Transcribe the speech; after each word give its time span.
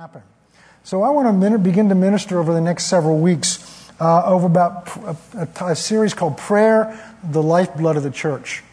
happen. 0.00 0.22
So 0.82 1.02
I 1.02 1.10
want 1.10 1.42
to 1.42 1.58
begin 1.58 1.90
to 1.90 1.94
minister 1.94 2.38
over 2.38 2.54
the 2.54 2.60
next 2.62 2.84
several 2.84 3.18
weeks 3.18 3.90
uh, 4.00 4.24
over 4.24 4.46
about 4.46 4.88
a, 4.96 5.16
a, 5.34 5.66
a, 5.72 5.76
series 5.76 6.14
called 6.14 6.38
Prayer, 6.38 6.98
the 7.22 7.42
Lifeblood 7.42 7.98
of 7.98 8.02
the 8.02 8.10
Church. 8.10 8.64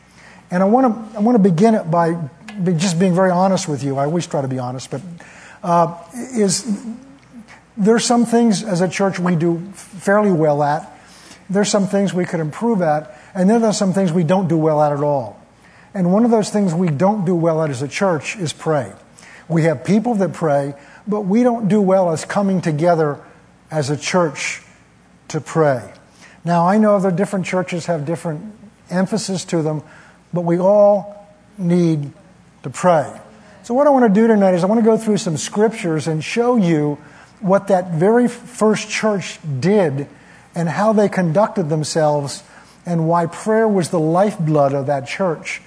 And 0.49 0.63
I 0.63 0.67
want 0.67 1.11
to, 1.11 1.17
I 1.17 1.19
want 1.19 1.35
to 1.35 1.43
begin 1.43 1.75
it 1.75 1.91
by 1.91 2.13
be 2.63 2.71
just 2.75 2.97
being 2.97 3.13
very 3.13 3.29
honest 3.29 3.67
with 3.67 3.83
you. 3.83 3.97
I 3.97 4.05
always 4.05 4.25
try 4.25 4.41
to 4.41 4.47
be 4.47 4.57
honest, 4.57 4.89
but 4.89 5.01
uh, 5.63 6.01
is 6.13 6.65
there's 7.75 8.05
some 8.05 8.25
things 8.25 8.63
as 8.63 8.79
a 8.79 8.87
church 8.87 9.19
we 9.19 9.35
do 9.35 9.59
fairly 9.73 10.31
well 10.31 10.63
at. 10.63 10.97
There's 11.49 11.67
some 11.67 11.87
things 11.87 12.13
we 12.13 12.23
could 12.23 12.39
improve 12.39 12.81
at, 12.81 13.19
and 13.35 13.49
then 13.49 13.61
there's 13.61 13.77
some 13.77 13.91
things 13.91 14.13
we 14.13 14.23
don't 14.23 14.47
do 14.47 14.57
well 14.57 14.81
at 14.81 14.93
at 14.93 15.03
all. 15.03 15.45
And 15.93 16.13
one 16.13 16.23
of 16.23 16.31
those 16.31 16.51
things 16.51 16.73
we 16.73 16.87
don't 16.87 17.25
do 17.25 17.35
well 17.35 17.61
at 17.61 17.69
as 17.69 17.81
a 17.81 17.87
church 17.89 18.37
is 18.37 18.53
pray. 18.53 18.93
We 19.49 19.63
have 19.63 19.83
people 19.83 20.15
that 20.15 20.31
pray, 20.33 20.73
but 21.07 21.21
we 21.21 21.43
don't 21.43 21.67
do 21.67 21.81
well 21.81 22.11
as 22.11 22.25
coming 22.25 22.61
together 22.61 23.19
as 23.71 23.89
a 23.89 23.97
church 23.97 24.61
to 25.29 25.41
pray. 25.41 25.91
Now, 26.43 26.67
I 26.67 26.77
know 26.77 26.99
that 26.99 27.15
different 27.15 27.45
churches 27.45 27.85
have 27.87 28.05
different 28.05 28.53
emphasis 28.89 29.45
to 29.45 29.61
them, 29.61 29.83
but 30.33 30.41
we 30.41 30.59
all 30.59 31.27
need 31.57 32.11
to 32.63 32.69
pray. 32.69 33.19
So, 33.63 33.73
what 33.73 33.87
I 33.87 33.89
want 33.89 34.13
to 34.13 34.21
do 34.21 34.27
tonight 34.27 34.53
is 34.53 34.63
I 34.63 34.67
want 34.67 34.79
to 34.79 34.85
go 34.85 34.97
through 34.97 35.17
some 35.17 35.35
scriptures 35.35 36.07
and 36.07 36.23
show 36.23 36.55
you 36.55 36.97
what 37.41 37.67
that 37.67 37.91
very 37.91 38.27
first 38.27 38.89
church 38.89 39.39
did 39.59 40.07
and 40.55 40.69
how 40.69 40.93
they 40.93 41.09
conducted 41.09 41.69
themselves 41.69 42.43
and 42.85 43.07
why 43.07 43.25
prayer 43.25 43.67
was 43.67 43.89
the 43.89 43.99
lifeblood 43.99 44.73
of 44.73 44.87
that 44.87 45.05
church. 45.07 45.61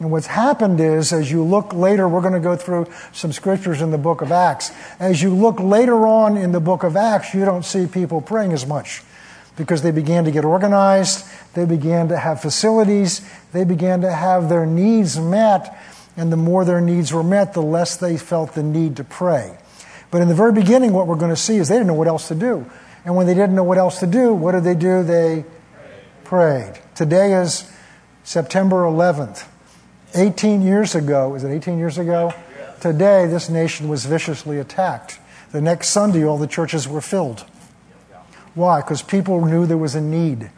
And 0.00 0.10
what's 0.10 0.28
happened 0.28 0.80
is, 0.80 1.12
as 1.12 1.30
you 1.30 1.44
look 1.44 1.74
later, 1.74 2.08
we're 2.08 2.22
going 2.22 2.32
to 2.32 2.40
go 2.40 2.56
through 2.56 2.86
some 3.12 3.32
scriptures 3.32 3.82
in 3.82 3.90
the 3.90 3.98
book 3.98 4.22
of 4.22 4.32
Acts. 4.32 4.72
As 4.98 5.20
you 5.20 5.34
look 5.34 5.60
later 5.60 6.06
on 6.06 6.38
in 6.38 6.52
the 6.52 6.60
book 6.60 6.82
of 6.82 6.96
Acts, 6.96 7.34
you 7.34 7.44
don't 7.44 7.66
see 7.66 7.86
people 7.86 8.22
praying 8.22 8.54
as 8.54 8.66
much 8.66 9.02
because 9.56 9.82
they 9.82 9.90
began 9.90 10.24
to 10.24 10.30
get 10.30 10.42
organized, 10.42 11.28
they 11.52 11.66
began 11.66 12.08
to 12.08 12.16
have 12.16 12.40
facilities, 12.40 13.20
they 13.52 13.62
began 13.62 14.00
to 14.00 14.10
have 14.10 14.48
their 14.48 14.64
needs 14.64 15.20
met, 15.20 15.78
and 16.16 16.32
the 16.32 16.36
more 16.36 16.64
their 16.64 16.80
needs 16.80 17.12
were 17.12 17.22
met, 17.22 17.52
the 17.52 17.60
less 17.60 17.98
they 17.98 18.16
felt 18.16 18.54
the 18.54 18.62
need 18.62 18.96
to 18.96 19.04
pray. 19.04 19.58
But 20.10 20.22
in 20.22 20.28
the 20.28 20.34
very 20.34 20.52
beginning, 20.52 20.94
what 20.94 21.06
we're 21.06 21.16
going 21.16 21.30
to 21.30 21.36
see 21.36 21.56
is 21.58 21.68
they 21.68 21.74
didn't 21.74 21.88
know 21.88 21.94
what 21.94 22.08
else 22.08 22.28
to 22.28 22.34
do. 22.34 22.64
And 23.04 23.16
when 23.16 23.26
they 23.26 23.34
didn't 23.34 23.54
know 23.54 23.64
what 23.64 23.76
else 23.76 24.00
to 24.00 24.06
do, 24.06 24.32
what 24.32 24.52
did 24.52 24.64
they 24.64 24.74
do? 24.74 25.02
They 25.02 25.44
prayed. 26.24 26.80
Today 26.94 27.34
is 27.34 27.70
September 28.24 28.84
11th. 28.84 29.46
18 30.14 30.62
years 30.62 30.94
ago, 30.94 31.34
is 31.34 31.44
it 31.44 31.50
18 31.50 31.78
years 31.78 31.98
ago? 31.98 32.32
Today, 32.80 33.26
this 33.26 33.48
nation 33.48 33.88
was 33.88 34.06
viciously 34.06 34.58
attacked. 34.58 35.18
The 35.52 35.60
next 35.60 35.88
Sunday, 35.88 36.24
all 36.24 36.38
the 36.38 36.46
churches 36.46 36.88
were 36.88 37.00
filled. 37.00 37.44
Why? 38.54 38.80
Because 38.80 39.02
people 39.02 39.44
knew 39.44 39.66
there 39.66 39.76
was 39.76 39.94
a 39.94 40.00
need. 40.00 40.50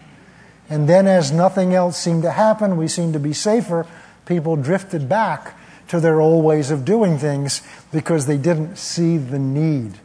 And 0.71 0.89
then, 0.89 1.07
as 1.07 1.33
nothing 1.33 1.75
else 1.75 1.99
seemed 1.99 2.23
to 2.23 2.31
happen, 2.31 2.77
we 2.77 2.89
seemed 2.89 3.13
to 3.13 3.19
be 3.19 3.33
safer, 3.33 3.87
people 4.25 4.57
drifted 4.57 5.09
back 5.09 5.59
to 5.89 6.01
their 6.01 6.21
old 6.21 6.45
ways 6.45 6.71
of 6.71 6.85
doing 6.85 7.19
things 7.19 7.61
because 7.93 8.27
they 8.27 8.39
didn't 8.39 8.77
see 8.77 9.19
the 9.19 9.39
need. 9.39 9.99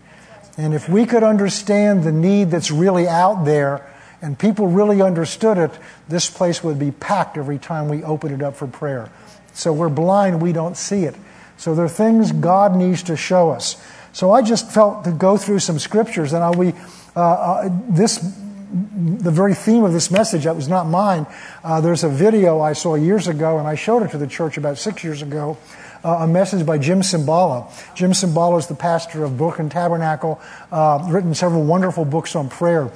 And 0.57 0.73
if 0.73 0.89
we 0.89 1.05
could 1.05 1.23
understand 1.23 2.03
the 2.03 2.11
need 2.11 2.51
that's 2.51 2.71
really 2.71 3.07
out 3.07 3.45
there 3.45 3.87
and 4.21 4.37
people 4.37 4.67
really 4.67 5.01
understood 5.01 5.57
it, 5.57 5.71
this 6.07 6.29
place 6.29 6.63
would 6.63 6.79
be 6.79 6.91
packed 6.91 7.37
every 7.37 7.59
time 7.59 7.89
we 7.89 8.03
opened 8.03 8.33
it 8.33 8.43
up 8.43 8.55
for 8.55 8.67
prayer. 8.67 9.09
So 9.53 9.73
we're 9.73 9.89
blind, 9.89 10.41
we 10.41 10.53
don't 10.53 10.77
see 10.77 11.03
it. 11.03 11.15
So 11.57 11.73
there 11.73 11.85
are 11.85 11.89
things 11.89 12.31
God 12.31 12.75
needs 12.75 13.03
to 13.03 13.17
show 13.17 13.49
us. 13.49 13.81
So 14.13 14.31
I 14.31 14.41
just 14.41 14.71
felt 14.71 15.03
to 15.03 15.11
go 15.11 15.37
through 15.37 15.59
some 15.59 15.79
scriptures, 15.79 16.33
and 16.33 16.43
I'll 16.43 16.53
be, 16.53 16.73
uh, 17.15 17.19
uh, 17.19 17.69
this, 17.89 18.17
the 18.17 19.31
very 19.31 19.53
theme 19.53 19.83
of 19.83 19.93
this 19.93 20.09
message, 20.09 20.45
that 20.45 20.55
was 20.55 20.67
not 20.67 20.87
mine. 20.87 21.25
Uh, 21.63 21.81
there's 21.81 22.03
a 22.03 22.09
video 22.09 22.59
I 22.59 22.73
saw 22.73 22.95
years 22.95 23.27
ago, 23.27 23.59
and 23.59 23.67
I 23.67 23.75
showed 23.75 24.03
it 24.03 24.11
to 24.11 24.17
the 24.17 24.27
church 24.27 24.57
about 24.57 24.77
six 24.77 25.03
years 25.03 25.21
ago. 25.21 25.57
Uh, 26.03 26.19
a 26.21 26.27
message 26.27 26.65
by 26.65 26.77
Jim 26.77 27.01
Cymbala. 27.01 27.71
Jim 27.95 28.11
Cymbala 28.11 28.59
is 28.59 28.67
the 28.67 28.75
pastor 28.75 29.23
of 29.23 29.37
Brooklyn 29.37 29.69
Tabernacle, 29.69 30.39
uh, 30.71 31.05
written 31.09 31.33
several 31.33 31.63
wonderful 31.63 32.05
books 32.05 32.35
on 32.35 32.49
prayer. 32.49 32.91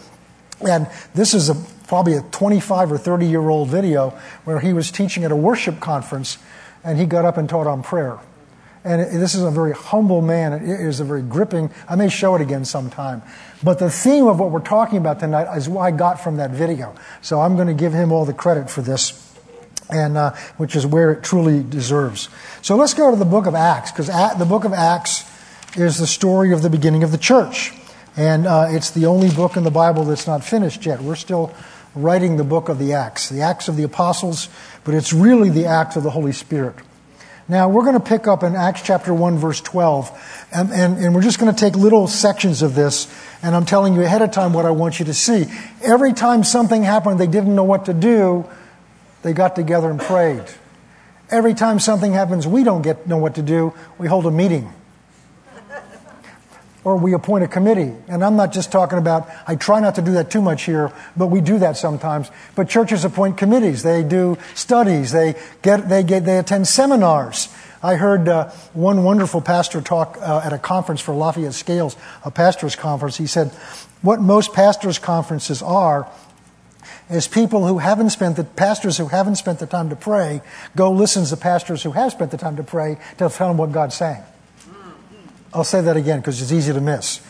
And 0.68 0.88
this 1.14 1.34
is 1.34 1.50
a, 1.50 1.56
probably 1.88 2.16
a 2.16 2.22
25 2.22 2.92
or 2.92 2.98
30 2.98 3.26
year 3.26 3.50
old 3.50 3.70
video 3.70 4.10
where 4.44 4.60
he 4.60 4.74
was 4.74 4.92
teaching 4.92 5.24
at 5.24 5.32
a 5.32 5.36
worship 5.36 5.80
conference 5.80 6.38
and 6.84 6.98
he 6.98 7.06
got 7.06 7.26
up 7.26 7.38
and 7.38 7.48
taught 7.48 7.68
on 7.68 7.84
prayer. 7.84 8.20
And 8.84 9.22
this 9.22 9.36
is 9.36 9.44
a 9.44 9.52
very 9.52 9.74
humble 9.74 10.22
man. 10.22 10.54
It 10.54 10.64
is 10.64 11.00
a 11.00 11.04
very 11.04 11.22
gripping. 11.22 11.70
I 11.88 11.96
may 11.96 12.10
show 12.10 12.34
it 12.36 12.42
again 12.42 12.66
sometime. 12.66 13.22
But 13.64 13.78
the 13.78 13.92
theme 13.92 14.26
of 14.26 14.40
what 14.40 14.50
we're 14.50 14.60
talking 14.60 14.98
about 14.98 15.20
tonight 15.20 15.56
is 15.56 15.70
what 15.70 15.82
I 15.84 15.92
got 15.92 16.20
from 16.20 16.38
that 16.38 16.50
video. 16.50 16.96
So 17.22 17.42
I'm 17.42 17.56
going 17.56 17.68
to 17.68 17.76
give 17.76 17.94
him 17.94 18.12
all 18.12 18.26
the 18.26 18.34
credit 18.34 18.72
for 18.72 18.82
this, 18.82 19.36
and 19.92 20.18
uh, 20.18 20.32
which 20.58 20.76
is 20.76 20.88
where 20.88 21.12
it 21.12 21.22
truly 21.22 21.62
deserves. 21.62 22.28
So 22.64 22.76
let's 22.76 22.96
go 22.96 23.12
to 23.12 23.18
the 23.18 23.26
book 23.26 23.46
of 23.46 23.54
Acts, 23.54 23.92
because 23.92 24.08
the 24.08 24.46
book 24.46 24.64
of 24.64 24.74
Acts 24.74 25.30
is 25.76 26.00
the 26.00 26.08
story 26.08 26.52
of 26.52 26.64
the 26.64 26.70
beginning 26.70 27.04
of 27.04 27.12
the 27.12 27.20
church. 27.20 27.74
And 28.18 28.46
uh, 28.46 28.68
it's 28.70 28.92
the 28.92 29.06
only 29.06 29.30
book 29.30 29.56
in 29.56 29.64
the 29.64 29.72
Bible 29.72 30.04
that's 30.04 30.28
not 30.28 30.44
finished 30.44 30.86
yet. 30.86 31.02
We're 31.02 31.16
still 31.16 31.54
writing 31.96 32.38
the 32.38 32.44
book 32.44 32.70
of 32.70 32.78
the 32.78 32.94
Acts, 32.94 33.30
the 33.30 33.42
Acts 33.42 33.68
of 33.68 33.78
the 33.78 33.84
Apostles, 33.84 34.50
but 34.84 34.94
it's 34.94 35.14
really 35.14 35.50
the 35.50 35.66
Acts 35.66 35.96
of 35.96 36.04
the 36.04 36.10
Holy 36.10 36.34
Spirit. 36.34 36.76
Now, 37.48 37.68
we're 37.68 37.84
going 37.84 37.96
to 37.96 38.00
pick 38.00 38.28
up 38.28 38.44
in 38.44 38.56
Acts 38.56 38.82
chapter 38.82 39.14
1, 39.14 39.38
verse 39.38 39.60
12, 39.62 40.48
and, 40.54 40.72
and, 40.72 40.98
and 40.98 41.16
we're 41.16 41.22
just 41.22 41.40
going 41.40 41.54
to 41.54 41.60
take 41.60 41.76
little 41.76 42.08
sections 42.08 42.62
of 42.62 42.76
this, 42.76 43.14
and 43.44 43.56
I'm 43.56 43.66
telling 43.66 43.94
you 43.94 44.04
ahead 44.04 44.22
of 44.22 44.32
time 44.32 44.54
what 44.54 44.66
I 44.66 44.72
want 44.72 45.00
you 45.00 45.06
to 45.06 45.14
see. 45.14 45.46
Every 45.82 46.14
time 46.14 46.44
something 46.44 46.84
happened 46.84 47.20
they 47.20 47.28
didn't 47.28 47.56
know 47.56 47.64
what 47.64 47.86
to 47.86 47.94
do, 47.94 48.46
they 49.24 49.34
got 49.34 49.56
together 49.56 49.90
and 49.90 50.00
prayed. 50.00 50.44
Every 51.30 51.54
time 51.54 51.80
something 51.80 52.14
happens 52.14 52.46
we 52.46 52.64
don't 52.64 52.82
get 52.82 53.08
know 53.08 53.18
what 53.18 53.36
to 53.36 53.42
do, 53.42 53.74
we 53.98 54.08
hold 54.08 54.26
a 54.26 54.32
meeting 54.32 54.74
or 56.84 56.96
we 56.98 57.14
appoint 57.14 57.44
a 57.44 57.48
committee. 57.48 57.94
And 58.08 58.24
I'm 58.24 58.36
not 58.36 58.52
just 58.52 58.72
talking 58.72 58.98
about, 58.98 59.30
I 59.48 59.56
try 59.56 59.80
not 59.80 59.96
to 59.96 60.02
do 60.02 60.14
that 60.14 60.32
too 60.32 60.42
much 60.42 60.64
here, 60.64 60.92
but 61.16 61.28
we 61.28 61.42
do 61.42 61.60
that 61.60 61.78
sometimes. 61.78 62.32
But 62.56 62.70
churches 62.70 63.06
appoint 63.06 63.38
committees. 63.38 63.84
They 63.84 64.04
do 64.04 64.38
studies. 64.56 65.12
They 65.12 65.36
get, 65.62 65.90
they 65.90 66.04
get, 66.04 66.26
they 66.26 66.38
attend 66.38 66.68
seminars. 66.68 67.50
I 67.84 67.96
heard 67.96 68.28
uh, 68.28 68.50
one 68.74 69.04
wonderful 69.04 69.42
pastor 69.42 69.82
talk 69.82 70.18
uh, 70.20 70.42
at 70.44 70.54
a 70.54 70.60
conference 70.60 71.02
for 71.02 71.14
Lafayette 71.14 71.54
Scales, 71.54 71.96
a 72.24 72.30
pastor's 72.30 72.76
conference. 72.76 73.18
He 73.18 73.28
said, 73.28 73.50
what 74.02 74.20
most 74.20 74.54
pastors' 74.54 75.00
conferences 75.00 75.62
are 75.62 76.08
is 77.10 77.28
people 77.28 77.68
who 77.68 77.80
haven't 77.80 78.12
spent 78.12 78.38
the 78.38 78.44
pastors 78.44 78.98
who 78.98 79.08
haven't 79.08 79.36
spent 79.36 79.60
the 79.60 79.66
time 79.66 79.90
to 79.90 79.96
pray 79.96 80.42
go 80.76 80.92
listen 80.92 81.26
to 81.26 81.38
pastors 81.38 81.84
who 81.84 81.92
have 81.92 82.12
spent 82.12 82.32
the 82.32 82.38
time 82.38 82.56
to 82.56 82.64
pray 82.64 82.98
to 83.18 83.30
tell 83.30 83.50
them 83.50 83.58
what 83.58 83.72
God's 83.72 83.96
saying. 83.96 84.24
I'll 85.54 85.64
say 85.64 85.82
that 85.82 85.98
again 85.98 86.20
because 86.20 86.42
it's 86.42 86.52
easy 86.52 86.72
to 86.72 86.82
miss. 86.82 87.22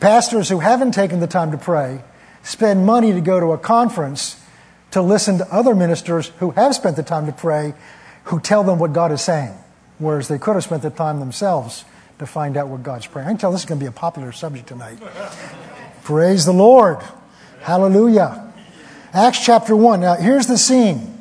Pastors 0.00 0.48
who 0.48 0.60
haven't 0.60 0.92
taken 0.92 1.20
the 1.20 1.26
time 1.26 1.50
to 1.50 1.58
pray 1.58 2.02
spend 2.42 2.86
money 2.86 3.12
to 3.12 3.20
go 3.20 3.40
to 3.40 3.52
a 3.52 3.58
conference 3.58 4.40
to 4.92 5.02
listen 5.02 5.38
to 5.38 5.52
other 5.52 5.74
ministers 5.74 6.28
who 6.38 6.52
have 6.52 6.74
spent 6.74 6.96
the 6.96 7.02
time 7.02 7.26
to 7.26 7.32
pray 7.32 7.74
who 8.24 8.40
tell 8.40 8.62
them 8.62 8.78
what 8.78 8.92
God 8.92 9.10
is 9.10 9.20
saying, 9.20 9.54
whereas 9.98 10.28
they 10.28 10.38
could 10.38 10.54
have 10.54 10.64
spent 10.64 10.82
the 10.82 10.90
time 10.90 11.18
themselves 11.18 11.84
to 12.18 12.26
find 12.26 12.56
out 12.56 12.68
what 12.68 12.82
God's 12.82 13.06
praying. 13.06 13.26
I 13.26 13.30
can 13.30 13.38
tell 13.38 13.52
this 13.52 13.62
is 13.62 13.66
going 13.66 13.78
to 13.78 13.84
be 13.84 13.88
a 13.88 13.92
popular 13.92 14.32
subject 14.32 14.68
tonight. 14.68 14.98
Praise 16.04 16.44
the 16.44 16.52
Lord. 16.52 16.98
Hallelujah. 17.60 18.52
Acts 19.12 19.44
chapter 19.44 19.74
1. 19.74 20.00
Now, 20.00 20.14
here's 20.14 20.46
the 20.46 20.58
scene. 20.58 21.14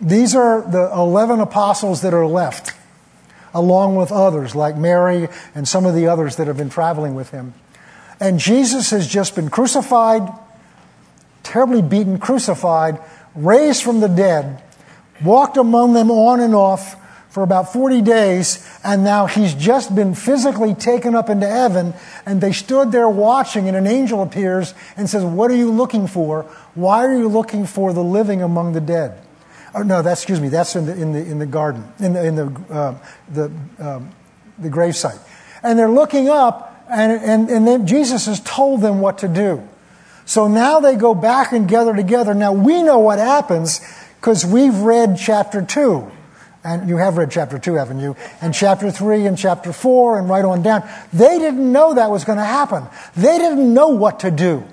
These 0.00 0.34
are 0.34 0.62
the 0.62 0.90
11 0.92 1.40
apostles 1.40 2.02
that 2.02 2.14
are 2.14 2.26
left 2.26 2.77
along 3.54 3.96
with 3.96 4.12
others 4.12 4.54
like 4.54 4.76
Mary 4.76 5.28
and 5.54 5.66
some 5.66 5.86
of 5.86 5.94
the 5.94 6.06
others 6.06 6.36
that 6.36 6.46
have 6.46 6.56
been 6.56 6.70
traveling 6.70 7.14
with 7.14 7.30
him. 7.30 7.54
And 8.20 8.38
Jesus 8.38 8.90
has 8.90 9.06
just 9.06 9.34
been 9.34 9.48
crucified, 9.48 10.28
terribly 11.42 11.82
beaten, 11.82 12.18
crucified, 12.18 13.00
raised 13.34 13.82
from 13.82 14.00
the 14.00 14.08
dead, 14.08 14.62
walked 15.22 15.56
among 15.56 15.92
them 15.92 16.10
on 16.10 16.40
and 16.40 16.54
off 16.54 16.96
for 17.30 17.42
about 17.42 17.72
40 17.72 18.02
days, 18.02 18.66
and 18.82 19.04
now 19.04 19.26
he's 19.26 19.54
just 19.54 19.94
been 19.94 20.14
physically 20.14 20.74
taken 20.74 21.14
up 21.14 21.28
into 21.28 21.46
heaven, 21.46 21.94
and 22.26 22.40
they 22.40 22.52
stood 22.52 22.90
there 22.90 23.08
watching, 23.08 23.68
and 23.68 23.76
an 23.76 23.86
angel 23.86 24.22
appears 24.22 24.74
and 24.96 25.08
says, 25.08 25.24
What 25.24 25.50
are 25.50 25.56
you 25.56 25.70
looking 25.70 26.06
for? 26.06 26.44
Why 26.74 27.04
are 27.04 27.16
you 27.16 27.28
looking 27.28 27.66
for 27.66 27.92
the 27.92 28.02
living 28.02 28.42
among 28.42 28.72
the 28.72 28.80
dead? 28.80 29.20
Oh, 29.78 29.82
no, 29.82 30.02
that's, 30.02 30.22
excuse 30.22 30.40
me, 30.40 30.48
that's 30.48 30.74
in 30.74 30.86
the, 30.86 31.00
in 31.00 31.12
the, 31.12 31.20
in 31.20 31.38
the 31.38 31.46
garden, 31.46 31.84
in 32.00 32.12
the, 32.12 32.26
in 32.26 32.34
the, 32.34 32.46
uh, 32.68 32.98
the, 33.28 33.44
um, 33.78 34.10
the 34.58 34.68
gravesite. 34.68 35.20
And 35.62 35.78
they're 35.78 35.88
looking 35.88 36.28
up, 36.28 36.84
and, 36.90 37.12
and, 37.12 37.48
and 37.48 37.64
then 37.64 37.86
Jesus 37.86 38.26
has 38.26 38.40
told 38.40 38.80
them 38.80 39.00
what 39.00 39.18
to 39.18 39.28
do. 39.28 39.62
So 40.24 40.48
now 40.48 40.80
they 40.80 40.96
go 40.96 41.14
back 41.14 41.52
and 41.52 41.68
gather 41.68 41.94
together. 41.94 42.34
Now 42.34 42.52
we 42.52 42.82
know 42.82 42.98
what 42.98 43.20
happens 43.20 43.80
because 44.20 44.44
we've 44.44 44.76
read 44.78 45.16
chapter 45.16 45.62
2 45.62 46.10
And 46.64 46.88
you 46.88 46.96
have 46.96 47.16
read 47.16 47.30
chapter 47.30 47.56
2, 47.56 47.74
haven't 47.74 48.00
you? 48.00 48.16
And 48.40 48.52
chapter 48.52 48.90
3 48.90 49.26
and 49.26 49.38
chapter 49.38 49.72
4 49.72 50.18
and 50.18 50.28
right 50.28 50.44
on 50.44 50.62
down. 50.62 50.88
They 51.12 51.38
didn't 51.38 51.70
know 51.70 51.94
that 51.94 52.10
was 52.10 52.24
going 52.24 52.38
to 52.38 52.44
happen. 52.44 52.84
They 53.16 53.38
didn't 53.38 53.72
know 53.72 53.90
what 53.90 54.20
to 54.20 54.32
do. 54.32 54.64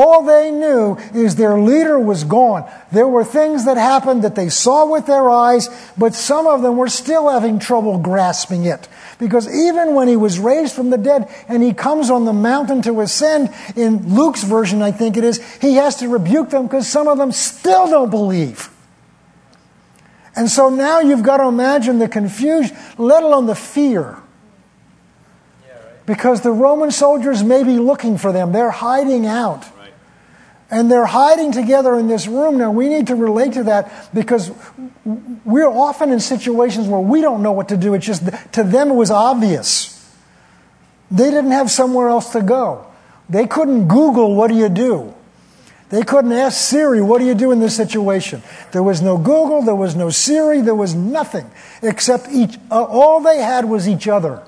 All 0.00 0.22
they 0.22 0.52
knew 0.52 0.96
is 1.12 1.34
their 1.34 1.58
leader 1.58 1.98
was 1.98 2.22
gone. 2.22 2.70
There 2.92 3.08
were 3.08 3.24
things 3.24 3.64
that 3.64 3.76
happened 3.76 4.22
that 4.22 4.36
they 4.36 4.48
saw 4.48 4.86
with 4.86 5.06
their 5.06 5.28
eyes, 5.28 5.68
but 5.98 6.14
some 6.14 6.46
of 6.46 6.62
them 6.62 6.76
were 6.76 6.88
still 6.88 7.28
having 7.28 7.58
trouble 7.58 7.98
grasping 7.98 8.64
it. 8.64 8.88
Because 9.18 9.52
even 9.52 9.96
when 9.96 10.06
he 10.06 10.14
was 10.14 10.38
raised 10.38 10.72
from 10.72 10.90
the 10.90 10.98
dead 10.98 11.28
and 11.48 11.64
he 11.64 11.74
comes 11.74 12.10
on 12.10 12.26
the 12.26 12.32
mountain 12.32 12.80
to 12.82 13.00
ascend, 13.00 13.52
in 13.74 14.14
Luke's 14.14 14.44
version, 14.44 14.82
I 14.82 14.92
think 14.92 15.16
it 15.16 15.24
is, 15.24 15.42
he 15.60 15.74
has 15.74 15.96
to 15.96 16.06
rebuke 16.06 16.50
them 16.50 16.68
because 16.68 16.86
some 16.86 17.08
of 17.08 17.18
them 17.18 17.32
still 17.32 17.88
don't 17.88 18.10
believe. 18.10 18.70
And 20.36 20.48
so 20.48 20.70
now 20.70 21.00
you've 21.00 21.24
got 21.24 21.38
to 21.38 21.48
imagine 21.48 21.98
the 21.98 22.06
confusion, 22.06 22.76
let 22.98 23.24
alone 23.24 23.46
the 23.46 23.56
fear. 23.56 24.16
Because 26.06 26.42
the 26.42 26.52
Roman 26.52 26.92
soldiers 26.92 27.42
may 27.42 27.64
be 27.64 27.78
looking 27.78 28.16
for 28.16 28.30
them, 28.30 28.52
they're 28.52 28.70
hiding 28.70 29.26
out. 29.26 29.66
And 30.70 30.90
they're 30.90 31.06
hiding 31.06 31.52
together 31.52 31.98
in 31.98 32.08
this 32.08 32.26
room. 32.26 32.58
Now, 32.58 32.70
we 32.70 32.88
need 32.88 33.06
to 33.06 33.14
relate 33.14 33.54
to 33.54 33.64
that 33.64 34.12
because 34.12 34.50
we're 35.44 35.66
often 35.66 36.12
in 36.12 36.20
situations 36.20 36.88
where 36.88 37.00
we 37.00 37.22
don't 37.22 37.42
know 37.42 37.52
what 37.52 37.70
to 37.70 37.76
do. 37.76 37.94
It's 37.94 38.04
just, 38.04 38.24
to 38.52 38.62
them, 38.62 38.90
it 38.90 38.94
was 38.94 39.10
obvious. 39.10 39.94
They 41.10 41.30
didn't 41.30 41.52
have 41.52 41.70
somewhere 41.70 42.08
else 42.08 42.32
to 42.32 42.42
go. 42.42 42.86
They 43.30 43.46
couldn't 43.46 43.88
Google, 43.88 44.34
what 44.34 44.48
do 44.48 44.56
you 44.56 44.68
do? 44.68 45.14
They 45.90 46.02
couldn't 46.02 46.32
ask 46.32 46.68
Siri, 46.68 47.00
what 47.00 47.18
do 47.18 47.24
you 47.24 47.34
do 47.34 47.50
in 47.50 47.60
this 47.60 47.74
situation? 47.74 48.42
There 48.72 48.82
was 48.82 49.00
no 49.00 49.16
Google, 49.16 49.62
there 49.62 49.74
was 49.74 49.96
no 49.96 50.10
Siri, 50.10 50.60
there 50.60 50.74
was 50.74 50.94
nothing 50.94 51.50
except 51.82 52.28
each, 52.30 52.58
uh, 52.70 52.84
all 52.84 53.20
they 53.20 53.38
had 53.38 53.64
was 53.64 53.88
each 53.88 54.06
other. 54.06 54.42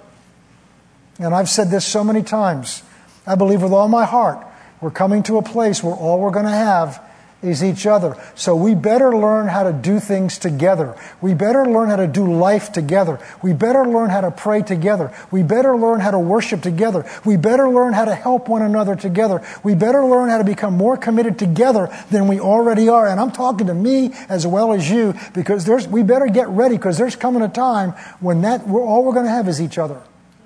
And 1.18 1.34
I've 1.34 1.48
said 1.48 1.70
this 1.70 1.86
so 1.86 2.04
many 2.04 2.22
times. 2.22 2.82
I 3.26 3.36
believe 3.36 3.62
with 3.62 3.72
all 3.72 3.88
my 3.88 4.04
heart 4.04 4.46
we're 4.80 4.90
coming 4.90 5.22
to 5.24 5.36
a 5.38 5.42
place 5.42 5.82
where 5.82 5.94
all 5.94 6.20
we're 6.20 6.30
going 6.30 6.46
to 6.46 6.50
have 6.50 7.02
is 7.42 7.64
each 7.64 7.86
other. 7.86 8.16
So 8.34 8.54
we 8.54 8.74
better 8.74 9.16
learn 9.16 9.48
how 9.48 9.62
to 9.62 9.72
do 9.72 9.98
things 9.98 10.38
together. 10.38 10.94
We 11.20 11.34
better 11.34 11.64
learn 11.64 11.88
how 11.88 11.96
to 11.96 12.06
do 12.06 12.30
life 12.30 12.72
together. 12.72 13.18
We 13.42 13.52
better 13.52 13.86
learn 13.86 14.10
how 14.10 14.20
to 14.20 14.30
pray 14.30 14.62
together. 14.62 15.12
We 15.30 15.42
better 15.42 15.76
learn 15.76 16.00
how 16.00 16.10
to 16.10 16.18
worship 16.18 16.60
together. 16.62 17.10
We 17.24 17.36
better 17.36 17.68
learn 17.68 17.94
how 17.94 18.04
to 18.04 18.14
help 18.14 18.48
one 18.48 18.62
another 18.62 18.94
together. 18.94 19.42
We 19.62 19.74
better 19.74 20.04
learn 20.04 20.28
how 20.28 20.38
to 20.38 20.44
become 20.44 20.74
more 20.74 20.96
committed 20.96 21.38
together 21.38 21.88
than 22.10 22.28
we 22.28 22.40
already 22.40 22.88
are. 22.88 23.08
And 23.08 23.18
I'm 23.18 23.32
talking 23.32 23.68
to 23.68 23.74
me 23.74 24.12
as 24.28 24.46
well 24.46 24.72
as 24.72 24.90
you 24.90 25.14
because 25.32 25.64
there's, 25.64 25.88
we 25.88 26.02
better 26.02 26.26
get 26.26 26.48
ready 26.48 26.76
because 26.76 26.98
there's 26.98 27.16
coming 27.16 27.42
a 27.42 27.48
time 27.48 27.92
when 28.20 28.42
that, 28.42 28.68
we're, 28.68 28.82
all 28.82 29.04
we're 29.04 29.14
going 29.14 29.26
to 29.26 29.32
have 29.32 29.48
is 29.48 29.60
each 29.60 29.78
other 29.78 30.02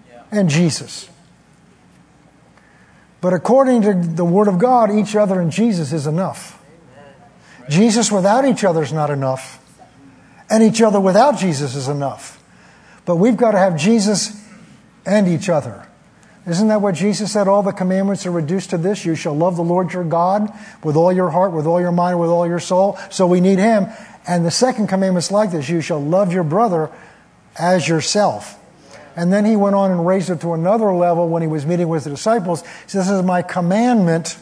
yeah. 0.09 0.23
and 0.31 0.49
Jesus. 0.49 1.09
But 3.25 3.33
according 3.33 3.81
to 3.81 3.95
the 3.95 4.23
Word 4.23 4.49
of 4.49 4.59
God, 4.59 4.91
each 4.91 5.17
other 5.17 5.41
and 5.41 5.51
Jesus 5.51 5.95
is 5.95 6.07
enough. 6.07 6.63
Jesus 7.71 8.13
without 8.13 8.45
each 8.45 8.65
other 8.65 8.83
is 8.83 8.93
not 8.93 9.09
enough. 9.09 9.65
And 10.51 10.63
each 10.63 10.83
other 10.83 11.01
without 11.01 11.39
Jesus 11.39 11.75
is 11.75 11.89
enough. 11.89 12.39
But 13.07 13.17
we've 13.17 13.39
got 13.39 13.53
to 13.53 13.59
have 13.59 13.79
Jesus 13.79 14.39
and 15.07 15.27
each 15.27 15.49
other. 15.49 15.89
Isn't 16.47 16.69
that 16.69 16.83
what 16.83 16.97
Jesus 16.97 17.33
said? 17.33 17.49
All 17.49 17.63
the 17.63 17.73
commandments 17.73 18.27
are 18.27 18.31
reduced 18.31 18.69
to 18.69 18.77
this. 18.77 19.07
You 19.07 19.15
shall 19.15 19.35
love 19.35 19.57
the 19.57 19.65
Lord 19.65 19.95
your 19.95 20.05
God 20.05 20.53
with 20.83 20.95
all 20.95 21.11
your 21.11 21.31
heart, 21.31 21.53
with 21.53 21.65
all 21.65 21.81
your 21.81 21.93
mind, 21.93 22.21
with 22.21 22.29
all 22.29 22.47
your 22.47 22.61
soul. 22.61 22.99
So 23.09 23.27
we 23.27 23.41
need 23.41 23.59
Him. 23.59 23.87
And 24.27 24.45
the 24.45 24.51
second 24.51 24.89
commandment 24.89 25.25
is 25.25 25.33
like 25.33 25.51
this 25.51 25.71
you 25.71 25.81
shall 25.81 25.99
love 25.99 26.31
your 26.31 26.45
brother 26.45 26.91
as 27.57 27.89
yourself. 27.89 28.61
And 29.17 29.33
then 29.33 29.45
he 29.45 29.57
went 29.57 29.77
on 29.77 29.91
and 29.91 30.07
raised 30.07 30.31
it 30.31 30.41
to 30.41 30.55
another 30.55 30.93
level 30.93 31.29
when 31.29 31.43
he 31.43 31.49
was 31.49 31.65
meeting 31.65 31.89
with 31.89 32.05
the 32.05 32.11
disciples. 32.11 32.63
He 32.63 32.69
says, 32.89 33.09
This 33.09 33.19
is 33.19 33.23
my 33.23 33.43
commandment, 33.43 34.37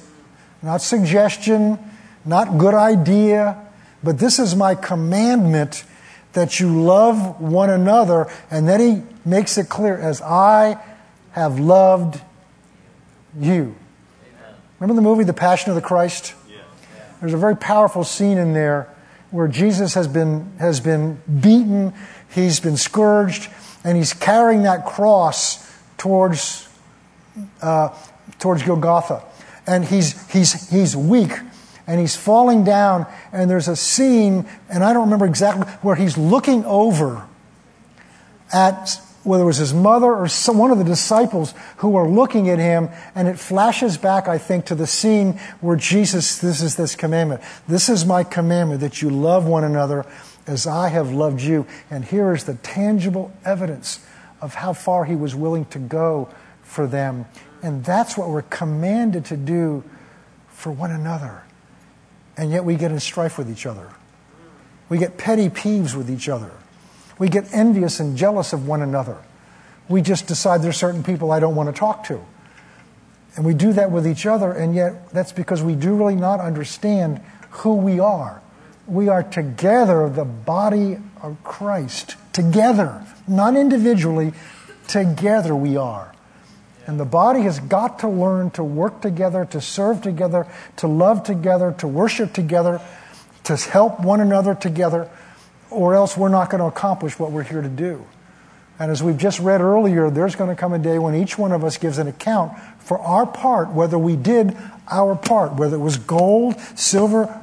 not 0.62 0.80
suggestion, 0.80 1.78
not 2.24 2.58
good 2.58 2.74
idea, 2.74 3.58
but 4.02 4.18
this 4.18 4.38
is 4.38 4.56
my 4.56 4.74
commandment 4.74 5.84
that 6.32 6.58
you 6.60 6.82
love 6.82 7.40
one 7.40 7.70
another. 7.70 8.28
And 8.50 8.66
then 8.68 8.80
he 8.80 9.02
makes 9.28 9.58
it 9.58 9.68
clear, 9.68 9.96
as 9.96 10.22
I 10.22 10.78
have 11.32 11.58
loved 11.58 12.20
you. 13.38 13.74
Amen. 13.74 14.54
Remember 14.80 14.94
the 14.94 15.02
movie 15.02 15.24
The 15.24 15.32
Passion 15.32 15.70
of 15.70 15.76
the 15.76 15.82
Christ? 15.82 16.34
Yeah. 16.48 16.62
There's 17.20 17.34
a 17.34 17.38
very 17.38 17.56
powerful 17.56 18.04
scene 18.04 18.38
in 18.38 18.52
there 18.52 18.88
where 19.30 19.48
Jesus 19.48 19.94
has 19.94 20.08
been, 20.08 20.52
has 20.58 20.80
been 20.80 21.20
beaten, 21.40 21.94
he's 22.34 22.60
been 22.60 22.76
scourged, 22.76 23.48
and 23.84 23.96
he's 23.96 24.12
carrying 24.12 24.62
that 24.62 24.86
cross 24.86 25.70
towards, 25.98 26.68
uh, 27.60 27.88
towards 28.38 28.62
Golgotha. 28.62 29.22
And 29.66 29.84
he's, 29.84 30.30
he's, 30.30 30.70
he's 30.70 30.96
weak 30.96 31.32
and 31.86 32.00
he's 32.00 32.16
falling 32.16 32.64
down, 32.64 33.06
and 33.32 33.50
there's 33.50 33.68
a 33.68 33.76
scene, 33.76 34.46
and 34.68 34.84
I 34.84 34.92
don't 34.92 35.04
remember 35.04 35.26
exactly, 35.26 35.66
where 35.82 35.96
he's 35.96 36.16
looking 36.16 36.64
over 36.64 37.26
at 38.52 39.00
whether 39.24 39.44
it 39.44 39.46
was 39.46 39.58
his 39.58 39.72
mother 39.72 40.12
or 40.12 40.26
some, 40.26 40.58
one 40.58 40.70
of 40.70 40.78
the 40.78 40.84
disciples 40.84 41.54
who 41.78 41.94
are 41.96 42.08
looking 42.08 42.48
at 42.48 42.58
him, 42.58 42.88
and 43.14 43.28
it 43.28 43.38
flashes 43.38 43.96
back, 43.96 44.26
I 44.26 44.38
think, 44.38 44.66
to 44.66 44.74
the 44.74 44.86
scene 44.86 45.38
where 45.60 45.76
Jesus, 45.76 46.38
this 46.38 46.60
is 46.60 46.76
this 46.76 46.96
commandment. 46.96 47.40
This 47.68 47.88
is 47.88 48.04
my 48.04 48.24
commandment 48.24 48.80
that 48.80 49.00
you 49.00 49.10
love 49.10 49.46
one 49.46 49.64
another 49.64 50.06
as 50.46 50.66
I 50.66 50.88
have 50.88 51.12
loved 51.12 51.40
you. 51.40 51.66
And 51.90 52.04
here 52.04 52.34
is 52.34 52.44
the 52.44 52.54
tangible 52.54 53.32
evidence 53.44 54.04
of 54.40 54.54
how 54.54 54.72
far 54.72 55.04
he 55.04 55.14
was 55.14 55.34
willing 55.34 55.64
to 55.66 55.78
go 55.78 56.28
for 56.62 56.86
them. 56.86 57.26
And 57.62 57.84
that's 57.84 58.16
what 58.16 58.28
we're 58.28 58.42
commanded 58.42 59.24
to 59.26 59.36
do 59.36 59.84
for 60.48 60.72
one 60.72 60.90
another. 60.90 61.42
And 62.36 62.50
yet 62.50 62.64
we 62.64 62.76
get 62.76 62.90
in 62.90 63.00
strife 63.00 63.38
with 63.38 63.50
each 63.50 63.66
other. 63.66 63.90
We 64.88 64.98
get 64.98 65.16
petty 65.16 65.48
peeves 65.48 65.94
with 65.94 66.10
each 66.10 66.28
other. 66.28 66.50
We 67.18 67.28
get 67.28 67.52
envious 67.52 68.00
and 68.00 68.16
jealous 68.16 68.52
of 68.52 68.66
one 68.66 68.82
another. 68.82 69.18
We 69.88 70.02
just 70.02 70.26
decide 70.26 70.62
there's 70.62 70.76
certain 70.76 71.02
people 71.02 71.30
I 71.30 71.40
don't 71.40 71.54
want 71.54 71.72
to 71.74 71.78
talk 71.78 72.04
to. 72.04 72.20
And 73.36 73.44
we 73.44 73.54
do 73.54 73.72
that 73.74 73.90
with 73.90 74.06
each 74.06 74.26
other, 74.26 74.52
and 74.52 74.74
yet 74.74 75.10
that's 75.10 75.32
because 75.32 75.62
we 75.62 75.74
do 75.74 75.94
really 75.94 76.16
not 76.16 76.40
understand 76.40 77.20
who 77.50 77.74
we 77.76 77.98
are 77.98 78.41
we 78.92 79.08
are 79.08 79.22
together 79.22 80.08
the 80.08 80.24
body 80.24 80.98
of 81.22 81.42
Christ. 81.42 82.16
Together, 82.32 83.04
not 83.26 83.56
individually, 83.56 84.32
together 84.86 85.56
we 85.56 85.76
are. 85.76 86.12
And 86.86 87.00
the 87.00 87.04
body 87.04 87.42
has 87.42 87.58
got 87.60 88.00
to 88.00 88.08
learn 88.08 88.50
to 88.50 88.62
work 88.62 89.00
together, 89.00 89.44
to 89.46 89.60
serve 89.60 90.02
together, 90.02 90.46
to 90.76 90.86
love 90.86 91.22
together, 91.22 91.74
to 91.78 91.86
worship 91.86 92.32
together, 92.32 92.80
to 93.44 93.56
help 93.56 94.00
one 94.00 94.20
another 94.20 94.54
together, 94.54 95.08
or 95.70 95.94
else 95.94 96.16
we're 96.16 96.28
not 96.28 96.50
going 96.50 96.60
to 96.60 96.66
accomplish 96.66 97.18
what 97.18 97.30
we're 97.30 97.44
here 97.44 97.62
to 97.62 97.68
do. 97.68 98.04
And 98.78 98.90
as 98.90 99.02
we've 99.02 99.16
just 99.16 99.38
read 99.38 99.60
earlier, 99.60 100.10
there's 100.10 100.34
going 100.34 100.50
to 100.50 100.56
come 100.56 100.72
a 100.72 100.78
day 100.78 100.98
when 100.98 101.14
each 101.14 101.38
one 101.38 101.52
of 101.52 101.62
us 101.64 101.78
gives 101.78 101.98
an 101.98 102.08
account 102.08 102.58
for 102.80 102.98
our 102.98 103.26
part, 103.26 103.70
whether 103.70 103.96
we 103.96 104.16
did 104.16 104.56
our 104.90 105.14
part, 105.14 105.54
whether 105.54 105.76
it 105.76 105.80
was 105.80 105.96
gold, 105.96 106.58
silver, 106.74 107.41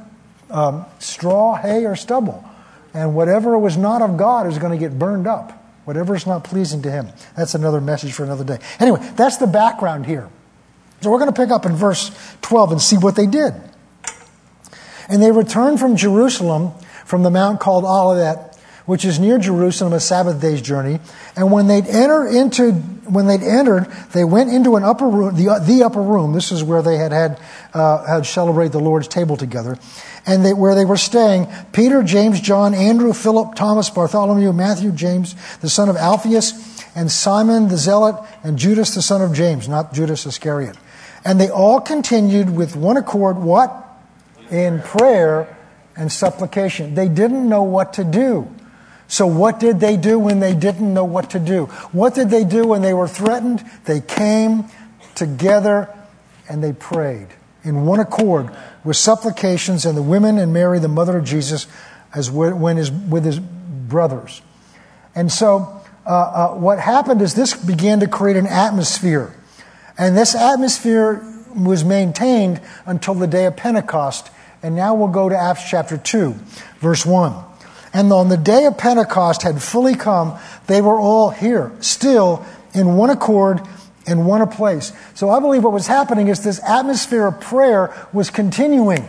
um, 0.50 0.84
straw, 0.98 1.54
hay, 1.56 1.84
or 1.84 1.96
stubble. 1.96 2.44
And 2.92 3.14
whatever 3.14 3.58
was 3.58 3.76
not 3.76 4.02
of 4.02 4.16
God 4.16 4.46
is 4.46 4.58
going 4.58 4.72
to 4.72 4.78
get 4.78 4.98
burned 4.98 5.26
up. 5.26 5.52
Whatever 5.84 6.14
is 6.14 6.26
not 6.26 6.44
pleasing 6.44 6.82
to 6.82 6.90
Him. 6.90 7.08
That's 7.36 7.54
another 7.54 7.80
message 7.80 8.12
for 8.12 8.24
another 8.24 8.44
day. 8.44 8.58
Anyway, 8.78 9.00
that's 9.16 9.38
the 9.38 9.46
background 9.46 10.06
here. 10.06 10.28
So 11.00 11.10
we're 11.10 11.18
going 11.18 11.32
to 11.32 11.40
pick 11.40 11.50
up 11.50 11.64
in 11.64 11.74
verse 11.74 12.10
12 12.42 12.72
and 12.72 12.82
see 12.82 12.96
what 12.98 13.16
they 13.16 13.26
did. 13.26 13.54
And 15.08 15.22
they 15.22 15.32
returned 15.32 15.80
from 15.80 15.96
Jerusalem 15.96 16.72
from 17.04 17.22
the 17.22 17.30
mount 17.30 17.58
called 17.60 17.84
Olivet 17.84 18.49
which 18.86 19.04
is 19.04 19.18
near 19.18 19.38
Jerusalem, 19.38 19.92
a 19.92 20.00
Sabbath 20.00 20.40
day's 20.40 20.62
journey. 20.62 21.00
And 21.36 21.52
when 21.52 21.66
they'd 21.66 21.86
enter 21.86 22.26
into, 22.26 22.72
when 22.72 23.26
they'd 23.26 23.42
entered, 23.42 23.86
they 24.12 24.24
went 24.24 24.52
into 24.52 24.76
an 24.76 24.84
upper 24.84 25.08
room, 25.08 25.36
the, 25.36 25.62
the 25.64 25.82
upper 25.84 26.02
room. 26.02 26.32
This 26.32 26.52
is 26.52 26.62
where 26.64 26.82
they 26.82 26.96
had 26.96 27.12
had, 27.12 27.40
uh, 27.74 28.04
had 28.06 28.26
celebrated 28.26 28.72
the 28.72 28.80
Lord's 28.80 29.08
table 29.08 29.36
together. 29.36 29.78
And 30.26 30.44
they, 30.44 30.52
where 30.52 30.74
they 30.74 30.84
were 30.84 30.96
staying, 30.96 31.48
Peter, 31.72 32.02
James, 32.02 32.40
John, 32.40 32.74
Andrew, 32.74 33.12
Philip, 33.12 33.54
Thomas, 33.54 33.90
Bartholomew, 33.90 34.52
Matthew, 34.52 34.92
James, 34.92 35.34
the 35.60 35.70
son 35.70 35.88
of 35.88 35.96
Alphaeus, 35.96 36.80
and 36.94 37.10
Simon 37.10 37.68
the 37.68 37.76
Zealot, 37.76 38.16
and 38.42 38.58
Judas, 38.58 38.94
the 38.94 39.02
son 39.02 39.22
of 39.22 39.32
James, 39.32 39.68
not 39.68 39.92
Judas 39.92 40.26
Iscariot. 40.26 40.76
And 41.24 41.40
they 41.40 41.48
all 41.48 41.80
continued 41.80 42.50
with 42.50 42.76
one 42.76 42.96
accord, 42.96 43.38
what? 43.38 43.86
In 44.50 44.80
prayer 44.80 45.56
and 45.96 46.10
supplication. 46.10 46.94
They 46.94 47.08
didn't 47.08 47.48
know 47.48 47.62
what 47.62 47.94
to 47.94 48.04
do. 48.04 48.48
So, 49.10 49.26
what 49.26 49.58
did 49.58 49.80
they 49.80 49.96
do 49.96 50.20
when 50.20 50.38
they 50.38 50.54
didn't 50.54 50.94
know 50.94 51.04
what 51.04 51.30
to 51.30 51.40
do? 51.40 51.66
What 51.90 52.14
did 52.14 52.30
they 52.30 52.44
do 52.44 52.64
when 52.64 52.80
they 52.80 52.94
were 52.94 53.08
threatened? 53.08 53.68
They 53.84 54.00
came 54.00 54.66
together 55.16 55.92
and 56.48 56.62
they 56.62 56.72
prayed 56.72 57.26
in 57.64 57.86
one 57.86 57.98
accord 57.98 58.50
with 58.84 58.96
supplications, 58.96 59.84
and 59.84 59.98
the 59.98 60.02
women 60.02 60.38
and 60.38 60.52
Mary, 60.52 60.78
the 60.78 60.86
mother 60.86 61.18
of 61.18 61.24
Jesus, 61.24 61.66
as 62.14 62.30
when 62.30 62.76
his, 62.76 62.92
with 62.92 63.24
his 63.24 63.40
brothers. 63.40 64.42
And 65.16 65.30
so, 65.30 65.82
uh, 66.06 66.10
uh, 66.10 66.54
what 66.54 66.78
happened 66.78 67.20
is 67.20 67.34
this 67.34 67.52
began 67.52 67.98
to 68.00 68.06
create 68.06 68.36
an 68.36 68.46
atmosphere. 68.46 69.34
And 69.98 70.16
this 70.16 70.36
atmosphere 70.36 71.20
was 71.56 71.84
maintained 71.84 72.60
until 72.86 73.14
the 73.14 73.26
day 73.26 73.46
of 73.46 73.56
Pentecost. 73.56 74.30
And 74.62 74.76
now 74.76 74.94
we'll 74.94 75.08
go 75.08 75.28
to 75.28 75.36
Acts 75.36 75.68
chapter 75.68 75.98
2, 75.98 76.32
verse 76.78 77.04
1. 77.04 77.49
And 77.92 78.12
on 78.12 78.28
the 78.28 78.36
day 78.36 78.66
of 78.66 78.78
Pentecost 78.78 79.42
had 79.42 79.62
fully 79.62 79.94
come, 79.94 80.38
they 80.66 80.80
were 80.80 80.98
all 80.98 81.30
here, 81.30 81.72
still 81.80 82.44
in 82.72 82.96
one 82.96 83.10
accord 83.10 83.60
in 84.06 84.24
one 84.24 84.46
place. 84.48 84.92
So 85.14 85.30
I 85.30 85.40
believe 85.40 85.64
what 85.64 85.72
was 85.72 85.86
happening 85.86 86.28
is 86.28 86.42
this 86.42 86.60
atmosphere 86.64 87.26
of 87.26 87.40
prayer 87.40 87.94
was 88.12 88.30
continuing. 88.30 89.08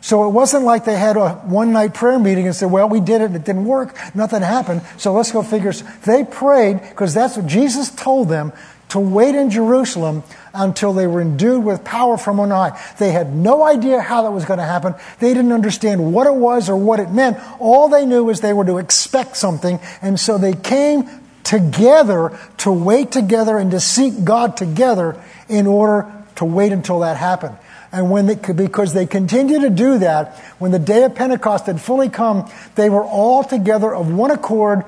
So 0.00 0.28
it 0.28 0.30
wasn't 0.30 0.64
like 0.64 0.84
they 0.84 0.96
had 0.96 1.16
a 1.16 1.30
one 1.30 1.72
night 1.72 1.94
prayer 1.94 2.18
meeting 2.18 2.46
and 2.46 2.54
said, 2.54 2.70
well, 2.70 2.88
we 2.88 3.00
did 3.00 3.22
it 3.22 3.24
and 3.24 3.36
it 3.36 3.44
didn't 3.44 3.64
work. 3.64 3.96
Nothing 4.14 4.42
happened. 4.42 4.82
So 4.98 5.12
let's 5.12 5.32
go 5.32 5.42
figure. 5.42 5.72
They 6.04 6.24
prayed 6.24 6.80
because 6.80 7.12
that's 7.14 7.36
what 7.36 7.46
Jesus 7.46 7.90
told 7.90 8.28
them 8.28 8.52
to 8.90 9.00
wait 9.00 9.34
in 9.34 9.50
Jerusalem 9.50 10.22
until 10.54 10.92
they 10.92 11.06
were 11.06 11.20
endued 11.20 11.64
with 11.64 11.84
power 11.84 12.16
from 12.16 12.40
on 12.40 12.50
high. 12.50 12.80
They 12.98 13.12
had 13.12 13.34
no 13.34 13.64
idea 13.64 14.00
how 14.00 14.22
that 14.22 14.30
was 14.30 14.44
going 14.44 14.58
to 14.58 14.64
happen. 14.64 14.94
They 15.18 15.34
didn't 15.34 15.52
understand 15.52 16.12
what 16.12 16.26
it 16.26 16.34
was 16.34 16.68
or 16.68 16.76
what 16.76 17.00
it 17.00 17.10
meant. 17.10 17.38
All 17.58 17.88
they 17.88 18.06
knew 18.06 18.24
was 18.24 18.40
they 18.40 18.52
were 18.52 18.64
to 18.64 18.78
expect 18.78 19.36
something. 19.36 19.80
And 20.00 20.18
so 20.18 20.38
they 20.38 20.54
came 20.54 21.08
together 21.42 22.38
to 22.58 22.72
wait 22.72 23.10
together 23.10 23.58
and 23.58 23.70
to 23.70 23.80
seek 23.80 24.24
God 24.24 24.56
together 24.56 25.20
in 25.48 25.66
order 25.66 26.12
to 26.36 26.44
wait 26.44 26.72
until 26.72 27.00
that 27.00 27.16
happened. 27.16 27.56
And 27.92 28.10
when 28.10 28.26
they, 28.26 28.34
because 28.34 28.94
they 28.94 29.06
continued 29.06 29.62
to 29.62 29.70
do 29.70 29.98
that, 29.98 30.36
when 30.58 30.70
the 30.70 30.78
day 30.78 31.04
of 31.04 31.14
Pentecost 31.14 31.66
had 31.66 31.80
fully 31.80 32.08
come, 32.08 32.50
they 32.74 32.90
were 32.90 33.04
all 33.04 33.44
together 33.44 33.94
of 33.94 34.12
one 34.12 34.30
accord. 34.30 34.84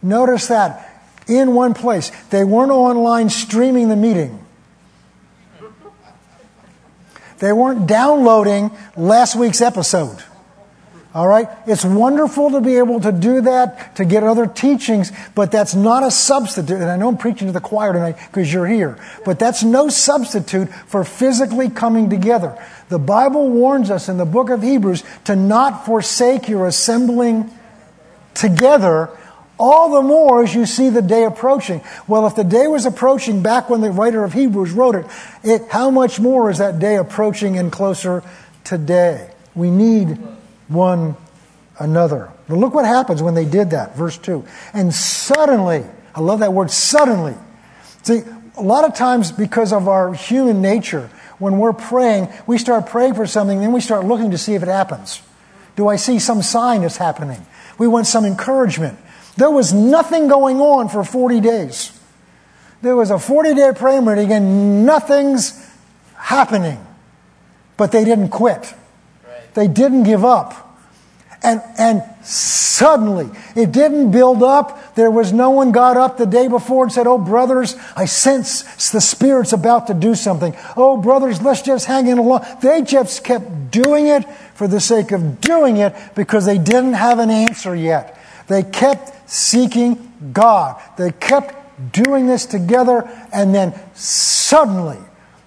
Notice 0.00 0.46
that 0.48 0.87
in 1.28 1.54
one 1.54 1.74
place. 1.74 2.10
They 2.30 2.44
weren't 2.44 2.72
online 2.72 3.30
streaming 3.30 3.88
the 3.88 3.96
meeting. 3.96 4.44
They 7.38 7.52
weren't 7.52 7.86
downloading 7.86 8.70
last 8.96 9.36
week's 9.36 9.60
episode. 9.60 10.24
All 11.14 11.26
right? 11.26 11.48
It's 11.66 11.84
wonderful 11.84 12.50
to 12.50 12.60
be 12.60 12.76
able 12.76 13.00
to 13.00 13.12
do 13.12 13.40
that, 13.42 13.96
to 13.96 14.04
get 14.04 14.22
other 14.22 14.46
teachings, 14.46 15.10
but 15.34 15.50
that's 15.50 15.74
not 15.74 16.04
a 16.04 16.10
substitute. 16.10 16.76
And 16.76 16.90
I 16.90 16.96
know 16.96 17.08
I'm 17.08 17.16
preaching 17.16 17.46
to 17.46 17.52
the 17.52 17.60
choir 17.60 17.92
tonight 17.92 18.16
because 18.26 18.52
you're 18.52 18.66
here, 18.66 18.98
but 19.24 19.38
that's 19.38 19.62
no 19.62 19.88
substitute 19.88 20.68
for 20.86 21.04
physically 21.04 21.70
coming 21.70 22.10
together. 22.10 22.62
The 22.88 22.98
Bible 22.98 23.48
warns 23.48 23.90
us 23.90 24.08
in 24.08 24.18
the 24.18 24.26
book 24.26 24.50
of 24.50 24.62
Hebrews 24.62 25.02
to 25.24 25.34
not 25.34 25.86
forsake 25.86 26.48
your 26.48 26.66
assembling 26.66 27.50
together 28.34 29.10
all 29.58 29.90
the 29.90 30.02
more 30.02 30.42
as 30.42 30.54
you 30.54 30.66
see 30.66 30.88
the 30.88 31.02
day 31.02 31.24
approaching. 31.24 31.82
Well, 32.06 32.26
if 32.26 32.34
the 32.34 32.44
day 32.44 32.66
was 32.66 32.86
approaching 32.86 33.42
back 33.42 33.68
when 33.68 33.80
the 33.80 33.90
writer 33.90 34.24
of 34.24 34.32
Hebrews 34.32 34.72
wrote 34.72 34.94
it, 34.94 35.06
it 35.42 35.68
how 35.68 35.90
much 35.90 36.20
more 36.20 36.50
is 36.50 36.58
that 36.58 36.78
day 36.78 36.96
approaching 36.96 37.58
and 37.58 37.72
closer 37.72 38.22
today? 38.64 39.30
We 39.54 39.70
need 39.70 40.18
one 40.68 41.16
another. 41.78 42.30
But 42.48 42.56
look 42.56 42.74
what 42.74 42.84
happens 42.84 43.22
when 43.22 43.34
they 43.34 43.44
did 43.44 43.70
that. 43.70 43.96
Verse 43.96 44.16
2. 44.18 44.44
And 44.72 44.94
suddenly, 44.94 45.84
I 46.14 46.20
love 46.20 46.40
that 46.40 46.52
word, 46.52 46.70
suddenly. 46.70 47.34
See, 48.02 48.22
a 48.56 48.62
lot 48.62 48.84
of 48.84 48.94
times 48.94 49.32
because 49.32 49.72
of 49.72 49.88
our 49.88 50.12
human 50.14 50.62
nature, 50.62 51.10
when 51.38 51.58
we're 51.58 51.72
praying, 51.72 52.28
we 52.46 52.58
start 52.58 52.86
praying 52.86 53.14
for 53.14 53.26
something, 53.26 53.60
then 53.60 53.72
we 53.72 53.80
start 53.80 54.04
looking 54.04 54.32
to 54.32 54.38
see 54.38 54.54
if 54.54 54.62
it 54.62 54.68
happens. 54.68 55.22
Do 55.76 55.86
I 55.88 55.96
see 55.96 56.18
some 56.18 56.42
sign 56.42 56.82
that's 56.82 56.96
happening? 56.96 57.44
We 57.78 57.86
want 57.86 58.06
some 58.06 58.24
encouragement. 58.24 58.98
There 59.38 59.50
was 59.52 59.72
nothing 59.72 60.26
going 60.26 60.60
on 60.60 60.88
for 60.88 61.04
40 61.04 61.38
days. 61.38 61.96
There 62.82 62.96
was 62.96 63.12
a 63.12 63.20
40 63.20 63.54
day 63.54 63.70
prayer 63.74 64.02
meeting 64.02 64.32
and 64.32 64.84
nothing's 64.84 65.64
happening. 66.16 66.84
But 67.76 67.92
they 67.92 68.04
didn't 68.04 68.30
quit. 68.30 68.74
They 69.54 69.68
didn't 69.68 70.02
give 70.02 70.24
up. 70.24 70.64
And, 71.44 71.62
and 71.78 72.02
suddenly, 72.24 73.30
it 73.54 73.70
didn't 73.70 74.10
build 74.10 74.42
up. 74.42 74.96
There 74.96 75.10
was 75.10 75.32
no 75.32 75.50
one 75.50 75.70
got 75.70 75.96
up 75.96 76.18
the 76.18 76.26
day 76.26 76.48
before 76.48 76.82
and 76.82 76.92
said, 76.92 77.06
Oh, 77.06 77.18
brothers, 77.18 77.76
I 77.94 78.06
sense 78.06 78.90
the 78.90 79.00
Spirit's 79.00 79.52
about 79.52 79.86
to 79.86 79.94
do 79.94 80.16
something. 80.16 80.52
Oh, 80.76 80.96
brothers, 80.96 81.40
let's 81.40 81.62
just 81.62 81.86
hang 81.86 82.08
in 82.08 82.18
along. 82.18 82.44
They 82.60 82.82
just 82.82 83.22
kept 83.22 83.70
doing 83.70 84.08
it 84.08 84.28
for 84.54 84.66
the 84.66 84.80
sake 84.80 85.12
of 85.12 85.40
doing 85.40 85.76
it 85.76 85.94
because 86.16 86.44
they 86.44 86.58
didn't 86.58 86.94
have 86.94 87.20
an 87.20 87.30
answer 87.30 87.72
yet. 87.76 88.18
They 88.48 88.64
kept 88.64 89.12
seeking 89.28 90.12
God. 90.32 90.82
They 90.96 91.12
kept 91.12 91.92
doing 91.92 92.26
this 92.26 92.46
together, 92.46 93.08
and 93.32 93.54
then 93.54 93.72
suddenly 93.94 94.98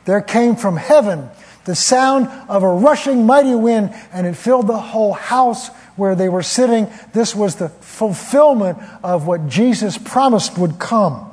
there 0.05 0.21
came 0.21 0.55
from 0.55 0.77
heaven 0.77 1.29
the 1.65 1.75
sound 1.75 2.27
of 2.49 2.63
a 2.63 2.67
rushing 2.67 3.25
mighty 3.25 3.53
wind, 3.53 3.93
and 4.11 4.25
it 4.25 4.35
filled 4.35 4.67
the 4.67 4.79
whole 4.79 5.13
house 5.13 5.69
where 5.95 6.15
they 6.15 6.29
were 6.29 6.41
sitting. 6.41 6.87
This 7.13 7.35
was 7.35 7.55
the 7.55 7.69
fulfillment 7.69 8.79
of 9.03 9.27
what 9.27 9.47
Jesus 9.47 9.97
promised 9.97 10.57
would 10.57 10.79
come. 10.79 11.27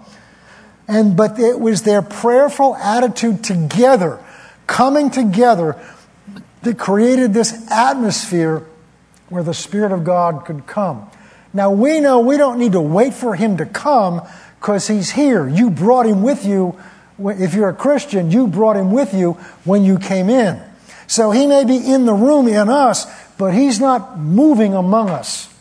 And 0.86 1.16
but 1.16 1.38
it 1.38 1.58
was 1.58 1.82
their 1.82 2.02
prayerful 2.02 2.76
attitude 2.76 3.42
together, 3.44 4.22
coming 4.66 5.10
together, 5.10 5.80
that 6.62 6.78
created 6.78 7.32
this 7.32 7.70
atmosphere 7.70 8.66
where 9.28 9.42
the 9.42 9.54
Spirit 9.54 9.92
of 9.92 10.04
God 10.04 10.44
could 10.44 10.66
come. 10.66 11.10
Now 11.58 11.72
we 11.72 11.98
know 11.98 12.20
we 12.20 12.36
don't 12.36 12.60
need 12.60 12.70
to 12.72 12.80
wait 12.80 13.14
for 13.14 13.34
him 13.34 13.56
to 13.56 13.66
come 13.66 14.22
because 14.60 14.86
he's 14.86 15.10
here. 15.10 15.48
You 15.48 15.70
brought 15.70 16.06
him 16.06 16.22
with 16.22 16.46
you. 16.46 16.78
If 17.18 17.52
you're 17.52 17.70
a 17.70 17.74
Christian, 17.74 18.30
you 18.30 18.46
brought 18.46 18.76
him 18.76 18.92
with 18.92 19.12
you 19.12 19.32
when 19.64 19.82
you 19.82 19.98
came 19.98 20.30
in. 20.30 20.62
So 21.08 21.32
he 21.32 21.48
may 21.48 21.64
be 21.64 21.76
in 21.76 22.06
the 22.06 22.12
room 22.14 22.46
in 22.46 22.68
us, 22.68 23.06
but 23.38 23.54
he's 23.54 23.80
not 23.80 24.20
moving 24.20 24.72
among 24.72 25.10
us 25.10 25.52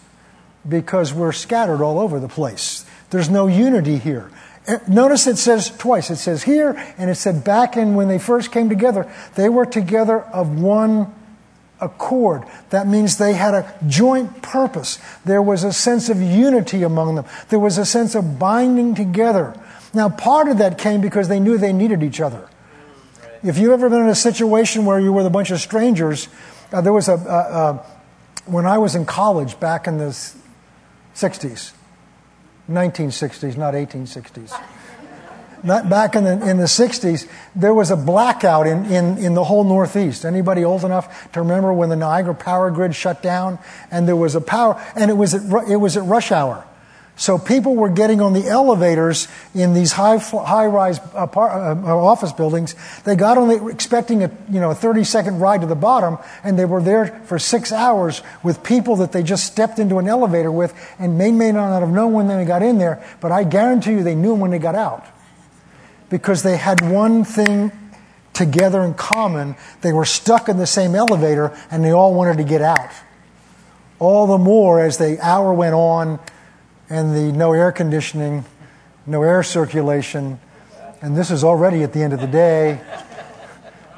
because 0.70 1.16
we're 1.16 1.32
scattered 1.32 1.82
all 1.82 2.00
over 2.00 2.20
the 2.20 2.28
place. 2.28 2.86
There's 3.10 3.32
no 3.32 3.48
unity 3.48 3.98
here. 3.98 4.30
Eh, 4.68 4.78
notice 4.88 5.26
it 5.26 5.40
says 5.40 5.76
twice. 5.80 6.12
It 6.12 6.18
says 6.18 6.44
here, 6.44 6.76
and 7.00 7.10
it 7.10 7.16
said 7.16 7.44
back 7.44 7.76
in 7.76 7.96
when 7.96 8.08
they 8.08 8.20
first 8.20 8.52
came 8.52 8.70
together, 8.70 9.12
they 9.34 9.50
were 9.50 9.66
together 9.66 10.22
of 10.22 10.62
one 10.62 11.12
accord. 11.80 12.44
That 12.70 12.88
means 12.88 13.18
they 13.18 13.34
had 13.34 13.54
a 13.54 13.74
joint 13.88 14.42
purpose. 14.42 15.00
There 15.26 15.42
was 15.42 15.64
a 15.64 15.74
sense 15.74 16.10
of 16.10 16.22
unity 16.22 16.84
among 16.84 17.16
them. 17.16 17.26
There 17.50 17.60
was 17.60 17.78
a 17.78 17.86
sense 17.86 18.16
of 18.16 18.40
binding 18.40 18.96
together. 18.96 19.54
Now, 19.94 20.10
part 20.10 20.48
of 20.48 20.58
that 20.58 20.78
came 20.78 21.02
because 21.02 21.28
they 21.28 21.40
knew 21.40 21.58
they 21.58 21.74
needed 21.74 22.04
each 22.04 22.20
other. 22.20 22.50
If 23.44 23.58
you've 23.58 23.72
ever 23.72 23.90
been 23.90 24.02
in 24.02 24.10
a 24.10 24.16
situation 24.16 24.86
where 24.86 25.00
you 25.00 25.12
were 25.12 25.18
with 25.18 25.28
a 25.28 25.32
bunch 25.32 25.52
of 25.52 25.60
strangers, 25.60 26.28
uh, 26.72 26.82
there 26.82 26.94
was 26.94 27.08
a, 27.08 27.14
uh, 27.14 27.16
uh, 27.16 27.86
when 28.46 28.66
I 28.66 28.78
was 28.78 28.96
in 28.96 29.06
college 29.06 29.60
back 29.60 29.88
in 29.88 29.98
the 29.98 30.10
60s, 31.16 31.74
1960s, 32.70 33.58
not 33.58 33.74
1860s 33.74 34.54
not 35.68 35.90
back 35.90 36.16
in 36.16 36.24
the, 36.24 36.50
in 36.50 36.58
the 36.58 36.66
60s, 36.66 37.30
there 37.56 37.74
was 37.74 37.92
a 37.92 37.98
blackout 37.98 38.66
in, 38.66 38.86
in, 38.86 39.18
in 39.18 39.34
the 39.34 39.44
whole 39.44 39.64
Northeast. 39.64 40.26
Anybody 40.26 40.64
old 40.64 40.84
enough 40.84 41.32
to 41.34 41.42
remember 41.42 41.74
when 41.74 41.90
the 41.90 41.96
Niagara 41.96 42.34
power 42.34 42.72
grid 42.72 42.96
shut 42.96 43.22
down 43.22 43.60
and 43.92 44.08
there 44.08 44.16
was 44.16 44.34
a 44.34 44.42
power, 44.42 44.82
and 44.96 45.12
it 45.12 45.16
was 45.16 45.36
at, 45.36 45.70
it 45.70 45.76
was 45.76 45.98
at 45.98 46.04
rush 46.04 46.32
hour. 46.32 46.66
So 47.18 47.40
people 47.40 47.76
were 47.76 47.90
getting 47.90 48.22
on 48.22 48.34
the 48.34 48.48
elevators 48.48 49.28
in 49.56 49.74
these 49.74 49.92
high, 49.92 50.18
high-rise 50.18 51.00
uh, 51.00 51.28
office 51.36 52.32
buildings. 52.32 52.76
They 53.06 53.16
got 53.16 53.40
on 53.40 53.48
the, 53.48 53.68
expecting 53.68 54.24
a, 54.24 54.32
you 54.50 54.60
know, 54.60 54.70
a 54.70 54.76
30-second 54.76 55.40
ride 55.40 55.62
to 55.62 55.68
the 55.68 55.76
bottom, 55.76 56.20
and 56.44 56.60
they 56.60 56.66
were 56.66 56.82
there 56.82 57.08
for 57.26 57.40
six 57.40 57.72
hours 57.72 58.22
with 58.44 58.62
people 58.64 58.98
that 58.98 59.12
they 59.14 59.24
just 59.24 59.48
stepped 59.48 59.80
into 59.80 59.98
an 59.98 60.08
elevator 60.08 60.52
with, 60.52 60.76
and 61.00 61.18
may, 61.18 61.32
may 61.32 61.52
not 61.52 61.80
have 61.80 61.90
known 61.90 62.14
when 62.14 62.28
they 62.28 62.46
got 62.46 62.62
in 62.62 62.78
there, 62.78 63.04
but 63.20 63.32
I 63.32 63.44
guarantee 63.44 63.94
you 63.94 64.04
they 64.04 64.16
knew 64.16 64.36
when 64.36 64.52
they 64.52 64.60
got 64.60 64.76
out 64.76 65.04
because 66.10 66.44
they 66.44 66.58
had 66.58 66.82
one 66.82 67.24
thing 67.24 67.72
together 68.34 68.82
in 68.82 68.94
common. 68.94 69.56
They 69.82 69.92
were 69.92 70.06
stuck 70.06 70.48
in 70.48 70.58
the 70.58 70.68
same 70.68 70.96
elevator 70.96 71.58
and 71.72 71.84
they 71.84 71.92
all 71.92 72.14
wanted 72.14 72.38
to 72.38 72.44
get 72.44 72.62
out. 72.62 72.92
All 74.00 74.28
the 74.28 74.38
more 74.38 74.80
as 74.80 74.98
the 74.98 75.20
hour 75.22 75.52
went 75.54 75.74
on 75.74 76.20
and 76.90 77.16
the 77.16 77.36
no 77.36 77.54
air 77.54 77.72
conditioning, 77.72 78.46
no 79.06 79.24
air 79.24 79.42
circulation, 79.44 80.40
and 81.02 81.16
this 81.16 81.32
is 81.32 81.44
already 81.44 81.84
at 81.84 81.94
the 81.94 82.02
end 82.02 82.14
of 82.14 82.22
the 82.22 82.28
day, 82.28 82.80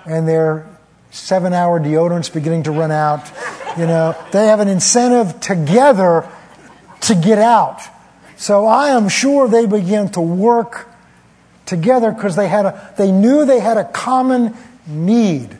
and 0.06 0.28
their 0.28 0.68
seven 1.12 1.54
hour 1.54 1.80
deodorants 1.80 2.34
beginning 2.34 2.64
to 2.64 2.72
run 2.72 2.92
out. 2.92 3.30
You 3.78 3.86
know, 3.86 4.16
they 4.32 4.48
have 4.48 4.60
an 4.60 4.68
incentive 4.68 5.40
together 5.40 6.28
to 7.02 7.16
get 7.16 7.40
out. 7.40 7.82
So 8.38 8.66
I 8.66 8.90
am 8.90 9.10
sure 9.10 9.48
they 9.48 9.66
began 9.66 10.10
to 10.10 10.22
work 10.22 10.89
together 11.70 12.12
because 12.12 12.36
they, 12.36 12.48
had 12.48 12.66
a, 12.66 12.94
they 12.98 13.12
knew 13.12 13.46
they 13.46 13.60
had 13.60 13.78
a 13.78 13.86
common 13.86 14.56
need. 14.88 15.58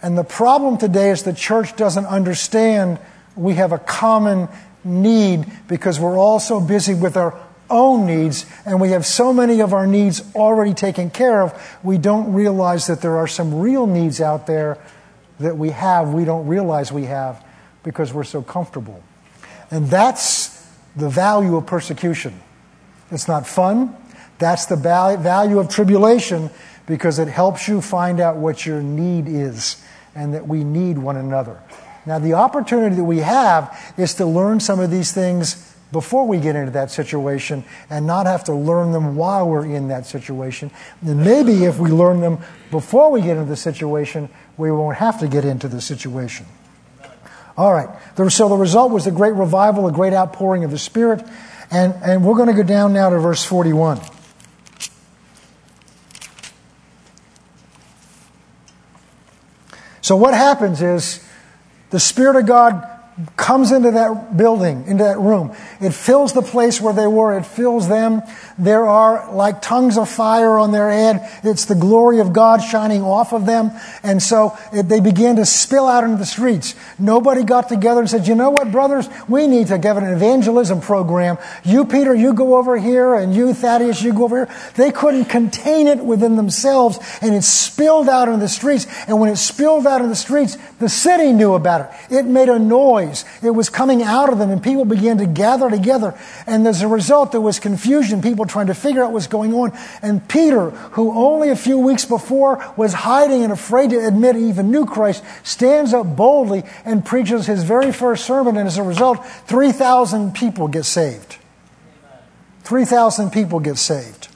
And 0.00 0.16
the 0.16 0.24
problem 0.24 0.78
today 0.78 1.10
is 1.10 1.24
the 1.24 1.32
church 1.32 1.76
doesn't 1.76 2.06
understand 2.06 2.98
we 3.36 3.54
have 3.54 3.72
a 3.72 3.78
common 3.78 4.48
need 4.84 5.46
because 5.66 6.00
we're 6.00 6.18
all 6.18 6.40
so 6.40 6.60
busy 6.60 6.94
with 6.94 7.16
our 7.16 7.38
own 7.70 8.06
needs 8.06 8.46
and 8.64 8.80
we 8.80 8.90
have 8.90 9.04
so 9.04 9.32
many 9.32 9.60
of 9.60 9.74
our 9.74 9.86
needs 9.86 10.22
already 10.34 10.74
taken 10.74 11.10
care 11.10 11.42
of, 11.42 11.78
we 11.82 11.98
don't 11.98 12.32
realize 12.32 12.86
that 12.86 13.02
there 13.02 13.18
are 13.18 13.26
some 13.26 13.60
real 13.60 13.86
needs 13.86 14.20
out 14.20 14.46
there 14.46 14.78
that 15.40 15.56
we 15.56 15.70
have, 15.70 16.14
we 16.14 16.24
don't 16.24 16.46
realize 16.46 16.90
we 16.90 17.04
have 17.04 17.44
because 17.82 18.12
we're 18.12 18.24
so 18.24 18.42
comfortable. 18.42 19.02
And 19.70 19.88
that's 19.88 20.66
the 20.96 21.08
value 21.08 21.56
of 21.56 21.66
persecution. 21.66 22.40
It's 23.10 23.28
not 23.28 23.46
fun. 23.46 23.94
That's 24.38 24.66
the 24.66 24.76
value 24.76 25.58
of 25.58 25.68
tribulation 25.68 26.50
because 26.86 27.18
it 27.18 27.28
helps 27.28 27.68
you 27.68 27.80
find 27.80 28.20
out 28.20 28.36
what 28.36 28.64
your 28.64 28.82
need 28.82 29.28
is 29.28 29.82
and 30.14 30.34
that 30.34 30.46
we 30.46 30.64
need 30.64 30.98
one 30.98 31.16
another. 31.16 31.60
Now, 32.06 32.18
the 32.18 32.34
opportunity 32.34 32.96
that 32.96 33.04
we 33.04 33.18
have 33.18 33.94
is 33.98 34.14
to 34.14 34.24
learn 34.24 34.60
some 34.60 34.80
of 34.80 34.90
these 34.90 35.12
things 35.12 35.74
before 35.92 36.26
we 36.26 36.38
get 36.38 36.56
into 36.56 36.70
that 36.72 36.90
situation 36.90 37.64
and 37.90 38.06
not 38.06 38.26
have 38.26 38.44
to 38.44 38.54
learn 38.54 38.92
them 38.92 39.16
while 39.16 39.48
we're 39.48 39.64
in 39.64 39.88
that 39.88 40.06
situation. 40.06 40.70
And 41.02 41.24
maybe 41.24 41.64
if 41.64 41.78
we 41.78 41.90
learn 41.90 42.20
them 42.20 42.38
before 42.70 43.10
we 43.10 43.20
get 43.20 43.36
into 43.36 43.48
the 43.48 43.56
situation, 43.56 44.28
we 44.56 44.70
won't 44.70 44.96
have 44.96 45.20
to 45.20 45.28
get 45.28 45.44
into 45.44 45.68
the 45.68 45.80
situation. 45.80 46.46
All 47.56 47.72
right. 47.72 47.88
So 48.30 48.48
the 48.48 48.56
result 48.56 48.92
was 48.92 49.06
a 49.06 49.10
great 49.10 49.34
revival, 49.34 49.86
a 49.86 49.92
great 49.92 50.12
outpouring 50.12 50.64
of 50.64 50.70
the 50.70 50.78
Spirit. 50.78 51.26
And, 51.70 51.94
and 52.02 52.24
we're 52.24 52.36
going 52.36 52.48
to 52.48 52.54
go 52.54 52.62
down 52.62 52.92
now 52.92 53.10
to 53.10 53.18
verse 53.18 53.44
41. 53.44 54.00
So 60.08 60.16
what 60.16 60.32
happens 60.32 60.80
is 60.80 61.22
the 61.90 62.00
Spirit 62.00 62.36
of 62.36 62.46
God 62.46 62.82
comes 63.36 63.72
into 63.72 63.90
that 63.90 64.36
building, 64.36 64.86
into 64.86 65.02
that 65.02 65.18
room. 65.18 65.54
It 65.80 65.92
fills 65.92 66.32
the 66.32 66.42
place 66.42 66.80
where 66.80 66.94
they 66.94 67.06
were. 67.06 67.36
It 67.36 67.46
fills 67.46 67.88
them. 67.88 68.22
There 68.58 68.86
are 68.86 69.32
like 69.32 69.60
tongues 69.60 69.98
of 69.98 70.08
fire 70.08 70.56
on 70.58 70.70
their 70.70 70.90
head. 70.90 71.28
It's 71.42 71.64
the 71.64 71.74
glory 71.74 72.20
of 72.20 72.32
God 72.32 72.62
shining 72.62 73.02
off 73.02 73.32
of 73.32 73.44
them. 73.44 73.72
And 74.04 74.22
so 74.22 74.56
it, 74.72 74.88
they 74.88 75.00
began 75.00 75.36
to 75.36 75.46
spill 75.46 75.88
out 75.88 76.04
into 76.04 76.16
the 76.16 76.26
streets. 76.26 76.76
Nobody 76.98 77.42
got 77.42 77.68
together 77.68 78.00
and 78.00 78.08
said, 78.08 78.28
you 78.28 78.36
know 78.36 78.50
what, 78.50 78.70
brothers? 78.70 79.08
We 79.28 79.48
need 79.48 79.66
to 79.68 79.78
give 79.78 79.96
an 79.96 80.04
evangelism 80.04 80.80
program. 80.80 81.38
You, 81.64 81.86
Peter, 81.86 82.14
you 82.14 82.34
go 82.34 82.56
over 82.56 82.78
here, 82.78 83.14
and 83.14 83.34
you, 83.34 83.52
Thaddeus, 83.52 84.02
you 84.02 84.12
go 84.12 84.24
over 84.24 84.46
here. 84.46 84.56
They 84.76 84.92
couldn't 84.92 85.24
contain 85.24 85.88
it 85.88 85.98
within 85.98 86.36
themselves, 86.36 86.98
and 87.20 87.34
it 87.34 87.42
spilled 87.42 88.08
out 88.08 88.28
into 88.28 88.40
the 88.40 88.48
streets. 88.48 88.86
And 89.08 89.18
when 89.18 89.30
it 89.30 89.36
spilled 89.36 89.86
out 89.86 90.02
in 90.02 90.08
the 90.08 90.16
streets, 90.16 90.56
the 90.78 90.88
city 90.88 91.32
knew 91.32 91.54
about 91.54 91.80
it. 91.80 92.14
It 92.14 92.26
made 92.26 92.48
a 92.48 92.58
noise 92.58 93.07
noise. 93.08 93.24
It 93.42 93.50
was 93.50 93.68
coming 93.68 94.02
out 94.02 94.32
of 94.32 94.38
them, 94.38 94.50
and 94.50 94.62
people 94.62 94.84
began 94.84 95.18
to 95.18 95.26
gather 95.26 95.70
together. 95.70 96.18
And 96.46 96.66
as 96.66 96.82
a 96.82 96.88
result, 96.88 97.32
there 97.32 97.40
was 97.40 97.58
confusion, 97.58 98.22
people 98.22 98.46
trying 98.46 98.66
to 98.68 98.74
figure 98.74 99.02
out 99.02 99.12
what's 99.12 99.26
going 99.26 99.52
on. 99.54 99.76
And 100.02 100.26
Peter, 100.28 100.70
who 100.70 101.12
only 101.12 101.50
a 101.50 101.56
few 101.56 101.78
weeks 101.78 102.04
before 102.04 102.64
was 102.76 102.92
hiding 102.92 103.42
and 103.42 103.52
afraid 103.52 103.90
to 103.90 104.06
admit 104.06 104.36
he 104.36 104.48
even 104.48 104.70
knew 104.70 104.86
Christ, 104.86 105.24
stands 105.42 105.94
up 105.94 106.16
boldly 106.16 106.64
and 106.84 107.04
preaches 107.04 107.46
his 107.46 107.64
very 107.64 107.92
first 107.92 108.24
sermon. 108.24 108.56
And 108.56 108.66
as 108.66 108.78
a 108.78 108.82
result, 108.82 109.24
3,000 109.46 110.34
people 110.34 110.68
get 110.68 110.84
saved. 110.84 111.36
3,000 112.64 113.30
people 113.30 113.60
get 113.60 113.78
saved. 113.78 114.27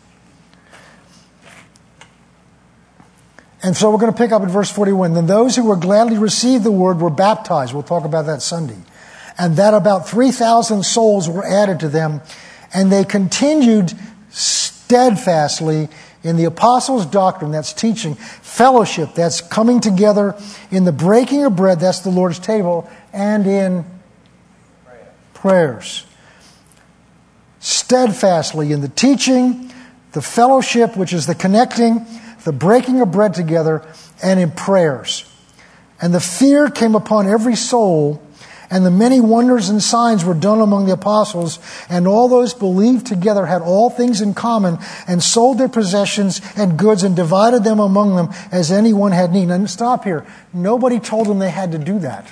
And 3.63 3.77
so 3.77 3.91
we're 3.91 3.99
going 3.99 4.13
to 4.13 4.19
pick 4.19 4.33
up 4.33 4.43
at 4.43 4.51
verse 4.51 4.71
41. 4.71 5.15
Then 5.15 5.27
those 5.27 5.55
who 5.55 5.65
were 5.65 5.77
gladly 5.77 6.19
received 6.19 6.65
the 6.65 6.73
word 6.73 7.01
were 7.01 7.11
baptized. 7.11 7.73
We'll 7.73 7.85
talk 7.85 8.05
about 8.05 8.27
that 8.27 8.43
Sunday. 8.43 8.79
And 9.39 9.57
that 9.57 9.73
about 9.73 10.09
3,000 10.09 10.83
souls 10.83 11.29
were 11.29 11.45
added 11.45 11.81
to 11.81 11.89
them. 11.89 12.21
And 12.75 12.91
they 12.91 13.05
continued 13.05 13.93
steadfastly 14.31 15.89
in 16.25 16.37
the 16.37 16.45
apostles' 16.45 17.07
doctrine, 17.07 17.51
that's 17.51 17.73
teaching, 17.73 18.15
fellowship, 18.15 19.15
that's 19.15 19.41
coming 19.41 19.81
together, 19.81 20.37
in 20.71 20.85
the 20.85 20.93
breaking 20.93 21.45
of 21.45 21.57
bread, 21.57 21.81
that's 21.81 22.01
the 22.01 22.11
Lord's 22.11 22.39
table, 22.39 22.89
and 23.13 23.47
in 23.47 23.85
prayers. 25.35 26.07
Steadfastly 27.59 28.73
in 28.73 28.81
the 28.81 28.89
teaching, 28.89 29.73
the 30.13 30.23
fellowship, 30.23 30.97
which 30.97 31.13
is 31.13 31.27
the 31.27 31.35
connecting, 31.35 32.07
the 32.45 32.53
breaking 32.53 33.01
of 33.01 33.11
bread 33.13 33.35
together, 33.35 33.83
and 34.23 34.39
in 34.41 34.51
prayers. 34.51 35.25
And 36.01 36.13
the 36.15 36.21
fear 36.21 36.69
came 36.69 36.95
upon 36.95 37.29
every 37.29 37.57
soul, 37.57 38.23
and 38.71 38.87
the 38.87 38.91
many 38.91 39.21
wonders 39.21 39.69
and 39.69 39.83
signs 39.83 40.25
were 40.25 40.35
done 40.35 40.61
among 40.61 40.87
the 40.87 40.95
apostles, 40.95 41.59
and 41.89 42.09
all 42.09 42.29
those 42.29 42.55
believed 42.55 43.07
together 43.07 43.47
had 43.47 43.63
all 43.63 43.91
things 43.91 44.21
in 44.21 44.35
common, 44.35 44.79
and 45.07 45.23
sold 45.23 45.59
their 45.59 45.69
possessions 45.69 46.41
and 46.57 46.79
goods, 46.79 47.03
and 47.03 47.15
divided 47.15 47.65
them 47.65 47.79
among 47.79 48.17
them 48.17 48.31
as 48.51 48.73
anyone 48.73 49.13
had 49.13 49.33
need. 49.33 49.51
And 49.51 49.69
stop 49.69 50.05
here. 50.05 50.27
Nobody 50.53 50.99
told 50.99 51.27
them 51.27 51.39
they 51.39 51.51
had 51.51 51.73
to 51.73 51.79
do 51.79 51.99
that. 52.01 52.27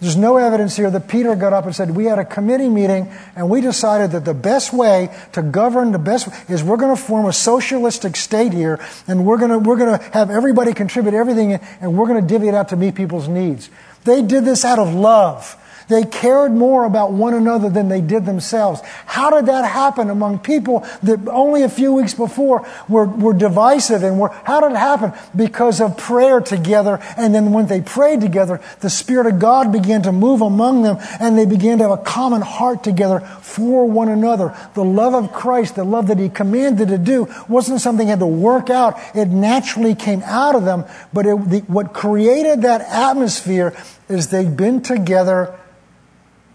There's 0.00 0.16
no 0.16 0.36
evidence 0.36 0.76
here 0.76 0.90
that 0.90 1.08
Peter 1.08 1.34
got 1.34 1.52
up 1.52 1.64
and 1.64 1.74
said, 1.74 1.90
We 1.90 2.04
had 2.04 2.20
a 2.20 2.24
committee 2.24 2.68
meeting 2.68 3.12
and 3.34 3.50
we 3.50 3.60
decided 3.60 4.12
that 4.12 4.24
the 4.24 4.34
best 4.34 4.72
way 4.72 5.10
to 5.32 5.42
govern 5.42 5.90
the 5.90 5.98
best 5.98 6.28
is 6.48 6.62
we're 6.62 6.76
going 6.76 6.96
to 6.96 7.02
form 7.02 7.26
a 7.26 7.32
socialistic 7.32 8.14
state 8.14 8.52
here 8.52 8.78
and 9.08 9.26
we're 9.26 9.38
going 9.38 9.50
to, 9.50 9.58
we're 9.58 9.76
going 9.76 9.98
to 9.98 10.04
have 10.10 10.30
everybody 10.30 10.72
contribute 10.72 11.14
everything 11.14 11.54
and 11.54 11.98
we're 11.98 12.06
going 12.06 12.20
to 12.20 12.26
divvy 12.26 12.46
it 12.46 12.54
out 12.54 12.68
to 12.68 12.76
meet 12.76 12.94
people's 12.94 13.26
needs. 13.26 13.70
They 14.04 14.22
did 14.22 14.44
this 14.44 14.64
out 14.64 14.78
of 14.78 14.94
love. 14.94 15.56
They 15.88 16.04
cared 16.04 16.52
more 16.52 16.84
about 16.84 17.12
one 17.12 17.34
another 17.34 17.70
than 17.70 17.88
they 17.88 18.02
did 18.02 18.26
themselves. 18.26 18.82
How 19.06 19.30
did 19.30 19.46
that 19.46 19.64
happen 19.64 20.10
among 20.10 20.40
people 20.40 20.86
that 21.02 21.26
only 21.28 21.62
a 21.62 21.68
few 21.68 21.94
weeks 21.94 22.12
before 22.12 22.66
were, 22.88 23.06
were 23.06 23.32
divisive 23.32 24.02
and 24.02 24.20
were, 24.20 24.28
how 24.44 24.60
did 24.60 24.72
it 24.72 24.78
happen? 24.78 25.12
Because 25.34 25.80
of 25.80 25.96
prayer 25.96 26.40
together. 26.40 27.00
And 27.16 27.34
then 27.34 27.52
when 27.52 27.66
they 27.66 27.80
prayed 27.80 28.20
together, 28.20 28.60
the 28.80 28.90
Spirit 28.90 29.26
of 29.26 29.38
God 29.38 29.72
began 29.72 30.02
to 30.02 30.12
move 30.12 30.42
among 30.42 30.82
them 30.82 30.98
and 31.18 31.38
they 31.38 31.46
began 31.46 31.78
to 31.78 31.84
have 31.88 31.98
a 31.98 32.02
common 32.02 32.42
heart 32.42 32.84
together 32.84 33.20
for 33.40 33.86
one 33.86 34.08
another. 34.08 34.54
The 34.74 34.84
love 34.84 35.14
of 35.14 35.32
Christ, 35.32 35.76
the 35.76 35.84
love 35.84 36.08
that 36.08 36.18
He 36.18 36.28
commanded 36.28 36.88
to 36.88 36.98
do, 36.98 37.28
wasn't 37.48 37.80
something 37.80 38.08
had 38.08 38.18
to 38.18 38.26
work 38.26 38.68
out. 38.68 39.00
It 39.14 39.28
naturally 39.28 39.94
came 39.94 40.22
out 40.24 40.54
of 40.54 40.64
them. 40.64 40.84
But 41.14 41.26
it, 41.26 41.48
the, 41.48 41.58
what 41.60 41.94
created 41.94 42.62
that 42.62 42.82
atmosphere 42.82 43.74
is 44.08 44.28
they'd 44.28 44.56
been 44.56 44.82
together 44.82 45.58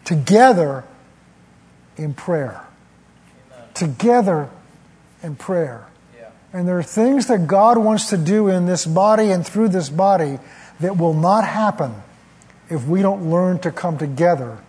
together 0.06 0.84
in 1.98 2.13
prayer. 2.13 2.66
Amen. 3.52 3.68
Together 3.74 4.50
in 5.22 5.36
prayer. 5.36 5.88
Yeah. 6.18 6.30
And 6.52 6.68
there 6.68 6.78
are 6.78 6.84
things 6.84 7.28
that 7.28 7.48
God 7.48 7.78
wants 7.78 8.10
to 8.10 8.18
do 8.18 8.48
in 8.48 8.66
this 8.66 8.86
body 8.86 9.32
and 9.32 9.46
through 9.46 9.70
this 9.70 9.89
body 9.89 10.39
that 10.80 10.98
will 10.98 11.13
not 11.13 11.46
happen 11.46 11.94
if 12.70 12.86
we 12.86 13.02
don't 13.02 13.30
learn 13.30 13.60
to 13.60 13.72
come 13.72 13.98
together 13.98 14.60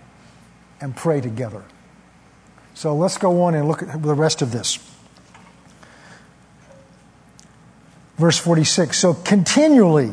and 0.81 0.95
pray 0.95 1.21
together. 1.21 1.65
So 2.75 2.95
let's 2.95 3.19
go 3.19 3.43
on 3.43 3.55
and 3.55 3.69
look 3.69 3.83
at 3.83 4.03
the 4.03 4.15
rest 4.15 4.43
of 4.43 4.53
this. 4.53 4.79
Verse 8.17 8.39
46 8.39 8.99
So 8.99 9.15
continually, 9.15 10.13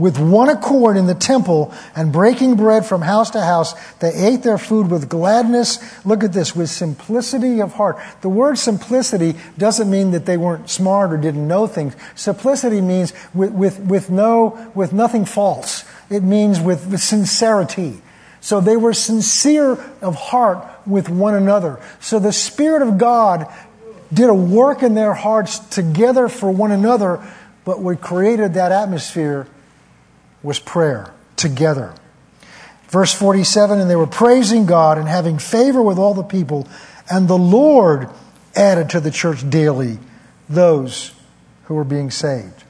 with 0.00 0.18
one 0.18 0.48
accord 0.48 0.96
in 0.96 1.06
the 1.06 1.14
temple 1.14 1.72
and 1.94 2.10
breaking 2.10 2.56
bread 2.56 2.86
from 2.86 3.02
house 3.02 3.30
to 3.30 3.40
house. 3.40 3.74
They 3.98 4.14
ate 4.14 4.42
their 4.42 4.56
food 4.56 4.90
with 4.90 5.10
gladness. 5.10 5.78
Look 6.06 6.24
at 6.24 6.32
this, 6.32 6.56
with 6.56 6.70
simplicity 6.70 7.60
of 7.60 7.74
heart. 7.74 7.98
The 8.22 8.30
word 8.30 8.56
simplicity 8.56 9.34
doesn't 9.58 9.90
mean 9.90 10.12
that 10.12 10.24
they 10.24 10.38
weren't 10.38 10.70
smart 10.70 11.12
or 11.12 11.18
didn't 11.18 11.46
know 11.46 11.66
things. 11.66 11.94
Simplicity 12.14 12.80
means 12.80 13.12
with, 13.34 13.52
with, 13.52 13.78
with, 13.80 14.10
no, 14.10 14.72
with 14.74 14.94
nothing 14.94 15.26
false. 15.26 15.84
It 16.08 16.22
means 16.22 16.58
with, 16.58 16.86
with 16.86 17.00
sincerity. 17.00 18.00
So 18.40 18.62
they 18.62 18.78
were 18.78 18.94
sincere 18.94 19.72
of 20.00 20.14
heart 20.14 20.66
with 20.86 21.10
one 21.10 21.34
another. 21.34 21.78
So 22.00 22.18
the 22.18 22.32
Spirit 22.32 22.80
of 22.80 22.96
God 22.96 23.52
did 24.12 24.30
a 24.30 24.34
work 24.34 24.82
in 24.82 24.94
their 24.94 25.12
hearts 25.12 25.58
together 25.58 26.28
for 26.28 26.50
one 26.50 26.72
another, 26.72 27.22
but 27.66 27.82
we 27.82 27.96
created 27.96 28.54
that 28.54 28.72
atmosphere 28.72 29.46
was 30.42 30.58
prayer 30.58 31.12
together. 31.36 31.94
Verse 32.88 33.12
47 33.12 33.78
And 33.78 33.90
they 33.90 33.96
were 33.96 34.06
praising 34.06 34.66
God 34.66 34.98
and 34.98 35.08
having 35.08 35.38
favor 35.38 35.82
with 35.82 35.98
all 35.98 36.14
the 36.14 36.22
people, 36.22 36.68
and 37.10 37.28
the 37.28 37.38
Lord 37.38 38.08
added 38.54 38.90
to 38.90 39.00
the 39.00 39.10
church 39.10 39.48
daily 39.48 39.98
those 40.48 41.12
who 41.64 41.74
were 41.74 41.84
being 41.84 42.10
saved. 42.10 42.64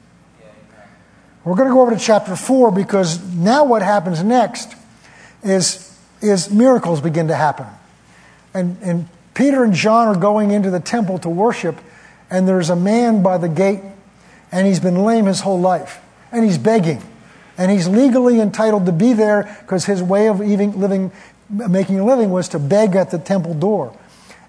We're 1.43 1.55
going 1.55 1.69
to 1.69 1.73
go 1.73 1.81
over 1.81 1.91
to 1.91 1.99
chapter 1.99 2.35
4 2.35 2.71
because 2.71 3.19
now 3.33 3.63
what 3.65 3.81
happens 3.81 4.23
next 4.23 4.75
is, 5.43 5.97
is 6.21 6.51
miracles 6.51 7.01
begin 7.01 7.29
to 7.29 7.35
happen. 7.35 7.65
And, 8.53 8.77
and 8.83 9.07
Peter 9.33 9.63
and 9.63 9.73
John 9.73 10.07
are 10.07 10.19
going 10.19 10.51
into 10.51 10.69
the 10.69 10.79
temple 10.79 11.17
to 11.19 11.29
worship, 11.29 11.79
and 12.29 12.47
there's 12.47 12.69
a 12.69 12.75
man 12.75 13.23
by 13.23 13.39
the 13.39 13.49
gate, 13.49 13.81
and 14.51 14.67
he's 14.67 14.79
been 14.79 15.03
lame 15.03 15.25
his 15.25 15.39
whole 15.39 15.59
life, 15.59 15.99
and 16.31 16.45
he's 16.45 16.59
begging. 16.59 17.01
And 17.57 17.69
he's 17.69 17.87
legally 17.87 18.39
entitled 18.39 18.85
to 18.85 18.91
be 18.91 19.13
there 19.13 19.57
because 19.61 19.85
his 19.85 20.01
way 20.01 20.27
of 20.27 20.41
even 20.41 20.79
living 20.79 21.11
making 21.51 21.99
a 21.99 22.05
living 22.05 22.31
was 22.31 22.49
to 22.49 22.59
beg 22.59 22.95
at 22.95 23.11
the 23.11 23.19
temple 23.19 23.53
door. 23.53 23.97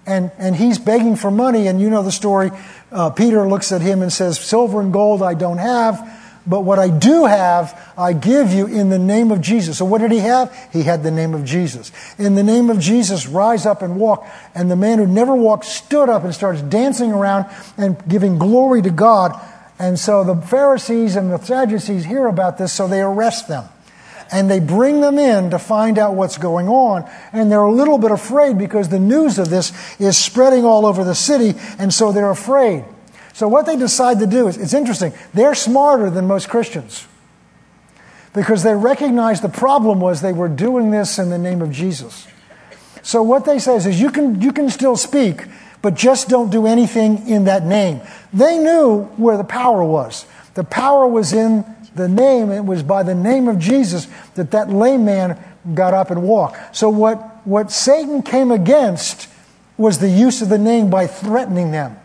And, 0.05 0.31
and 0.37 0.55
he's 0.55 0.79
begging 0.79 1.15
for 1.15 1.31
money, 1.31 1.67
and 1.67 1.79
you 1.79 1.89
know 1.89 2.03
the 2.03 2.11
story. 2.11 2.51
Uh, 2.91 3.09
Peter 3.09 3.47
looks 3.47 3.71
at 3.71 3.81
him 3.81 4.01
and 4.01 4.11
says, 4.11 4.39
Silver 4.39 4.81
and 4.81 4.91
gold 4.91 5.23
I 5.23 5.33
don't 5.33 5.59
have, 5.59 6.21
but 6.45 6.61
what 6.61 6.77
I 6.77 6.89
do 6.89 7.23
have, 7.23 7.93
I 7.97 8.11
give 8.11 8.51
you 8.51 8.67
in 8.67 8.89
the 8.89 8.99
name 8.99 9.31
of 9.31 9.39
Jesus. 9.39 9.77
So 9.77 9.85
what 9.85 10.01
did 10.01 10.11
he 10.11 10.19
have? 10.19 10.53
He 10.73 10.83
had 10.83 11.03
the 11.03 11.11
name 11.11 11.33
of 11.33 11.45
Jesus. 11.45 11.93
In 12.17 12.35
the 12.35 12.43
name 12.43 12.69
of 12.69 12.79
Jesus, 12.79 13.27
rise 13.27 13.65
up 13.65 13.81
and 13.81 13.95
walk. 13.95 14.27
And 14.53 14.69
the 14.69 14.75
man 14.75 14.99
who 14.99 15.07
never 15.07 15.33
walked 15.33 15.63
stood 15.63 16.09
up 16.09 16.25
and 16.25 16.33
starts 16.33 16.61
dancing 16.61 17.13
around 17.13 17.45
and 17.77 17.95
giving 18.09 18.37
glory 18.37 18.81
to 18.81 18.89
God. 18.89 19.39
And 19.83 19.99
so 19.99 20.23
the 20.23 20.37
Pharisees 20.37 21.17
and 21.17 21.29
the 21.29 21.37
Sadducees 21.37 22.05
hear 22.05 22.27
about 22.27 22.57
this, 22.57 22.71
so 22.71 22.87
they 22.87 23.01
arrest 23.01 23.49
them 23.49 23.65
and 24.31 24.49
they 24.49 24.61
bring 24.61 25.01
them 25.01 25.19
in 25.19 25.49
to 25.49 25.59
find 25.59 25.99
out 25.99 26.15
what's 26.15 26.37
going 26.37 26.69
on. 26.69 27.05
And 27.33 27.51
they're 27.51 27.59
a 27.59 27.69
little 27.69 27.97
bit 27.97 28.11
afraid 28.11 28.57
because 28.57 28.87
the 28.87 28.97
news 28.97 29.37
of 29.37 29.49
this 29.49 29.73
is 29.99 30.17
spreading 30.17 30.63
all 30.63 30.85
over 30.85 31.03
the 31.03 31.13
city, 31.13 31.59
and 31.77 31.93
so 31.93 32.13
they're 32.13 32.29
afraid. 32.29 32.85
So, 33.33 33.49
what 33.49 33.65
they 33.65 33.75
decide 33.75 34.19
to 34.19 34.25
do 34.25 34.47
is 34.47 34.57
it's 34.57 34.73
interesting. 34.73 35.11
They're 35.33 35.53
smarter 35.53 36.09
than 36.09 36.27
most 36.27 36.47
Christians 36.47 37.05
because 38.33 38.63
they 38.63 38.75
recognize 38.75 39.41
the 39.41 39.49
problem 39.49 39.99
was 39.99 40.21
they 40.21 40.31
were 40.31 40.47
doing 40.47 40.91
this 40.91 41.19
in 41.19 41.29
the 41.29 41.37
name 41.37 41.61
of 41.61 41.71
Jesus. 41.71 42.25
So, 43.01 43.21
what 43.21 43.43
they 43.43 43.59
say 43.59 43.75
is, 43.75 43.99
you, 43.99 44.11
can, 44.11 44.39
you 44.39 44.53
can 44.53 44.69
still 44.69 44.95
speak, 44.95 45.43
but 45.83 45.93
just 45.93 46.29
don't 46.29 46.49
do 46.49 46.65
anything 46.65 47.27
in 47.27 47.43
that 47.43 47.63
name. 47.63 48.01
They 48.33 48.57
knew 48.57 49.03
where 49.17 49.37
the 49.37 49.43
power 49.43 49.83
was. 49.83 50.25
The 50.55 50.63
power 50.63 51.05
was 51.05 51.33
in 51.33 51.65
the 51.93 52.07
name, 52.07 52.49
it 52.49 52.65
was 52.65 52.81
by 52.81 53.03
the 53.03 53.13
name 53.13 53.47
of 53.47 53.59
Jesus 53.59 54.07
that 54.33 54.51
that 54.51 54.69
lame 54.69 55.05
man 55.05 55.37
got 55.75 55.93
up 55.93 56.09
and 56.09 56.23
walked. 56.23 56.75
So, 56.75 56.89
what, 56.89 57.45
what 57.45 57.71
Satan 57.71 58.23
came 58.23 58.49
against 58.49 59.27
was 59.77 59.99
the 59.99 60.09
use 60.09 60.41
of 60.41 60.49
the 60.49 60.57
name 60.57 60.89
by 60.89 61.05
threatening 61.05 61.71
them. 61.71 61.97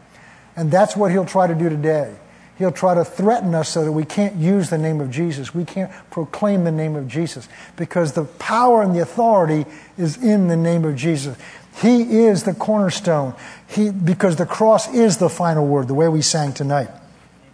And 0.57 0.71
that's 0.71 0.97
what 0.97 1.11
he'll 1.11 1.25
try 1.25 1.47
to 1.47 1.55
do 1.55 1.69
today. 1.69 2.15
He'll 2.59 2.73
try 2.73 2.95
to 2.95 3.05
threaten 3.05 3.55
us 3.55 3.69
so 3.69 3.85
that 3.85 3.93
we 3.93 4.05
can't 4.05 4.35
use 4.35 4.69
the 4.69 4.79
name 4.79 5.01
of 5.01 5.13
Jesus. 5.13 5.55
We 5.55 5.65
can't 5.65 5.93
proclaim 6.11 6.65
the 6.65 6.73
name 6.73 6.97
of 6.97 7.07
Jesus 7.07 7.49
because 7.77 8.13
the 8.13 8.25
power 8.25 8.83
and 8.83 8.95
the 8.97 8.99
authority 8.99 9.65
is 9.97 10.21
in 10.21 10.49
the 10.49 10.57
name 10.57 10.85
of 10.85 10.97
Jesus. 10.97 11.39
He 11.81 12.25
is 12.25 12.43
the 12.43 12.55
cornerstone. 12.55 13.35
He, 13.69 13.91
because 13.91 14.37
the 14.37 14.47
cross 14.47 14.93
is 14.93 15.19
the 15.19 15.29
final 15.29 15.67
word, 15.67 15.89
the 15.89 15.95
way 15.95 16.09
we 16.09 16.23
sang 16.23 16.53
tonight. 16.53 16.89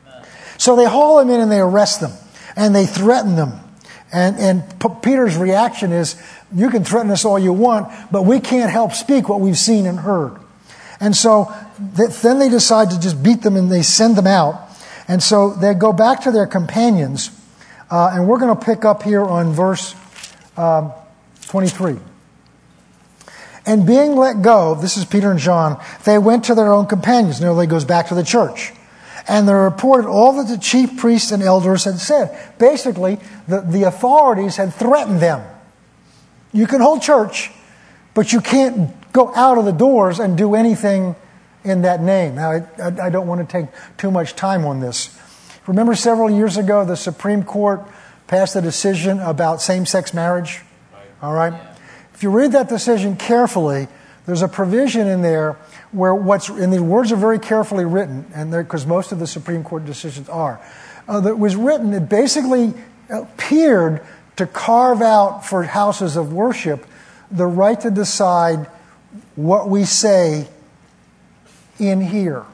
Amen. 0.07 0.27
So 0.57 0.77
they 0.77 0.87
haul 0.87 1.19
him 1.21 1.31
in 1.31 1.41
and 1.41 1.53
they 1.53 1.61
arrest 1.61 2.01
them 2.01 2.13
and 2.57 2.75
they 2.75 2.87
threaten 2.87 3.37
them. 3.37 3.61
And, 4.13 4.39
and 4.39 4.81
P- 4.81 4.89
Peter's 5.03 5.37
reaction 5.37 5.93
is, 5.93 6.17
You 6.55 6.71
can 6.71 6.85
threaten 6.85 7.11
us 7.11 7.25
all 7.25 7.39
you 7.39 7.53
want, 7.53 7.93
but 8.13 8.23
we 8.23 8.41
can't 8.41 8.71
help 8.71 8.93
speak 8.93 9.29
what 9.29 9.41
we've 9.41 9.59
seen 9.59 9.87
and 9.87 9.99
heard. 9.99 10.37
And 11.01 11.15
so 11.15 11.53
th- 11.97 12.11
then 12.23 12.39
they 12.39 12.49
decide 12.49 12.91
to 12.91 13.01
just 13.01 13.23
beat 13.23 13.43
them 13.43 13.57
and 13.57 13.71
they 13.71 13.83
send 13.83 14.17
them 14.17 14.27
out. 14.27 14.71
And 15.07 15.23
so 15.23 15.51
they 15.51 15.75
go 15.75 15.93
back 15.93 16.23
to 16.23 16.31
their 16.31 16.47
companions. 16.47 17.31
Uh, 17.91 18.13
and 18.15 18.27
we're 18.27 18.39
going 18.39 18.57
to 18.57 18.65
pick 18.65 18.85
up 18.85 19.03
here 19.03 19.23
on 19.23 19.53
verse 19.53 19.95
um, 20.57 20.93
23. 21.49 21.99
And 23.67 23.87
being 23.87 24.15
let 24.15 24.43
go, 24.43 24.75
this 24.75 24.97
is 24.97 25.05
Peter 25.05 25.31
and 25.31 25.41
John, 25.41 25.83
they 26.05 26.19
went 26.19 26.45
to 26.45 26.55
their 26.55 26.73
own 26.73 26.87
companions. 26.87 27.41
Nearly 27.41 27.67
goes 27.67 27.85
back 27.85 28.09
to 28.09 28.15
the 28.15 28.25
church 28.25 28.73
and 29.27 29.49
they 29.49 29.55
reported 29.55 30.07
all 30.07 30.33
that 30.35 30.49
the 30.49 30.59
chief 30.59 30.97
priests 30.97 31.33
and 31.33 31.43
elders 31.43 31.85
had 31.85 31.99
said. 31.99 32.37
Basically, 32.59 33.19
the, 33.49 33.61
the 33.61 33.85
authorities 33.85 34.57
had 34.57 34.75
threatened 34.75 35.21
them. 35.21 35.43
You 36.53 36.67
can 36.67 36.81
hold 36.81 37.03
church, 37.03 37.51
but 38.13 38.33
you 38.33 38.41
can't 38.41 38.91
go 39.13 39.35
out 39.35 39.59
of 39.59 39.65
the 39.65 39.73
doors 39.73 40.21
and 40.21 40.37
do 40.37 40.55
anything 40.55 41.17
in 41.65 41.83
that 41.83 42.03
name. 42.03 42.35
Now, 42.35 42.51
I, 42.51 42.67
I, 42.83 43.07
I 43.07 43.11
don't 43.11 43.27
want 43.27 43.49
to 43.49 43.51
take 43.51 43.71
too 43.97 44.11
much 44.11 44.37
time 44.37 44.67
on 44.67 44.81
this. 44.81 45.19
Remember 45.67 45.95
several 45.95 46.31
years 46.31 46.59
ago, 46.59 46.85
the 46.85 46.97
Supreme 46.97 47.43
Court 47.43 47.83
passed 48.27 48.55
a 48.57 48.61
decision 48.61 49.21
about 49.21 49.63
same 49.63 49.87
sex 49.87 50.13
marriage? 50.13 50.61
All 51.23 51.33
right? 51.33 51.55
If 52.15 52.23
you 52.23 52.31
read 52.31 52.53
that 52.53 52.69
decision 52.69 53.17
carefully, 53.17 53.89
there's 54.27 54.43
a 54.43 54.49
provision 54.49 55.07
in 55.07 55.23
there 55.23 55.59
where 55.93 56.15
what's, 56.15 56.49
and 56.49 56.73
the 56.73 56.83
words 56.83 57.13
are 57.13 57.17
very 57.17 57.39
carefully 57.39 57.85
written, 57.85 58.27
and 58.35 58.51
because 58.51 58.87
most 58.87 59.13
of 59.13 59.19
the 59.19 59.27
Supreme 59.27 59.65
Court 59.65 59.85
decisions 59.85 60.29
are, 60.29 60.61
uh, 61.09 61.21
that 61.21 61.39
was 61.39 61.57
written, 61.57 61.93
it 61.93 62.09
basically 62.09 62.73
appeared 63.11 64.05
to 64.37 64.47
carve 64.47 65.03
out 65.03 65.45
for 65.45 65.63
houses 65.65 66.17
of 66.17 66.33
worship 66.33 66.87
the 67.31 67.47
right 67.47 67.81
to 67.81 67.91
decide 67.91 68.67
what 69.37 69.69
we 69.69 69.85
say 69.85 70.49
in 71.79 72.01
here. 72.01 72.45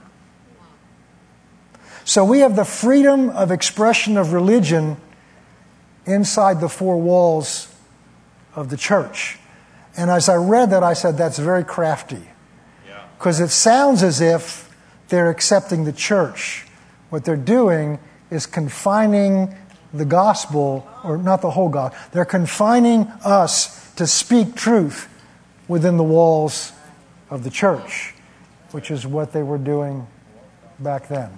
So 2.05 2.25
we 2.25 2.41
have 2.41 2.57
the 2.57 2.65
freedom 2.65 3.31
of 3.31 3.51
expression 3.51 4.17
of 4.17 4.33
religion 4.33 4.97
inside 6.07 6.61
the 6.61 6.69
four 6.69 6.99
walls 7.01 7.73
of 8.57 8.71
the 8.71 8.77
church. 8.77 9.39
And 9.97 10.11
as 10.11 10.29
I 10.29 10.37
read 10.37 10.71
that, 10.71 10.83
I 10.83 10.93
said, 10.93 11.17
that's 11.17 11.39
very 11.39 11.65
crafty. 11.65 12.23
Because 13.19 13.41
it 13.41 13.49
sounds 13.49 14.03
as 14.03 14.21
if 14.21 14.75
they're 15.09 15.29
accepting 15.31 15.85
the 15.85 15.93
church. 15.93 16.67
What 17.11 17.25
they're 17.25 17.37
doing 17.37 17.99
is 18.31 18.47
confining 18.47 19.55
the 19.93 20.05
gospel, 20.05 20.89
or 21.05 21.19
not 21.19 21.43
the 21.43 21.51
whole 21.51 21.69
God, 21.69 21.95
they're 22.13 22.25
confining 22.25 23.09
us 23.25 23.93
to 23.95 24.07
speak 24.07 24.55
truth 24.55 25.09
within 25.69 25.97
the 25.97 26.05
walls 26.05 26.73
of 27.29 27.45
the 27.45 27.51
church, 27.51 28.15
which 28.71 28.91
is 28.91 29.07
what 29.07 29.33
they 29.33 29.43
were 29.43 29.59
doing 29.59 30.07
back 30.79 31.09
then. 31.09 31.31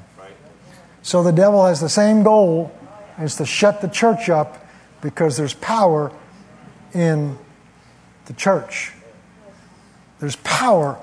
So 1.03 1.23
the 1.23 1.33
devil 1.33 1.67
has 1.67 1.81
the 1.81 1.88
same 1.88 2.23
goal 2.23 2.73
is 3.19 3.37
to 3.37 3.47
shut 3.47 3.81
the 3.81 3.88
church 3.88 4.29
up 4.29 4.65
because 5.01 5.37
there's 5.37 5.55
power 5.55 6.12
in 6.95 7.37
the 8.26 8.32
church. 8.32 8.92
There's 10.20 10.37
power 10.37 10.98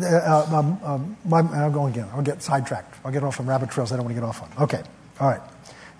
uh, 0.00 0.04
uh, 0.04 0.56
um, 0.56 0.78
um, 0.84 1.16
my, 1.24 1.40
I'll 1.40 1.70
go 1.70 1.86
again. 1.86 2.06
I'll 2.12 2.22
get 2.22 2.42
sidetracked. 2.42 2.96
I'll 3.04 3.12
get 3.12 3.24
off 3.24 3.40
on 3.40 3.46
rabbit 3.46 3.70
trails 3.70 3.92
I 3.92 3.96
don't 3.96 4.04
want 4.04 4.14
to 4.14 4.20
get 4.20 4.26
off 4.26 4.42
on. 4.42 4.64
Okay. 4.64 4.82
All 5.20 5.28
right. 5.28 5.40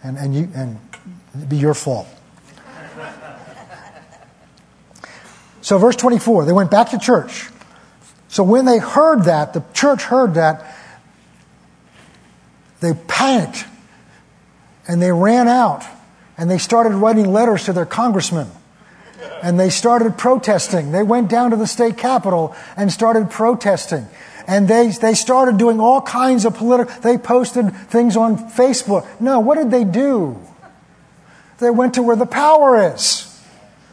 And, 0.02 0.18
and, 0.18 0.34
you, 0.34 0.50
and 0.54 0.78
it'd 1.34 1.48
be 1.48 1.56
your 1.56 1.74
fault. 1.74 2.06
So, 5.62 5.78
verse 5.78 5.96
24, 5.96 6.44
they 6.44 6.52
went 6.52 6.70
back 6.70 6.90
to 6.90 6.98
church. 6.98 7.48
So, 8.28 8.44
when 8.44 8.66
they 8.66 8.78
heard 8.78 9.24
that, 9.24 9.52
the 9.52 9.64
church 9.72 10.02
heard 10.02 10.34
that, 10.34 10.76
they 12.80 12.92
panicked 13.08 13.64
and 14.86 15.00
they 15.00 15.10
ran 15.10 15.48
out 15.48 15.84
and 16.36 16.50
they 16.50 16.58
started 16.58 16.90
writing 16.90 17.32
letters 17.32 17.64
to 17.64 17.72
their 17.72 17.86
congressmen 17.86 18.48
and 19.42 19.58
they 19.58 19.70
started 19.70 20.16
protesting. 20.16 20.92
They 20.92 21.02
went 21.02 21.28
down 21.28 21.50
to 21.50 21.56
the 21.56 21.66
state 21.66 21.96
capitol 21.96 22.54
and 22.76 22.90
started 22.90 23.30
protesting. 23.30 24.06
And 24.46 24.68
they, 24.68 24.88
they 24.88 25.14
started 25.14 25.56
doing 25.56 25.80
all 25.80 26.00
kinds 26.00 26.44
of 26.44 26.54
political, 26.54 26.94
they 27.00 27.18
posted 27.18 27.74
things 27.88 28.16
on 28.16 28.36
Facebook. 28.50 29.06
No, 29.20 29.40
what 29.40 29.56
did 29.56 29.70
they 29.70 29.84
do? 29.84 30.40
They 31.58 31.70
went 31.70 31.94
to 31.94 32.02
where 32.02 32.16
the 32.16 32.26
power 32.26 32.92
is. 32.94 33.22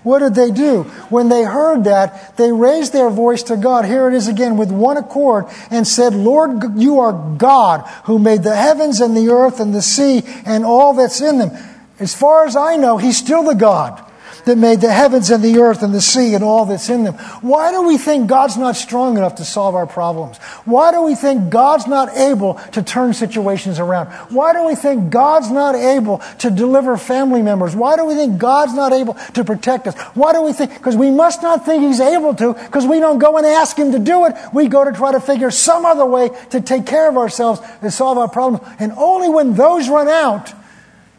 What 0.04 0.20
did 0.20 0.36
they 0.36 0.52
do? 0.52 0.84
When 1.10 1.30
they 1.30 1.44
heard 1.44 1.86
that, 1.86 2.36
they 2.36 2.52
raised 2.52 2.92
their 2.92 3.10
voice 3.10 3.42
to 3.44 3.56
God. 3.56 3.86
Here 3.86 4.10
it 4.10 4.14
is 4.14 4.28
again 4.28 4.58
with 4.58 4.70
one 4.70 4.98
accord 4.98 5.46
and 5.72 5.88
said, 5.88 6.14
Lord, 6.14 6.78
you 6.78 7.00
are 7.00 7.14
God 7.38 7.88
who 8.04 8.20
made 8.20 8.44
the 8.44 8.56
heavens 8.56 9.00
and 9.00 9.16
the 9.16 9.30
earth 9.30 9.62
and 9.62 9.74
the 9.74 9.82
sea 9.82 10.24
and 10.46 10.66
all 10.66 10.94
that's 10.94 11.22
in 11.22 11.38
them. 11.38 11.52
As 12.00 12.14
far 12.14 12.46
as 12.46 12.58
I 12.58 12.76
know, 12.76 12.98
He's 12.98 13.18
still 13.18 13.44
the 13.44 13.56
God 13.56 14.03
that 14.46 14.58
made 14.58 14.82
the 14.82 14.92
heavens 14.92 15.30
and 15.30 15.44
the 15.44 15.60
earth 15.60 15.84
and 15.84 15.94
the 15.94 16.02
sea 16.02 16.34
and 16.34 16.44
all 16.44 16.66
that's 16.66 16.90
in 16.90 17.04
them. 17.04 17.16
Why 17.42 17.72
do 17.72 17.84
we 17.84 17.98
think 17.98 18.28
God's 18.28 18.58
not 18.58 18.76
strong 18.76 19.18
enough 19.18 19.36
to 19.36 19.46
solve 19.46 19.76
our 19.76 19.88
problems? 19.88 20.38
Why 20.66 20.92
do 20.92 21.02
we 21.02 21.16
think 21.16 21.50
God's 21.50 21.88
not 21.88 22.10
able 22.16 22.56
to 22.74 22.84
turn 22.84 23.14
situations 23.14 23.80
around? 23.80 24.08
Why 24.32 24.54
do 24.54 24.66
we 24.66 24.76
think 24.76 25.10
God's 25.10 25.50
not 25.50 25.76
able 25.76 26.20
to 26.40 26.50
deliver 26.50 26.98
family 26.98 27.42
members? 27.42 27.76
Why 27.76 27.96
do 27.96 28.06
we 28.06 28.16
think 28.16 28.38
God's 28.38 28.74
not 28.74 28.94
able 28.94 29.14
to 29.34 29.44
protect 29.44 29.88
us? 29.88 29.96
Why 30.16 30.34
do 30.34 30.42
we 30.42 30.54
think? 30.54 30.74
Because 30.74 30.96
we 30.96 31.12
must 31.12 31.42
not 31.42 31.66
think 31.66 31.84
He's 31.84 32.00
able 32.00 32.36
to 32.36 32.54
because 32.54 32.86
we 32.86 33.00
don't 33.00 33.20
go 33.20 33.38
and 33.38 33.46
ask 33.46 33.78
Him 33.78 33.92
to 33.92 34.00
do 34.00 34.26
it. 34.26 34.36
We 34.54 34.68
go 34.68 34.84
to 34.84 34.92
try 34.92 35.12
to 35.12 35.20
figure 35.20 35.52
some 35.52 35.86
other 35.86 36.06
way 36.06 36.30
to 36.52 36.62
take 36.62 36.86
care 36.86 37.10
of 37.10 37.18
ourselves 37.18 37.62
and 37.82 37.94
solve 37.94 38.18
our 38.18 38.30
problems. 38.30 38.68
And 38.80 38.92
only 38.94 39.30
when 39.30 39.56
those 39.56 39.90
run 39.90 40.08
out 40.08 40.54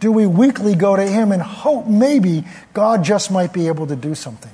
do 0.00 0.12
we 0.12 0.26
weekly 0.26 0.74
go 0.74 0.96
to 0.96 1.02
Him 1.02 1.32
and 1.32 1.42
hope 1.42 1.86
maybe 1.86 2.44
God 2.72 3.04
just 3.04 3.30
might 3.30 3.52
be 3.52 3.68
able 3.68 3.86
to 3.86 3.96
do 3.96 4.14
something? 4.14 4.52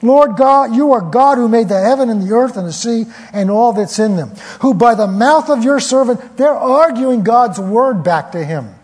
Lord 0.00 0.36
God, 0.36 0.74
you 0.74 0.92
are 0.92 1.00
God 1.00 1.38
who 1.38 1.48
made 1.48 1.68
the 1.68 1.80
heaven 1.80 2.10
and 2.10 2.22
the 2.22 2.34
earth 2.34 2.56
and 2.56 2.66
the 2.66 2.72
sea 2.72 3.04
and 3.32 3.50
all 3.50 3.72
that's 3.72 3.98
in 3.98 4.16
them, 4.16 4.30
who 4.60 4.74
by 4.74 4.94
the 4.94 5.06
mouth 5.06 5.48
of 5.48 5.62
your 5.62 5.78
servant, 5.78 6.36
they're 6.36 6.54
arguing 6.54 7.22
God's 7.22 7.60
word 7.60 8.02
back 8.02 8.32
to 8.32 8.44
Him. 8.44 8.74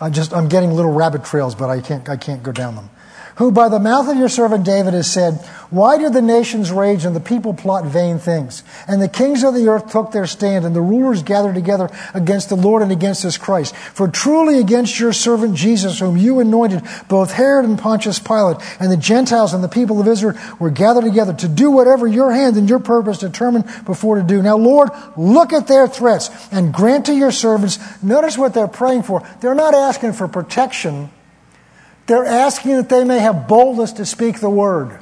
I 0.00 0.08
just, 0.08 0.32
I'm 0.32 0.48
getting 0.48 0.72
little 0.72 0.92
rabbit 0.92 1.24
trails, 1.24 1.54
but 1.54 1.68
I 1.68 1.82
can't, 1.82 2.08
I 2.08 2.16
can't 2.16 2.42
go 2.42 2.52
down 2.52 2.74
them 2.76 2.88
who 3.40 3.50
by 3.50 3.70
the 3.70 3.80
mouth 3.80 4.06
of 4.06 4.18
your 4.18 4.28
servant 4.28 4.66
David 4.66 4.92
has 4.92 5.10
said, 5.10 5.36
Why 5.70 5.96
do 5.96 6.10
the 6.10 6.20
nations 6.20 6.70
rage 6.70 7.06
and 7.06 7.16
the 7.16 7.20
people 7.20 7.54
plot 7.54 7.86
vain 7.86 8.18
things? 8.18 8.62
And 8.86 9.00
the 9.00 9.08
kings 9.08 9.42
of 9.42 9.54
the 9.54 9.66
earth 9.68 9.90
took 9.90 10.12
their 10.12 10.26
stand, 10.26 10.66
and 10.66 10.76
the 10.76 10.82
rulers 10.82 11.22
gathered 11.22 11.54
together 11.54 11.88
against 12.12 12.50
the 12.50 12.54
Lord 12.54 12.82
and 12.82 12.92
against 12.92 13.22
his 13.22 13.38
Christ. 13.38 13.74
For 13.74 14.08
truly 14.08 14.58
against 14.58 15.00
your 15.00 15.14
servant 15.14 15.54
Jesus, 15.54 16.00
whom 16.00 16.18
you 16.18 16.40
anointed, 16.40 16.82
both 17.08 17.32
Herod 17.32 17.64
and 17.64 17.78
Pontius 17.78 18.18
Pilate, 18.18 18.58
and 18.78 18.92
the 18.92 18.98
Gentiles 18.98 19.54
and 19.54 19.64
the 19.64 19.68
people 19.68 20.02
of 20.02 20.06
Israel 20.06 20.36
were 20.58 20.68
gathered 20.68 21.04
together 21.04 21.32
to 21.32 21.48
do 21.48 21.70
whatever 21.70 22.06
your 22.06 22.30
hand 22.30 22.58
and 22.58 22.68
your 22.68 22.78
purpose 22.78 23.16
determined 23.16 23.64
before 23.86 24.16
to 24.16 24.22
do. 24.22 24.42
Now, 24.42 24.58
Lord, 24.58 24.90
look 25.16 25.54
at 25.54 25.66
their 25.66 25.88
threats 25.88 26.28
and 26.52 26.74
grant 26.74 27.06
to 27.06 27.14
your 27.14 27.32
servants. 27.32 27.78
Notice 28.02 28.36
what 28.36 28.52
they're 28.52 28.68
praying 28.68 29.04
for. 29.04 29.26
They're 29.40 29.54
not 29.54 29.72
asking 29.72 30.12
for 30.12 30.28
protection. 30.28 31.08
They're 32.10 32.26
asking 32.26 32.74
that 32.74 32.88
they 32.88 33.04
may 33.04 33.20
have 33.20 33.46
boldness 33.46 33.92
to 33.92 34.04
speak 34.04 34.40
the 34.40 34.50
word. 34.50 34.98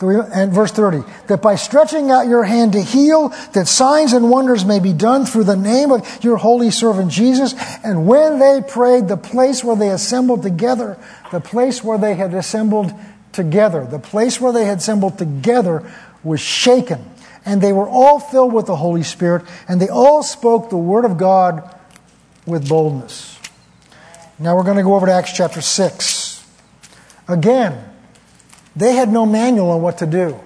And 0.00 0.50
verse 0.50 0.72
30, 0.72 1.02
that 1.26 1.42
by 1.42 1.56
stretching 1.56 2.10
out 2.10 2.26
your 2.26 2.42
hand 2.42 2.72
to 2.72 2.80
heal, 2.80 3.34
that 3.52 3.68
signs 3.68 4.14
and 4.14 4.30
wonders 4.30 4.64
may 4.64 4.80
be 4.80 4.94
done 4.94 5.26
through 5.26 5.44
the 5.44 5.58
name 5.58 5.92
of 5.92 6.24
your 6.24 6.38
holy 6.38 6.70
servant 6.70 7.10
Jesus. 7.10 7.54
And 7.84 8.06
when 8.06 8.38
they 8.38 8.62
prayed, 8.66 9.08
the 9.08 9.18
place 9.18 9.62
where 9.62 9.76
they 9.76 9.90
assembled 9.90 10.42
together, 10.42 10.96
the 11.32 11.40
place 11.40 11.84
where 11.84 11.98
they 11.98 12.14
had 12.14 12.32
assembled 12.32 12.94
together, 13.32 13.84
the 13.84 13.98
place 13.98 14.40
where 14.40 14.54
they 14.54 14.64
had 14.64 14.78
assembled 14.78 15.18
together 15.18 15.86
was 16.24 16.40
shaken 16.40 17.09
and 17.44 17.60
they 17.60 17.72
were 17.72 17.88
all 17.88 18.20
filled 18.20 18.52
with 18.52 18.66
the 18.66 18.76
Holy 18.76 19.02
Spirit, 19.02 19.44
and 19.68 19.80
they 19.80 19.88
all 19.88 20.22
spoke 20.22 20.70
the 20.70 20.76
Word 20.76 21.04
of 21.04 21.18
God 21.18 21.74
with 22.46 22.68
boldness. 22.68 23.38
Now 24.38 24.56
we're 24.56 24.64
going 24.64 24.78
to 24.78 24.82
go 24.82 24.94
over 24.94 25.06
to 25.06 25.12
Acts 25.12 25.32
chapter 25.32 25.60
6. 25.60 26.46
Again, 27.28 27.84
they 28.74 28.94
had 28.94 29.12
no 29.12 29.26
manual 29.26 29.70
on 29.70 29.82
what 29.82 29.98
to 29.98 30.06
do. 30.06 30.40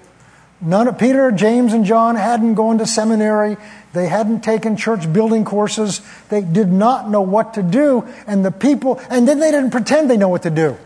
None 0.60 0.88
of 0.88 0.98
Peter, 0.98 1.30
James, 1.30 1.72
and 1.72 1.84
John 1.84 2.16
hadn't 2.16 2.54
gone 2.54 2.78
to 2.78 2.86
seminary. 2.86 3.56
They 3.92 4.08
hadn't 4.08 4.40
taken 4.42 4.76
church 4.76 5.12
building 5.12 5.44
courses. 5.44 6.00
They 6.28 6.40
did 6.40 6.72
not 6.72 7.10
know 7.10 7.20
what 7.22 7.54
to 7.54 7.62
do. 7.62 8.08
And 8.26 8.44
the 8.44 8.50
people, 8.50 9.00
and 9.10 9.28
then 9.28 9.40
they 9.40 9.50
didn't 9.50 9.70
pretend 9.70 10.10
they 10.10 10.16
know 10.16 10.28
what 10.28 10.42
to 10.42 10.50
do. 10.50 10.76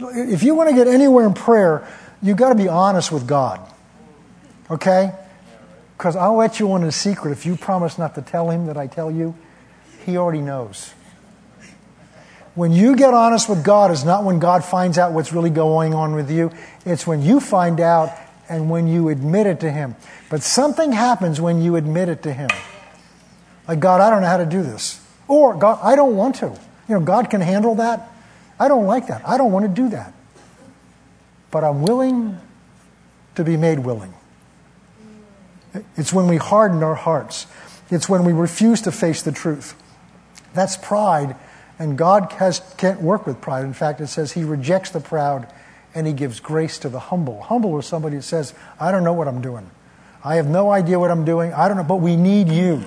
If 0.00 0.42
you 0.42 0.54
want 0.54 0.70
to 0.70 0.74
get 0.74 0.88
anywhere 0.88 1.26
in 1.26 1.34
prayer, 1.34 1.86
you've 2.20 2.36
got 2.36 2.48
to 2.50 2.54
be 2.56 2.68
honest 2.68 3.12
with 3.12 3.26
God. 3.26 3.60
Okay? 4.70 5.12
Because 5.96 6.16
I'll 6.16 6.36
let 6.36 6.58
you 6.60 6.74
in 6.76 6.84
a 6.84 6.92
secret. 6.92 7.32
If 7.32 7.46
you 7.46 7.56
promise 7.56 7.98
not 7.98 8.14
to 8.16 8.22
tell 8.22 8.50
him 8.50 8.66
that 8.66 8.76
I 8.76 8.86
tell 8.86 9.10
you, 9.10 9.34
he 10.04 10.16
already 10.16 10.40
knows. 10.40 10.92
When 12.54 12.72
you 12.72 12.94
get 12.94 13.12
honest 13.14 13.48
with 13.48 13.64
God, 13.64 13.90
is 13.90 14.04
not 14.04 14.22
when 14.22 14.38
God 14.38 14.64
finds 14.64 14.96
out 14.96 15.12
what's 15.12 15.32
really 15.32 15.50
going 15.50 15.92
on 15.92 16.14
with 16.14 16.30
you. 16.30 16.52
It's 16.84 17.06
when 17.06 17.20
you 17.20 17.40
find 17.40 17.80
out 17.80 18.10
and 18.48 18.70
when 18.70 18.86
you 18.86 19.08
admit 19.08 19.46
it 19.46 19.60
to 19.60 19.70
Him. 19.70 19.96
But 20.30 20.42
something 20.42 20.92
happens 20.92 21.40
when 21.40 21.62
you 21.62 21.76
admit 21.76 22.08
it 22.08 22.22
to 22.22 22.32
Him. 22.32 22.48
Like, 23.66 23.80
God, 23.80 24.00
I 24.00 24.10
don't 24.10 24.22
know 24.22 24.28
how 24.28 24.36
to 24.36 24.46
do 24.46 24.62
this. 24.62 25.04
Or, 25.26 25.54
God, 25.54 25.80
I 25.82 25.96
don't 25.96 26.16
want 26.16 26.36
to. 26.36 26.46
You 26.88 26.94
know, 26.94 27.00
God 27.00 27.30
can 27.30 27.40
handle 27.40 27.76
that. 27.76 28.08
I 28.60 28.68
don't 28.68 28.86
like 28.86 29.08
that. 29.08 29.26
I 29.26 29.36
don't 29.36 29.50
want 29.50 29.64
to 29.64 29.82
do 29.82 29.88
that. 29.88 30.12
But 31.50 31.64
I'm 31.64 31.82
willing 31.82 32.38
to 33.34 33.42
be 33.42 33.56
made 33.56 33.80
willing. 33.80 34.14
It's 35.96 36.12
when 36.12 36.28
we 36.28 36.36
harden 36.36 36.82
our 36.82 36.94
hearts. 36.94 37.46
It's 37.90 38.08
when 38.08 38.24
we 38.24 38.32
refuse 38.32 38.82
to 38.82 38.92
face 38.92 39.22
the 39.22 39.32
truth. 39.32 39.74
That's 40.54 40.76
pride, 40.76 41.36
and 41.78 41.98
God 41.98 42.32
has, 42.34 42.60
can't 42.76 43.00
work 43.00 43.26
with 43.26 43.40
pride. 43.40 43.64
In 43.64 43.72
fact, 43.72 44.00
it 44.00 44.06
says 44.06 44.32
He 44.32 44.44
rejects 44.44 44.90
the 44.90 45.00
proud 45.00 45.48
and 45.94 46.06
He 46.06 46.12
gives 46.12 46.40
grace 46.40 46.78
to 46.78 46.88
the 46.88 46.98
humble. 46.98 47.42
Humble 47.42 47.78
is 47.78 47.86
somebody 47.86 48.16
that 48.16 48.22
says, 48.22 48.54
I 48.78 48.92
don't 48.92 49.04
know 49.04 49.12
what 49.12 49.28
I'm 49.28 49.40
doing. 49.40 49.70
I 50.24 50.36
have 50.36 50.46
no 50.46 50.70
idea 50.70 50.98
what 50.98 51.10
I'm 51.10 51.24
doing. 51.24 51.52
I 51.52 51.68
don't 51.68 51.76
know, 51.76 51.84
but 51.84 51.96
we 51.96 52.16
need 52.16 52.48
you. 52.48 52.82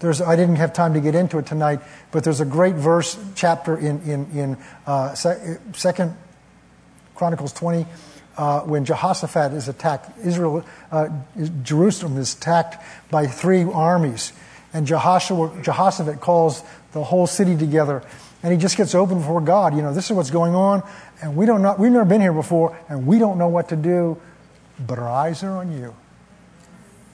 There's, 0.00 0.20
I 0.20 0.36
didn't 0.36 0.56
have 0.56 0.72
time 0.72 0.94
to 0.94 1.00
get 1.00 1.14
into 1.14 1.38
it 1.38 1.46
tonight, 1.46 1.80
but 2.10 2.24
there's 2.24 2.40
a 2.40 2.44
great 2.44 2.74
verse, 2.74 3.18
chapter 3.34 3.76
in, 3.76 4.00
in, 4.02 4.30
in 4.36 4.58
uh, 4.86 5.14
Second 5.14 6.16
Chronicles 7.14 7.52
20 7.52 7.86
uh, 8.42 8.60
when 8.62 8.84
Jehoshaphat 8.84 9.52
is 9.52 9.68
attacked. 9.68 10.18
Israel, 10.18 10.64
uh, 10.90 11.08
Jerusalem 11.62 12.18
is 12.18 12.34
attacked 12.34 12.84
by 13.08 13.28
three 13.28 13.62
armies, 13.62 14.32
and 14.74 14.84
Jehoshaphat, 14.84 15.62
Jehoshaphat 15.62 16.20
calls 16.20 16.64
the 16.90 17.04
whole 17.04 17.28
city 17.28 17.56
together, 17.56 18.02
and 18.42 18.52
he 18.52 18.58
just 18.58 18.76
gets 18.76 18.96
open 18.96 19.18
before 19.18 19.40
God. 19.40 19.76
You 19.76 19.82
know, 19.82 19.94
this 19.94 20.10
is 20.10 20.16
what's 20.16 20.32
going 20.32 20.56
on, 20.56 20.82
and 21.22 21.36
we 21.36 21.46
don't 21.46 21.62
know, 21.62 21.76
we've 21.78 21.92
never 21.92 22.04
been 22.04 22.20
here 22.20 22.32
before, 22.32 22.76
and 22.88 23.06
we 23.06 23.20
don't 23.20 23.38
know 23.38 23.46
what 23.46 23.68
to 23.68 23.76
do, 23.76 24.20
but 24.84 24.98
our 24.98 25.08
eyes 25.08 25.44
are 25.44 25.58
on 25.58 25.70
you. 25.78 25.94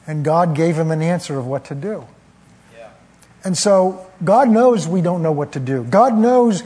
And 0.06 0.24
God 0.24 0.56
gave 0.56 0.76
him 0.76 0.90
an 0.90 1.02
answer 1.02 1.38
of 1.38 1.46
what 1.46 1.66
to 1.66 1.74
do. 1.74 2.06
And 3.44 3.56
so 3.56 4.06
God 4.24 4.48
knows 4.48 4.88
we 4.88 5.02
don't 5.02 5.22
know 5.22 5.32
what 5.32 5.52
to 5.52 5.60
do. 5.60 5.84
God 5.84 6.16
knows 6.16 6.62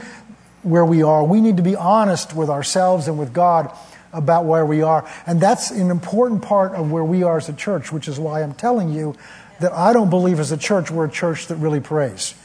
where 0.63 0.85
we 0.85 1.03
are. 1.03 1.21
We 1.21 1.41
need 1.41 1.57
to 1.57 1.63
be 1.63 1.75
honest 1.75 2.33
with 2.33 2.49
ourselves 2.49 3.09
and 3.09 3.19
with 3.19 3.33
God 3.33 3.69
about 4.13 4.45
where 4.45 4.65
we 4.65 4.81
are. 4.81 5.09
And 5.25 5.41
that's 5.41 5.71
an 5.71 5.89
important 5.89 6.43
part 6.43 6.73
of 6.73 6.91
where 6.91 7.03
we 7.03 7.23
are 7.23 7.37
as 7.37 7.49
a 7.49 7.53
church, 7.53 7.91
which 7.91 8.07
is 8.07 8.19
why 8.19 8.41
I'm 8.41 8.53
telling 8.53 8.93
you 8.93 9.15
that 9.59 9.73
I 9.73 9.93
don't 9.93 10.09
believe 10.09 10.39
as 10.39 10.51
a 10.51 10.57
church 10.57 10.91
we're 10.91 11.05
a 11.05 11.11
church 11.11 11.47
that 11.47 11.55
really 11.55 11.79
prays. 11.79 12.35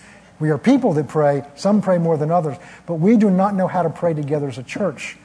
We 0.41 0.51
are 0.51 0.59
people 0.59 0.93
that 0.95 1.09
pray. 1.09 1.43
Some 1.57 1.83
pray 1.83 1.99
more 1.99 2.17
than 2.17 2.31
others, 2.31 2.57
but 2.87 2.95
we 2.95 3.17
do 3.17 3.31
not 3.31 3.55
know 3.55 3.67
how 3.67 3.83
to 3.83 3.91
pray 3.91 4.15
together 4.15 4.49
as 4.49 4.59
a 4.59 4.63
church. 4.63 5.17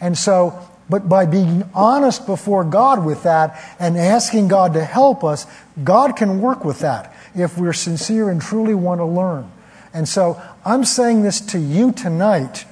And 0.00 0.16
so, 0.16 0.68
but 0.90 1.08
by 1.08 1.26
being 1.26 1.68
honest 1.74 2.26
before 2.26 2.64
God 2.64 3.04
with 3.04 3.22
that 3.24 3.76
and 3.78 3.96
asking 3.96 4.48
God 4.48 4.74
to 4.74 4.84
help 4.84 5.24
us, 5.24 5.46
God 5.82 6.16
can 6.16 6.40
work 6.40 6.64
with 6.64 6.80
that 6.80 7.14
if 7.34 7.58
we're 7.58 7.72
sincere 7.72 8.30
and 8.30 8.40
truly 8.40 8.74
want 8.74 9.00
to 9.00 9.04
learn. 9.04 9.50
And 9.92 10.08
so 10.08 10.40
I'm 10.64 10.84
saying 10.84 11.22
this 11.22 11.40
to 11.40 11.58
you 11.58 11.92
tonight 11.92 12.64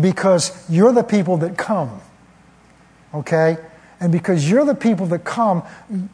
because 0.00 0.68
you're 0.68 0.92
the 0.92 1.02
people 1.02 1.38
that 1.38 1.56
come 1.56 2.00
okay? 3.14 3.56
And 4.00 4.12
because 4.12 4.48
you're 4.48 4.64
the 4.64 4.74
people 4.74 5.06
that 5.06 5.24
come, 5.24 5.62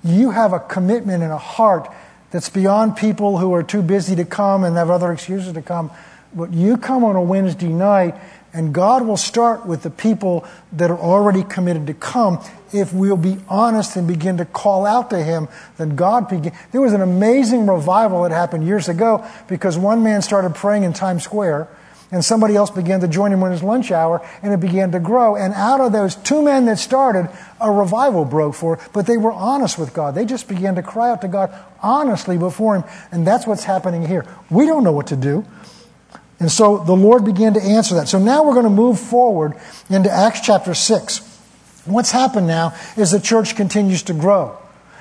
you 0.04 0.30
have 0.30 0.52
a 0.52 0.60
commitment 0.60 1.22
and 1.22 1.32
a 1.32 1.38
heart 1.38 1.92
that's 2.30 2.48
beyond 2.48 2.96
people 2.96 3.38
who 3.38 3.52
are 3.54 3.62
too 3.62 3.82
busy 3.82 4.16
to 4.16 4.24
come 4.24 4.64
and 4.64 4.76
have 4.76 4.90
other 4.90 5.12
excuses 5.12 5.52
to 5.52 5.62
come. 5.62 5.90
But 6.34 6.52
you 6.52 6.76
come 6.76 7.04
on 7.04 7.16
a 7.16 7.20
Wednesday 7.20 7.68
night, 7.68 8.14
and 8.54 8.72
God 8.72 9.06
will 9.06 9.16
start 9.16 9.66
with 9.66 9.82
the 9.82 9.90
people 9.90 10.46
that 10.72 10.90
are 10.90 10.98
already 10.98 11.42
committed 11.42 11.86
to 11.88 11.94
come. 11.94 12.42
If 12.72 12.92
we'll 12.92 13.18
be 13.18 13.38
honest 13.48 13.96
and 13.96 14.08
begin 14.08 14.38
to 14.38 14.46
call 14.46 14.86
out 14.86 15.10
to 15.10 15.22
Him, 15.22 15.48
then 15.76 15.94
God 15.94 16.28
begin. 16.28 16.52
There 16.70 16.80
was 16.80 16.94
an 16.94 17.02
amazing 17.02 17.66
revival 17.66 18.22
that 18.22 18.30
happened 18.30 18.66
years 18.66 18.88
ago 18.88 19.26
because 19.48 19.76
one 19.76 20.02
man 20.02 20.22
started 20.22 20.54
praying 20.54 20.84
in 20.84 20.94
Times 20.94 21.24
Square 21.24 21.68
and 22.12 22.22
somebody 22.22 22.54
else 22.54 22.70
began 22.70 23.00
to 23.00 23.08
join 23.08 23.32
him 23.32 23.42
in 23.42 23.50
his 23.50 23.62
lunch 23.62 23.90
hour, 23.90 24.20
and 24.42 24.52
it 24.52 24.60
began 24.60 24.92
to 24.92 25.00
grow. 25.00 25.34
And 25.34 25.54
out 25.54 25.80
of 25.80 25.92
those 25.92 26.14
two 26.14 26.42
men 26.42 26.66
that 26.66 26.78
started, 26.78 27.30
a 27.58 27.72
revival 27.72 28.26
broke 28.26 28.54
forth. 28.54 28.92
But 28.92 29.06
they 29.06 29.16
were 29.16 29.32
honest 29.32 29.78
with 29.78 29.94
God. 29.94 30.14
They 30.14 30.26
just 30.26 30.46
began 30.46 30.74
to 30.74 30.82
cry 30.82 31.10
out 31.10 31.22
to 31.22 31.28
God 31.28 31.52
honestly 31.82 32.36
before 32.36 32.76
Him. 32.76 32.84
And 33.10 33.26
that's 33.26 33.46
what's 33.46 33.64
happening 33.64 34.06
here. 34.06 34.26
We 34.50 34.66
don't 34.66 34.84
know 34.84 34.92
what 34.92 35.06
to 35.06 35.16
do. 35.16 35.46
And 36.38 36.52
so 36.52 36.78
the 36.78 36.94
Lord 36.94 37.24
began 37.24 37.54
to 37.54 37.62
answer 37.62 37.94
that. 37.94 38.08
So 38.08 38.18
now 38.18 38.44
we're 38.44 38.54
going 38.54 38.64
to 38.64 38.70
move 38.70 39.00
forward 39.00 39.54
into 39.88 40.10
Acts 40.10 40.40
chapter 40.40 40.74
6. 40.74 41.20
What's 41.86 42.10
happened 42.10 42.46
now 42.46 42.74
is 42.96 43.10
the 43.10 43.20
church 43.20 43.56
continues 43.56 44.02
to 44.04 44.12
grow. 44.12 44.58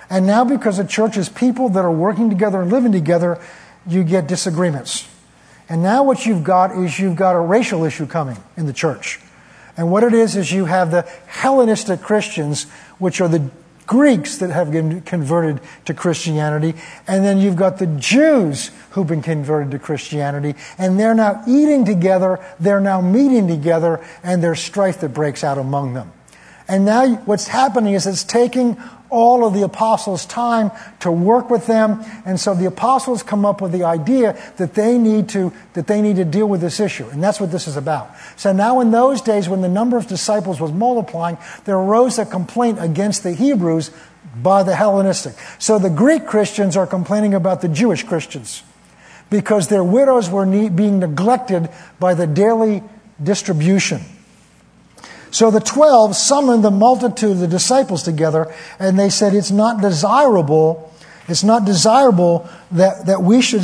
And 0.09 0.25
now, 0.25 0.45
because 0.45 0.77
the 0.77 0.85
church 0.85 1.17
is 1.17 1.29
people 1.29 1.69
that 1.69 1.83
are 1.83 1.91
working 1.91 2.29
together 2.29 2.61
and 2.61 2.71
living 2.71 2.91
together, 2.91 3.39
you 3.85 4.03
get 4.03 4.27
disagreements. 4.27 5.07
And 5.71 5.81
now 5.81 6.03
what 6.03 6.25
you've 6.25 6.43
got 6.43 6.77
is 6.77 6.99
you've 6.99 7.15
got 7.15 7.33
a 7.33 7.39
racial 7.39 7.85
issue 7.85 8.05
coming 8.05 8.35
in 8.57 8.65
the 8.65 8.73
church. 8.73 9.21
And 9.77 9.89
what 9.89 10.03
it 10.03 10.13
is, 10.13 10.35
is 10.35 10.51
you 10.51 10.65
have 10.65 10.91
the 10.91 11.03
Hellenistic 11.27 12.01
Christians, 12.01 12.65
which 12.99 13.21
are 13.21 13.29
the 13.29 13.49
Greeks 13.87 14.39
that 14.39 14.49
have 14.49 14.69
been 14.69 14.99
converted 14.99 15.61
to 15.85 15.93
Christianity, 15.93 16.73
and 17.07 17.23
then 17.23 17.37
you've 17.37 17.55
got 17.55 17.79
the 17.79 17.87
Jews 17.87 18.71
who've 18.89 19.07
been 19.07 19.21
converted 19.21 19.71
to 19.71 19.79
Christianity, 19.79 20.55
and 20.77 20.99
they're 20.99 21.15
now 21.15 21.41
eating 21.47 21.85
together, 21.85 22.45
they're 22.59 22.81
now 22.81 22.99
meeting 22.99 23.47
together, 23.47 24.05
and 24.23 24.43
there's 24.43 24.59
strife 24.59 24.99
that 24.99 25.13
breaks 25.13 25.41
out 25.41 25.57
among 25.57 25.93
them. 25.93 26.11
And 26.67 26.83
now 26.83 27.15
what's 27.25 27.47
happening 27.47 27.93
is 27.93 28.05
it's 28.05 28.25
taking 28.25 28.77
all 29.11 29.45
of 29.45 29.53
the 29.53 29.61
apostles' 29.61 30.25
time 30.25 30.71
to 31.01 31.11
work 31.11 31.49
with 31.49 31.67
them. 31.67 32.03
And 32.25 32.39
so 32.39 32.55
the 32.55 32.65
apostles 32.65 33.21
come 33.21 33.45
up 33.45 33.61
with 33.61 33.71
the 33.71 33.83
idea 33.83 34.41
that 34.57 34.73
they 34.73 34.97
need 34.97 35.29
to, 35.29 35.53
that 35.73 35.85
they 35.85 36.01
need 36.01 36.15
to 36.15 36.25
deal 36.25 36.47
with 36.47 36.61
this 36.61 36.79
issue. 36.79 37.07
And 37.09 37.21
that's 37.21 37.39
what 37.39 37.51
this 37.51 37.67
is 37.67 37.77
about. 37.77 38.09
So 38.37 38.51
now 38.51 38.79
in 38.79 38.91
those 38.91 39.21
days 39.21 39.47
when 39.47 39.61
the 39.61 39.69
number 39.69 39.97
of 39.97 40.07
disciples 40.07 40.59
was 40.59 40.71
multiplying, 40.71 41.37
there 41.65 41.77
arose 41.77 42.17
a 42.17 42.25
complaint 42.25 42.79
against 42.81 43.21
the 43.23 43.33
Hebrews 43.33 43.91
by 44.41 44.63
the 44.63 44.75
Hellenistic. 44.75 45.35
So 45.59 45.77
the 45.77 45.89
Greek 45.89 46.25
Christians 46.25 46.77
are 46.77 46.87
complaining 46.87 47.33
about 47.33 47.61
the 47.61 47.67
Jewish 47.67 48.03
Christians 48.03 48.63
because 49.29 49.67
their 49.67 49.83
widows 49.83 50.29
were 50.29 50.45
ne- 50.45 50.69
being 50.69 50.99
neglected 50.99 51.69
by 51.99 52.13
the 52.13 52.27
daily 52.27 52.81
distribution. 53.21 54.01
So 55.31 55.49
the 55.49 55.61
twelve 55.61 56.15
summoned 56.15 56.63
the 56.63 56.71
multitude 56.71 57.31
of 57.31 57.39
the 57.39 57.47
disciples 57.47 58.03
together, 58.03 58.53
and 58.77 58.99
they 58.99 59.09
said, 59.09 59.33
It's 59.33 59.51
not 59.51 59.81
desirable, 59.81 60.93
it's 61.27 61.43
not 61.43 61.65
desirable 61.65 62.49
that, 62.71 63.05
that 63.05 63.23
we 63.23 63.41
should 63.41 63.63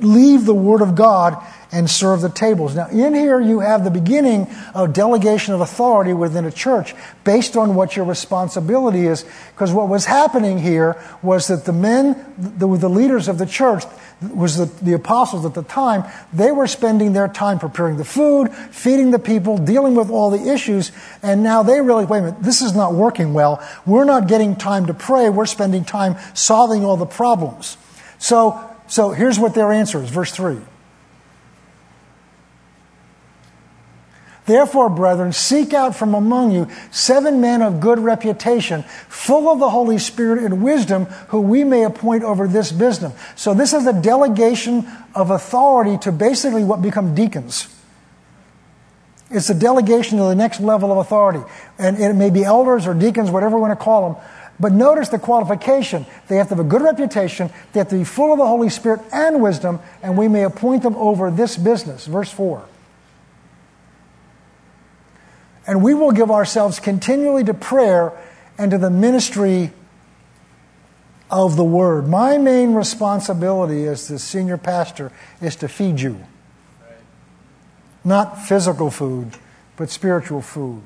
leave 0.00 0.44
the 0.44 0.54
Word 0.54 0.82
of 0.82 0.94
God 0.94 1.36
and 1.72 1.88
serve 1.88 2.20
the 2.20 2.28
tables. 2.28 2.74
Now, 2.74 2.88
in 2.88 3.14
here, 3.14 3.40
you 3.40 3.60
have 3.60 3.84
the 3.84 3.90
beginning 3.90 4.48
of 4.74 4.92
delegation 4.92 5.54
of 5.54 5.60
authority 5.60 6.12
within 6.12 6.44
a 6.44 6.50
church 6.50 6.94
based 7.22 7.56
on 7.56 7.74
what 7.74 7.96
your 7.96 8.04
responsibility 8.04 9.06
is. 9.06 9.24
Because 9.54 9.72
what 9.72 9.88
was 9.88 10.04
happening 10.04 10.58
here 10.58 11.00
was 11.22 11.46
that 11.46 11.64
the 11.64 11.72
men, 11.72 12.34
the, 12.36 12.66
the 12.76 12.88
leaders 12.88 13.28
of 13.28 13.38
the 13.38 13.46
church, 13.46 13.84
was 14.20 14.56
the, 14.56 14.66
the 14.84 14.92
apostles 14.92 15.46
at 15.46 15.54
the 15.54 15.62
time, 15.62 16.04
they 16.32 16.50
were 16.52 16.66
spending 16.66 17.12
their 17.12 17.28
time 17.28 17.58
preparing 17.58 17.96
the 17.96 18.04
food, 18.04 18.52
feeding 18.70 19.12
the 19.12 19.18
people, 19.18 19.56
dealing 19.56 19.94
with 19.94 20.10
all 20.10 20.30
the 20.30 20.52
issues, 20.52 20.92
and 21.22 21.42
now 21.42 21.62
they 21.62 21.80
really, 21.80 22.04
wait 22.04 22.18
a 22.18 22.22
minute, 22.22 22.42
this 22.42 22.60
is 22.60 22.74
not 22.74 22.92
working 22.92 23.32
well. 23.32 23.66
We're 23.86 24.04
not 24.04 24.28
getting 24.28 24.56
time 24.56 24.86
to 24.86 24.94
pray, 24.94 25.30
we're 25.30 25.46
spending 25.46 25.84
time 25.84 26.16
solving 26.34 26.84
all 26.84 26.98
the 26.98 27.06
problems. 27.06 27.78
So, 28.18 28.60
so 28.88 29.12
here's 29.12 29.38
what 29.38 29.54
their 29.54 29.72
answer 29.72 30.02
is, 30.02 30.10
verse 30.10 30.32
3. 30.32 30.58
Therefore, 34.50 34.90
brethren, 34.90 35.32
seek 35.32 35.72
out 35.72 35.94
from 35.94 36.12
among 36.12 36.50
you 36.50 36.66
seven 36.90 37.40
men 37.40 37.62
of 37.62 37.78
good 37.78 38.00
reputation, 38.00 38.82
full 39.06 39.48
of 39.48 39.60
the 39.60 39.70
Holy 39.70 39.96
Spirit 39.96 40.42
and 40.42 40.60
wisdom, 40.60 41.04
who 41.28 41.40
we 41.40 41.62
may 41.62 41.84
appoint 41.84 42.24
over 42.24 42.48
this 42.48 42.72
business. 42.72 43.12
So, 43.36 43.54
this 43.54 43.72
is 43.72 43.86
a 43.86 43.92
delegation 43.92 44.88
of 45.14 45.30
authority 45.30 45.98
to 45.98 46.10
basically 46.10 46.64
what 46.64 46.82
become 46.82 47.14
deacons. 47.14 47.68
It's 49.30 49.50
a 49.50 49.54
delegation 49.54 50.18
to 50.18 50.24
the 50.24 50.34
next 50.34 50.58
level 50.58 50.90
of 50.90 50.98
authority. 50.98 51.48
And 51.78 51.96
it 51.96 52.14
may 52.14 52.30
be 52.30 52.42
elders 52.42 52.88
or 52.88 52.94
deacons, 52.94 53.30
whatever 53.30 53.54
we 53.54 53.62
want 53.62 53.78
to 53.78 53.84
call 53.84 54.14
them. 54.14 54.22
But 54.58 54.72
notice 54.72 55.10
the 55.10 55.20
qualification. 55.20 56.06
They 56.26 56.38
have 56.38 56.48
to 56.48 56.56
have 56.56 56.66
a 56.66 56.68
good 56.68 56.82
reputation, 56.82 57.50
they 57.72 57.78
have 57.78 57.88
to 57.90 57.98
be 57.98 58.02
full 58.02 58.32
of 58.32 58.38
the 58.38 58.48
Holy 58.48 58.68
Spirit 58.68 59.00
and 59.12 59.40
wisdom, 59.40 59.78
and 60.02 60.18
we 60.18 60.26
may 60.26 60.42
appoint 60.42 60.82
them 60.82 60.96
over 60.96 61.30
this 61.30 61.56
business. 61.56 62.06
Verse 62.06 62.32
4. 62.32 62.66
And 65.70 65.84
we 65.84 65.94
will 65.94 66.10
give 66.10 66.32
ourselves 66.32 66.80
continually 66.80 67.44
to 67.44 67.54
prayer 67.54 68.12
and 68.58 68.72
to 68.72 68.78
the 68.78 68.90
ministry 68.90 69.70
of 71.30 71.54
the 71.54 71.62
word. 71.62 72.08
My 72.08 72.38
main 72.38 72.74
responsibility 72.74 73.86
as 73.86 74.08
the 74.08 74.18
senior 74.18 74.58
pastor 74.58 75.12
is 75.40 75.54
to 75.54 75.68
feed 75.68 76.00
you. 76.00 76.26
Not 78.02 78.42
physical 78.42 78.90
food, 78.90 79.36
but 79.76 79.90
spiritual 79.90 80.42
food. 80.42 80.82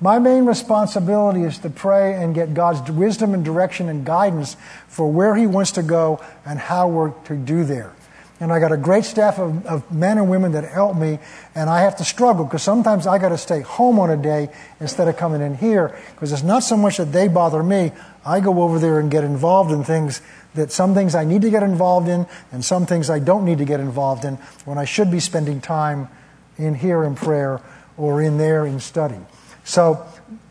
My 0.00 0.20
main 0.20 0.46
responsibility 0.46 1.42
is 1.42 1.58
to 1.58 1.68
pray 1.68 2.14
and 2.14 2.32
get 2.32 2.54
God's 2.54 2.88
wisdom 2.88 3.34
and 3.34 3.44
direction 3.44 3.88
and 3.88 4.06
guidance 4.06 4.56
for 4.86 5.10
where 5.10 5.34
He 5.34 5.48
wants 5.48 5.72
to 5.72 5.82
go 5.82 6.24
and 6.46 6.56
how 6.56 6.86
we're 6.86 7.10
to 7.24 7.34
do 7.34 7.64
there. 7.64 7.92
And 8.40 8.50
I 8.50 8.58
got 8.58 8.72
a 8.72 8.78
great 8.78 9.04
staff 9.04 9.38
of, 9.38 9.66
of 9.66 9.92
men 9.92 10.16
and 10.16 10.30
women 10.30 10.52
that 10.52 10.64
help 10.64 10.96
me, 10.96 11.18
and 11.54 11.68
I 11.68 11.82
have 11.82 11.96
to 11.98 12.04
struggle 12.04 12.44
because 12.44 12.62
sometimes 12.62 13.06
I 13.06 13.18
got 13.18 13.28
to 13.28 13.38
stay 13.38 13.60
home 13.60 13.98
on 13.98 14.08
a 14.08 14.16
day 14.16 14.48
instead 14.80 15.08
of 15.08 15.18
coming 15.18 15.42
in 15.42 15.54
here 15.54 15.94
because 16.14 16.32
it's 16.32 16.42
not 16.42 16.62
so 16.62 16.76
much 16.76 16.96
that 16.96 17.12
they 17.12 17.28
bother 17.28 17.62
me. 17.62 17.92
I 18.24 18.40
go 18.40 18.62
over 18.62 18.78
there 18.78 18.98
and 18.98 19.10
get 19.10 19.24
involved 19.24 19.70
in 19.72 19.84
things 19.84 20.22
that 20.54 20.72
some 20.72 20.94
things 20.94 21.14
I 21.14 21.24
need 21.24 21.42
to 21.42 21.50
get 21.50 21.62
involved 21.62 22.08
in 22.08 22.26
and 22.50 22.64
some 22.64 22.86
things 22.86 23.10
I 23.10 23.18
don't 23.18 23.44
need 23.44 23.58
to 23.58 23.64
get 23.64 23.78
involved 23.78 24.24
in 24.24 24.36
when 24.64 24.78
I 24.78 24.84
should 24.84 25.10
be 25.10 25.20
spending 25.20 25.60
time 25.60 26.08
in 26.56 26.74
here 26.74 27.04
in 27.04 27.14
prayer 27.14 27.60
or 27.96 28.22
in 28.22 28.38
there 28.38 28.66
in 28.66 28.80
study. 28.80 29.18
So 29.64 30.04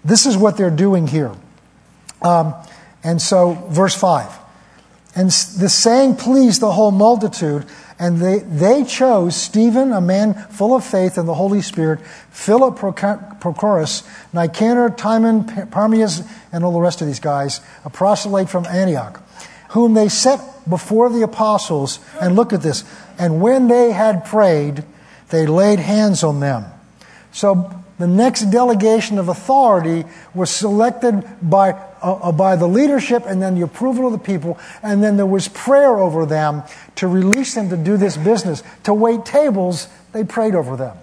this 0.05 0.25
is 0.25 0.37
what 0.37 0.57
they're 0.57 0.69
doing 0.69 1.07
here. 1.07 1.33
Um, 2.21 2.53
and 3.03 3.21
so, 3.21 3.53
verse 3.69 3.95
5. 3.95 4.31
And 5.15 5.29
the 5.29 5.69
saying 5.69 6.17
pleased 6.17 6.61
the 6.61 6.71
whole 6.71 6.91
multitude, 6.91 7.65
and 7.97 8.19
they, 8.19 8.39
they 8.39 8.83
chose 8.83 9.35
Stephen, 9.35 9.91
a 9.91 9.99
man 9.99 10.33
full 10.33 10.75
of 10.75 10.85
faith 10.85 11.17
and 11.17 11.27
the 11.27 11.33
Holy 11.33 11.61
Spirit, 11.61 11.99
Philip 12.31 12.77
Prochorus, 12.77 14.07
Nicanor, 14.33 14.91
Timon, 14.91 15.45
Parmenas, 15.71 16.25
and 16.51 16.63
all 16.63 16.71
the 16.71 16.79
rest 16.79 17.01
of 17.01 17.07
these 17.07 17.19
guys, 17.19 17.59
a 17.83 17.89
proselyte 17.89 18.49
from 18.49 18.65
Antioch, 18.67 19.21
whom 19.71 19.95
they 19.95 20.09
set 20.09 20.39
before 20.69 21.09
the 21.09 21.23
apostles. 21.23 21.99
And 22.21 22.35
look 22.35 22.53
at 22.53 22.61
this. 22.61 22.83
And 23.17 23.41
when 23.41 23.67
they 23.67 23.91
had 23.91 24.25
prayed, 24.25 24.83
they 25.29 25.45
laid 25.45 25.79
hands 25.79 26.23
on 26.23 26.39
them. 26.39 26.65
So 27.31 27.71
the 27.97 28.07
next 28.07 28.45
delegation 28.45 29.19
of 29.19 29.27
authority 29.27 30.05
was 30.33 30.49
selected 30.49 31.27
by 31.41 31.73
uh, 32.01 32.13
uh, 32.13 32.31
by 32.31 32.55
the 32.55 32.67
leadership 32.67 33.23
and 33.25 33.41
then 33.41 33.55
the 33.55 33.61
approval 33.61 34.05
of 34.05 34.11
the 34.11 34.19
people, 34.19 34.57
and 34.81 35.03
then 35.03 35.17
there 35.17 35.25
was 35.25 35.47
prayer 35.47 35.97
over 35.97 36.25
them 36.25 36.63
to 36.95 37.07
release 37.07 37.55
them 37.55 37.69
to 37.69 37.77
do 37.77 37.97
this 37.97 38.17
business. 38.17 38.63
To 38.83 38.93
wait 38.93 39.25
tables, 39.25 39.87
they 40.11 40.23
prayed 40.23 40.55
over 40.55 40.75
them. 40.75 40.97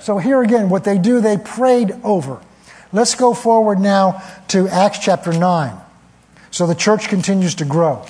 So 0.00 0.18
here 0.18 0.42
again, 0.42 0.68
what 0.68 0.84
they 0.84 0.98
do, 0.98 1.20
they 1.20 1.36
prayed 1.36 1.92
over. 2.04 2.40
Let's 2.92 3.14
go 3.14 3.34
forward 3.34 3.80
now 3.80 4.22
to 4.48 4.68
Acts 4.68 5.00
chapter 5.00 5.32
9. 5.32 5.76
So 6.50 6.66
the 6.66 6.74
church 6.74 7.08
continues 7.08 7.56
to 7.56 7.64
grow. 7.64 8.06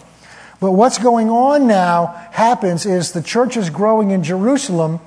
But 0.60 0.72
what's 0.72 0.98
going 0.98 1.28
on 1.28 1.66
now 1.66 2.06
happens 2.32 2.86
is 2.86 3.12
the 3.12 3.22
church 3.22 3.56
is 3.56 3.70
growing 3.70 4.10
in 4.10 4.22
Jerusalem, 4.22 5.00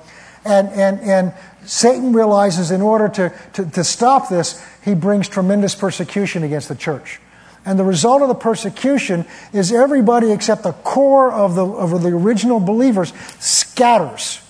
and, 0.44 0.68
and, 0.70 1.00
and 1.00 1.34
Satan 1.64 2.12
realizes 2.12 2.70
in 2.70 2.80
order 2.80 3.08
to, 3.08 3.32
to, 3.54 3.70
to, 3.70 3.84
stop 3.84 4.28
this, 4.28 4.64
he 4.84 4.94
brings 4.94 5.28
tremendous 5.28 5.74
persecution 5.74 6.42
against 6.42 6.68
the 6.68 6.74
church. 6.74 7.20
And 7.64 7.78
the 7.78 7.84
result 7.84 8.22
of 8.22 8.28
the 8.28 8.34
persecution 8.34 9.26
is 9.52 9.70
everybody 9.70 10.32
except 10.32 10.62
the 10.62 10.72
core 10.72 11.30
of 11.30 11.54
the, 11.54 11.66
of 11.66 12.02
the 12.02 12.08
original 12.08 12.58
believers 12.58 13.12
scatters 13.38 14.40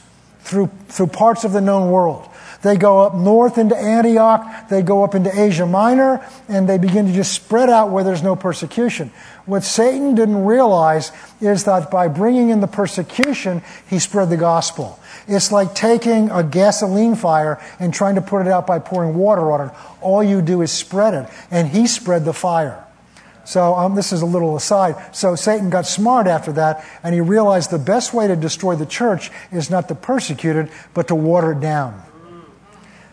through, 0.40 0.70
through 0.88 1.08
parts 1.08 1.42
of 1.42 1.52
the 1.52 1.60
known 1.60 1.90
world. 1.90 2.28
They 2.62 2.76
go 2.76 3.00
up 3.00 3.14
north 3.14 3.56
into 3.56 3.76
Antioch, 3.76 4.68
they 4.68 4.82
go 4.82 5.02
up 5.02 5.14
into 5.14 5.30
Asia 5.38 5.64
Minor, 5.64 6.24
and 6.46 6.68
they 6.68 6.76
begin 6.76 7.06
to 7.06 7.12
just 7.12 7.32
spread 7.32 7.70
out 7.70 7.90
where 7.90 8.04
there's 8.04 8.22
no 8.22 8.36
persecution. 8.36 9.10
What 9.46 9.64
Satan 9.64 10.14
didn't 10.14 10.44
realize 10.44 11.10
is 11.40 11.64
that 11.64 11.90
by 11.90 12.08
bringing 12.08 12.50
in 12.50 12.60
the 12.60 12.66
persecution, 12.66 13.62
he 13.88 13.98
spread 13.98 14.28
the 14.28 14.36
gospel. 14.36 14.99
It's 15.26 15.52
like 15.52 15.74
taking 15.74 16.30
a 16.30 16.42
gasoline 16.42 17.14
fire 17.14 17.60
and 17.78 17.92
trying 17.92 18.14
to 18.16 18.20
put 18.20 18.42
it 18.42 18.48
out 18.48 18.66
by 18.66 18.78
pouring 18.78 19.14
water 19.14 19.50
on 19.52 19.68
it. 19.68 19.74
All 20.00 20.22
you 20.22 20.42
do 20.42 20.62
is 20.62 20.72
spread 20.72 21.14
it, 21.14 21.30
and 21.50 21.68
he 21.68 21.86
spread 21.86 22.24
the 22.24 22.32
fire. 22.32 22.84
So, 23.44 23.74
um, 23.74 23.94
this 23.94 24.12
is 24.12 24.22
a 24.22 24.26
little 24.26 24.54
aside. 24.54 25.14
So, 25.14 25.34
Satan 25.34 25.70
got 25.70 25.86
smart 25.86 26.26
after 26.26 26.52
that, 26.52 26.84
and 27.02 27.14
he 27.14 27.20
realized 27.20 27.70
the 27.70 27.78
best 27.78 28.14
way 28.14 28.28
to 28.28 28.36
destroy 28.36 28.76
the 28.76 28.86
church 28.86 29.30
is 29.50 29.70
not 29.70 29.88
to 29.88 29.94
persecute 29.94 30.56
it, 30.56 30.70
but 30.94 31.08
to 31.08 31.14
water 31.14 31.52
it 31.52 31.60
down. 31.60 32.02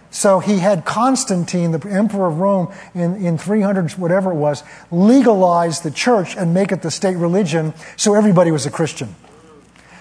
So 0.09 0.39
he 0.39 0.59
had 0.59 0.85
Constantine, 0.85 1.71
the 1.71 1.89
emperor 1.89 2.27
of 2.27 2.39
Rome, 2.39 2.73
in, 2.95 3.23
in 3.23 3.37
300, 3.37 3.91
whatever 3.91 4.31
it 4.31 4.35
was, 4.35 4.63
legalize 4.89 5.81
the 5.81 5.91
church 5.91 6.35
and 6.35 6.53
make 6.53 6.71
it 6.71 6.81
the 6.81 6.91
state 6.91 7.17
religion 7.17 7.73
so 7.97 8.15
everybody 8.15 8.49
was 8.49 8.65
a 8.65 8.71
Christian. 8.71 9.13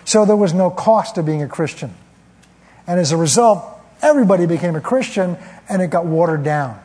So 0.06 0.24
there 0.24 0.36
was 0.36 0.54
no 0.54 0.70
cost 0.70 1.16
to 1.16 1.22
being 1.22 1.42
a 1.42 1.48
Christian. 1.48 1.92
And 2.86 2.98
as 2.98 3.10
a 3.10 3.16
result, 3.16 3.64
everybody 4.00 4.46
became 4.46 4.76
a 4.76 4.80
Christian 4.80 5.36
and 5.68 5.82
it 5.82 5.88
got 5.88 6.06
watered 6.06 6.44
down. 6.44 6.80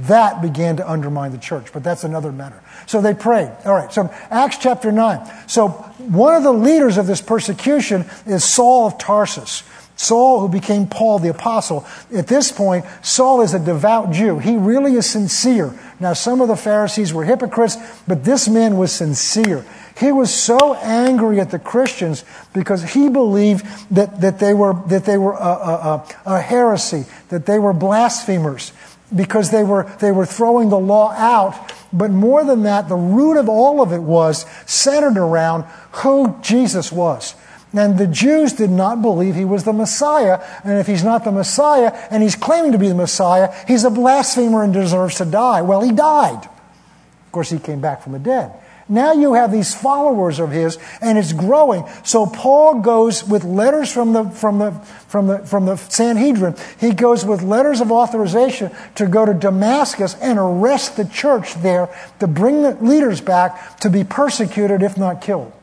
That 0.00 0.42
began 0.42 0.76
to 0.76 0.88
undermine 0.88 1.32
the 1.32 1.38
church, 1.38 1.72
but 1.72 1.82
that's 1.82 2.04
another 2.04 2.30
matter. 2.30 2.60
So 2.86 3.00
they 3.00 3.14
prayed. 3.14 3.50
All 3.64 3.74
right, 3.74 3.90
so 3.92 4.12
Acts 4.30 4.58
chapter 4.58 4.92
9. 4.92 5.48
So 5.48 5.68
one 5.68 6.34
of 6.34 6.42
the 6.42 6.52
leaders 6.52 6.98
of 6.98 7.06
this 7.06 7.22
persecution 7.22 8.04
is 8.26 8.44
Saul 8.44 8.86
of 8.86 8.98
Tarsus. 8.98 9.62
Saul, 9.96 10.40
who 10.40 10.48
became 10.48 10.86
Paul 10.88 11.20
the 11.20 11.30
Apostle, 11.30 11.86
at 12.14 12.26
this 12.26 12.50
point, 12.50 12.84
Saul 13.02 13.42
is 13.42 13.54
a 13.54 13.58
devout 13.58 14.10
Jew. 14.10 14.38
He 14.38 14.56
really 14.56 14.94
is 14.94 15.08
sincere. 15.08 15.72
Now, 16.00 16.12
some 16.14 16.40
of 16.40 16.48
the 16.48 16.56
Pharisees 16.56 17.14
were 17.14 17.24
hypocrites, 17.24 17.76
but 18.08 18.24
this 18.24 18.48
man 18.48 18.76
was 18.76 18.92
sincere. 18.92 19.64
He 19.98 20.10
was 20.10 20.32
so 20.32 20.74
angry 20.74 21.40
at 21.40 21.50
the 21.50 21.58
Christians 21.58 22.24
because 22.52 22.92
he 22.92 23.08
believed 23.08 23.64
that, 23.94 24.20
that 24.20 24.38
they 24.38 24.54
were, 24.54 24.74
that 24.86 25.04
they 25.04 25.18
were 25.18 25.34
a, 25.34 25.36
a, 25.36 26.06
a, 26.26 26.40
heresy, 26.40 27.04
that 27.28 27.46
they 27.46 27.58
were 27.58 27.72
blasphemers, 27.72 28.72
because 29.14 29.50
they 29.50 29.64
were, 29.64 29.84
they 30.00 30.12
were 30.12 30.26
throwing 30.26 30.70
the 30.70 30.78
law 30.78 31.12
out. 31.12 31.72
But 31.92 32.10
more 32.10 32.44
than 32.44 32.62
that, 32.62 32.88
the 32.88 32.96
root 32.96 33.36
of 33.36 33.48
all 33.48 33.82
of 33.82 33.92
it 33.92 34.00
was 34.00 34.46
centered 34.66 35.18
around 35.18 35.64
who 35.92 36.38
Jesus 36.42 36.90
was. 36.90 37.34
And 37.74 37.98
the 37.98 38.06
Jews 38.06 38.52
did 38.52 38.70
not 38.70 39.00
believe 39.00 39.34
he 39.34 39.44
was 39.44 39.64
the 39.64 39.72
Messiah. 39.72 40.42
And 40.64 40.78
if 40.78 40.86
he's 40.86 41.04
not 41.04 41.24
the 41.24 41.32
Messiah 41.32 41.92
and 42.10 42.22
he's 42.22 42.36
claiming 42.36 42.72
to 42.72 42.78
be 42.78 42.88
the 42.88 42.94
Messiah, 42.94 43.52
he's 43.66 43.84
a 43.84 43.90
blasphemer 43.90 44.62
and 44.62 44.72
deserves 44.72 45.16
to 45.16 45.24
die. 45.24 45.62
Well, 45.62 45.80
he 45.80 45.92
died. 45.92 46.44
Of 46.44 47.32
course, 47.32 47.50
he 47.50 47.58
came 47.58 47.80
back 47.80 48.02
from 48.02 48.12
the 48.12 48.18
dead. 48.18 48.52
Now 48.92 49.12
you 49.12 49.32
have 49.32 49.50
these 49.50 49.74
followers 49.74 50.38
of 50.38 50.50
his, 50.50 50.76
and 51.00 51.16
it's 51.16 51.32
growing. 51.32 51.84
So 52.04 52.26
Paul 52.26 52.80
goes 52.80 53.24
with 53.26 53.42
letters 53.42 53.90
from 53.90 54.12
the, 54.12 54.28
from 54.28 54.58
the, 54.58 54.72
from 55.08 55.28
the, 55.28 55.38
from 55.38 55.64
the 55.64 55.76
Sanhedrin. 55.76 56.56
He 56.78 56.92
goes 56.92 57.24
with 57.24 57.40
letters 57.40 57.80
of 57.80 57.90
authorization 57.90 58.70
to 58.96 59.06
go 59.06 59.24
to 59.24 59.32
Damascus 59.32 60.14
and 60.20 60.38
arrest 60.38 60.98
the 60.98 61.06
church 61.06 61.54
there 61.54 61.88
to 62.20 62.26
bring 62.26 62.60
the 62.60 62.74
leaders 62.82 63.22
back 63.22 63.78
to 63.78 63.88
be 63.88 64.04
persecuted, 64.04 64.82
if 64.82 64.98
not 64.98 65.22
killed. 65.22 65.54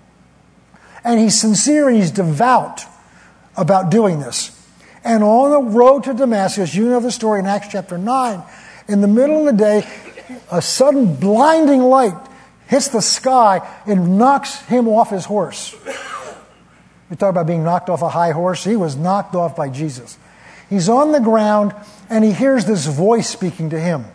And 1.03 1.19
he's 1.19 1.39
sincere 1.39 1.87
and 1.87 1.97
he's 1.97 2.09
devout 2.09 2.81
about 3.55 3.91
doing 3.91 4.21
this. 4.21 4.59
And 5.03 5.23
on 5.23 5.51
the 5.51 5.69
road 5.69 6.03
to 6.05 6.15
Damascus, 6.15 6.73
you 6.73 6.89
know 6.89 6.99
the 6.99 7.11
story 7.11 7.41
in 7.41 7.45
Acts 7.45 7.67
chapter 7.67 7.99
9, 7.99 8.41
in 8.87 9.01
the 9.01 9.07
middle 9.07 9.47
of 9.47 9.55
the 9.55 9.63
day, 9.63 9.87
a 10.51 10.63
sudden 10.63 11.13
blinding 11.13 11.81
light 11.81 12.15
hits 12.69 12.89
the 12.89 13.01
sky 13.01 13.67
and 13.87 14.17
knocks 14.19 14.61
him 14.67 14.87
off 14.87 15.09
his 15.09 15.25
horse. 15.25 15.75
We 17.09 17.15
talk 17.15 17.31
about 17.31 17.47
being 17.47 17.63
knocked 17.63 17.89
off 17.89 18.03
a 18.03 18.09
high 18.09 18.31
horse. 18.31 18.63
He 18.63 18.75
was 18.75 18.95
knocked 18.95 19.33
off 19.33 19.55
by 19.55 19.69
Jesus. 19.69 20.19
He's 20.69 20.87
on 20.87 21.11
the 21.11 21.19
ground 21.19 21.73
and 22.11 22.23
he 22.23 22.31
hears 22.31 22.65
this 22.65 22.85
voice 22.85 23.27
speaking 23.27 23.71
to 23.71 23.79
him 23.79 24.05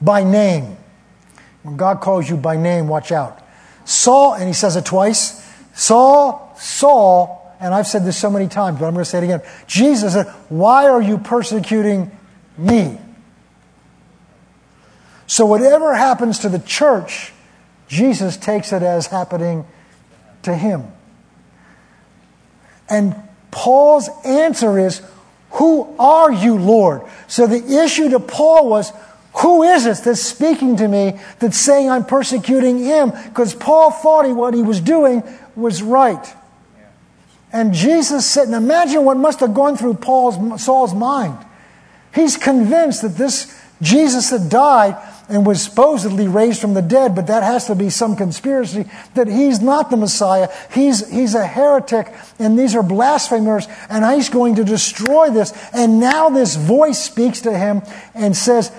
by 0.00 0.22
name. 0.22 0.76
When 1.64 1.76
God 1.76 2.00
calls 2.00 2.30
you 2.30 2.36
by 2.36 2.56
name, 2.56 2.86
watch 2.86 3.10
out. 3.10 3.42
Saul, 3.84 4.34
and 4.34 4.46
he 4.46 4.54
says 4.54 4.76
it 4.76 4.86
twice 4.86 5.44
Saul, 5.74 6.54
Saul, 6.56 7.56
and 7.58 7.74
I've 7.74 7.88
said 7.88 8.04
this 8.04 8.16
so 8.16 8.30
many 8.30 8.46
times, 8.46 8.78
but 8.78 8.86
I'm 8.86 8.94
going 8.94 9.04
to 9.04 9.10
say 9.10 9.18
it 9.18 9.24
again. 9.24 9.42
Jesus 9.66 10.12
said, 10.12 10.26
Why 10.48 10.86
are 10.88 11.02
you 11.02 11.18
persecuting 11.18 12.16
me? 12.56 12.98
So, 15.26 15.46
whatever 15.46 15.94
happens 15.94 16.40
to 16.40 16.48
the 16.48 16.60
church, 16.60 17.32
Jesus 17.88 18.36
takes 18.36 18.72
it 18.72 18.82
as 18.82 19.06
happening 19.06 19.64
to 20.42 20.54
him. 20.54 20.84
And 22.88 23.14
Paul's 23.50 24.08
answer 24.24 24.78
is, 24.78 25.02
Who 25.52 25.94
are 25.98 26.32
you, 26.32 26.56
Lord? 26.56 27.02
So 27.28 27.46
the 27.46 27.82
issue 27.82 28.10
to 28.10 28.20
Paul 28.20 28.68
was, 28.68 28.92
Who 29.36 29.62
is 29.62 29.86
it 29.86 29.98
that's 30.04 30.22
speaking 30.22 30.76
to 30.76 30.88
me 30.88 31.18
that's 31.38 31.58
saying 31.58 31.88
I'm 31.88 32.04
persecuting 32.04 32.78
him? 32.78 33.12
Because 33.28 33.54
Paul 33.54 33.90
thought 33.90 34.26
he, 34.26 34.32
what 34.32 34.54
he 34.54 34.62
was 34.62 34.80
doing 34.80 35.22
was 35.56 35.82
right. 35.82 36.34
And 37.52 37.72
Jesus 37.72 38.26
said, 38.26 38.48
and 38.48 38.54
imagine 38.56 39.04
what 39.04 39.16
must 39.16 39.38
have 39.38 39.54
gone 39.54 39.76
through 39.76 39.94
Paul's, 39.94 40.60
Saul's 40.60 40.92
mind. 40.92 41.38
He's 42.12 42.36
convinced 42.36 43.02
that 43.02 43.16
this 43.16 43.56
Jesus 43.80 44.30
that 44.30 44.48
died 44.50 44.96
and 45.28 45.46
was 45.46 45.62
supposedly 45.62 46.28
raised 46.28 46.60
from 46.60 46.74
the 46.74 46.82
dead, 46.82 47.14
but 47.14 47.26
that 47.28 47.42
has 47.42 47.66
to 47.66 47.74
be 47.74 47.90
some 47.90 48.16
conspiracy, 48.16 48.84
that 49.14 49.26
he's 49.26 49.60
not 49.60 49.90
the 49.90 49.96
Messiah. 49.96 50.48
He's, 50.72 51.08
he's 51.10 51.34
a 51.34 51.46
heretic, 51.46 52.12
and 52.38 52.58
these 52.58 52.74
are 52.74 52.82
blasphemers, 52.82 53.66
and 53.88 54.04
he's 54.14 54.28
going 54.28 54.56
to 54.56 54.64
destroy 54.64 55.30
this. 55.30 55.52
And 55.72 55.98
now 55.98 56.28
this 56.28 56.56
voice 56.56 57.02
speaks 57.02 57.40
to 57.42 57.56
him 57.56 57.82
and 58.14 58.36
says, 58.36 58.70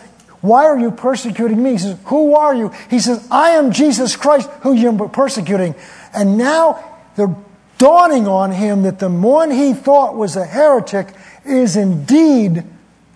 Why 0.42 0.66
are 0.66 0.78
you 0.78 0.92
persecuting 0.92 1.62
me? 1.62 1.72
He 1.72 1.78
says, 1.80 1.98
Who 2.06 2.36
are 2.36 2.54
you? 2.54 2.72
He 2.90 3.00
says, 3.00 3.28
I 3.32 3.52
am 3.52 3.72
Jesus 3.72 4.16
Christ, 4.16 4.50
who 4.62 4.74
you're 4.74 5.10
persecuting. 5.10 5.74
And 6.14 6.38
now 6.38 7.00
they're 7.16 7.36
dawning 7.78 8.28
on 8.28 8.52
him 8.52 8.84
that 8.84 9.00
the 9.00 9.10
one 9.10 9.52
he 9.52 9.74
thought 9.74 10.16
was 10.16 10.36
a 10.36 10.46
heretic 10.46 11.14
is 11.44 11.76
indeed 11.76 12.64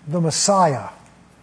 the 0.06 0.20
Messiah. 0.20 0.88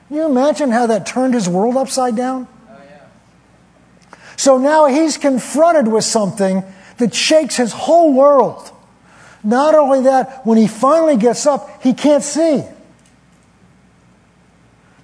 Can 0.07 0.17
you 0.17 0.25
imagine 0.25 0.71
how 0.71 0.87
that 0.87 1.05
turned 1.05 1.33
his 1.33 1.49
world 1.49 1.75
upside 1.75 2.15
down? 2.15 2.47
Oh, 2.69 2.79
yeah. 2.89 4.17
So 4.37 4.57
now 4.57 4.85
he's 4.85 5.17
confronted 5.17 5.87
with 5.87 6.05
something 6.05 6.63
that 6.97 7.13
shakes 7.13 7.57
his 7.57 7.73
whole 7.73 8.13
world. 8.13 8.71
Not 9.43 9.75
only 9.75 10.03
that, 10.03 10.45
when 10.45 10.57
he 10.57 10.67
finally 10.67 11.17
gets 11.17 11.45
up, 11.45 11.83
he 11.83 11.93
can't 11.93 12.23
see. 12.23 12.63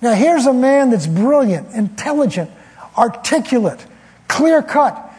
Now, 0.02 0.14
here's 0.14 0.46
a 0.46 0.54
man 0.54 0.90
that's 0.90 1.08
brilliant, 1.08 1.74
intelligent, 1.74 2.52
articulate, 2.98 3.86
clear 4.28 4.62
cut, 4.62 5.12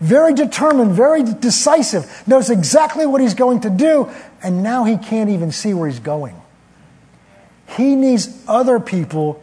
very 0.00 0.32
determined, 0.34 0.92
very 0.92 1.22
decisive, 1.22 2.22
knows 2.26 2.50
exactly 2.50 3.06
what 3.06 3.20
he's 3.20 3.34
going 3.34 3.60
to 3.60 3.70
do, 3.70 4.10
and 4.42 4.62
now 4.62 4.84
he 4.84 4.96
can't 4.96 5.30
even 5.30 5.52
see 5.52 5.74
where 5.74 5.88
he's 5.88 6.00
going. 6.00 6.41
He 7.76 7.94
needs 7.94 8.42
other 8.46 8.78
people 8.80 9.42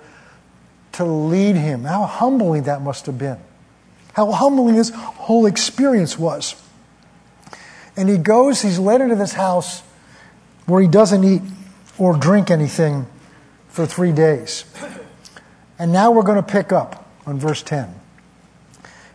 to 0.93 1.05
lead 1.05 1.55
him. 1.55 1.83
How 1.83 2.03
humbling 2.03 2.63
that 2.63 2.81
must 2.81 3.05
have 3.05 3.17
been. 3.17 3.37
How 4.13 4.31
humbling 4.31 4.75
his 4.75 4.89
whole 4.89 5.45
experience 5.45 6.17
was. 6.17 6.55
And 7.95 8.09
he 8.09 8.17
goes, 8.17 8.61
he's 8.61 8.79
led 8.79 9.01
into 9.01 9.15
this 9.15 9.33
house 9.33 9.81
where 10.65 10.81
he 10.81 10.87
doesn't 10.87 11.23
eat 11.23 11.41
or 11.97 12.15
drink 12.15 12.51
anything 12.51 13.07
for 13.67 13.85
three 13.85 14.11
days. 14.11 14.65
And 15.77 15.91
now 15.91 16.11
we're 16.11 16.23
going 16.23 16.41
to 16.41 16.51
pick 16.51 16.71
up 16.71 17.07
on 17.25 17.39
verse 17.39 17.63
10. 17.63 17.93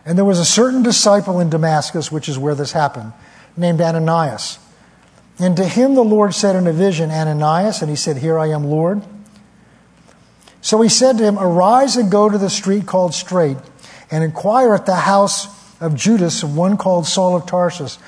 And 0.05 0.17
there 0.17 0.25
was 0.25 0.39
a 0.39 0.45
certain 0.45 0.83
disciple 0.83 1.39
in 1.39 1.49
Damascus, 1.49 2.11
which 2.11 2.29
is 2.29 2.37
where 2.37 2.55
this 2.55 2.71
happened, 2.71 3.13
named 3.57 3.81
Ananias. 3.81 4.59
And 5.39 5.57
to 5.57 5.65
him 5.65 5.95
the 5.95 6.03
Lord 6.03 6.33
said 6.33 6.55
in 6.55 6.67
a 6.67 6.73
vision, 6.73 7.11
Ananias, 7.11 7.81
and 7.81 7.89
he 7.89 7.95
said, 7.95 8.17
Here 8.17 8.39
I 8.39 8.47
am, 8.47 8.63
Lord. 8.63 9.03
So 10.61 10.81
he 10.81 10.89
said 10.89 11.17
to 11.17 11.23
him, 11.23 11.37
Arise 11.37 11.97
and 11.97 12.09
go 12.09 12.29
to 12.29 12.37
the 12.37 12.49
street 12.49 12.85
called 12.87 13.13
Straight, 13.13 13.57
and 14.09 14.23
inquire 14.23 14.73
at 14.73 14.85
the 14.85 14.95
house 14.95 15.47
of 15.81 15.95
Judas, 15.95 16.43
one 16.43 16.77
called 16.77 17.05
Saul 17.05 17.35
of 17.35 17.45
Tarsus. 17.45 17.99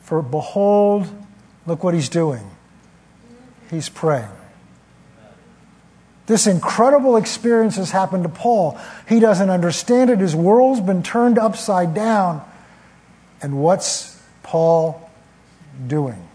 For 0.00 0.22
behold, 0.22 1.06
look 1.66 1.84
what 1.84 1.94
he's 1.94 2.08
doing. 2.08 2.50
He's 3.70 3.88
praying. 3.88 4.28
This 6.26 6.46
incredible 6.46 7.16
experience 7.16 7.76
has 7.76 7.92
happened 7.92 8.24
to 8.24 8.28
Paul. 8.28 8.80
He 9.08 9.20
doesn't 9.20 9.48
understand 9.48 10.10
it. 10.10 10.18
His 10.18 10.34
world's 10.34 10.80
been 10.80 11.02
turned 11.02 11.38
upside 11.38 11.94
down. 11.94 12.44
And 13.40 13.60
what's 13.62 14.20
Paul 14.42 15.08
doing? 15.86 16.25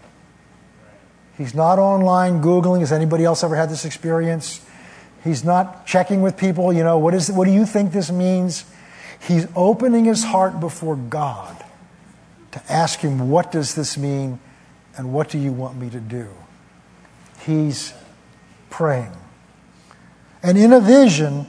He's 1.42 1.56
not 1.56 1.80
online 1.80 2.40
Googling. 2.40 2.78
Has 2.80 2.92
anybody 2.92 3.24
else 3.24 3.42
ever 3.42 3.56
had 3.56 3.68
this 3.68 3.84
experience? 3.84 4.64
He's 5.24 5.42
not 5.42 5.88
checking 5.88 6.22
with 6.22 6.36
people, 6.36 6.72
you 6.72 6.84
know, 6.84 6.98
what, 6.98 7.14
is, 7.14 7.32
what 7.32 7.46
do 7.46 7.50
you 7.50 7.66
think 7.66 7.90
this 7.90 8.12
means? 8.12 8.64
He's 9.26 9.48
opening 9.56 10.04
his 10.04 10.22
heart 10.22 10.60
before 10.60 10.94
God 10.94 11.64
to 12.52 12.62
ask 12.72 13.00
him, 13.00 13.28
what 13.28 13.50
does 13.50 13.74
this 13.74 13.98
mean 13.98 14.38
and 14.96 15.12
what 15.12 15.30
do 15.30 15.38
you 15.38 15.50
want 15.50 15.76
me 15.76 15.90
to 15.90 15.98
do? 15.98 16.28
He's 17.40 17.92
praying. 18.70 19.10
And 20.44 20.56
in 20.56 20.72
a 20.72 20.80
vision, 20.80 21.46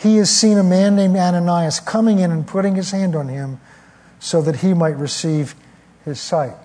he 0.00 0.16
has 0.16 0.36
seen 0.36 0.58
a 0.58 0.64
man 0.64 0.96
named 0.96 1.16
Ananias 1.16 1.78
coming 1.78 2.18
in 2.18 2.32
and 2.32 2.44
putting 2.44 2.74
his 2.74 2.90
hand 2.90 3.14
on 3.14 3.28
him 3.28 3.60
so 4.18 4.42
that 4.42 4.56
he 4.56 4.74
might 4.74 4.96
receive 4.96 5.54
his 6.04 6.20
sight. 6.20 6.56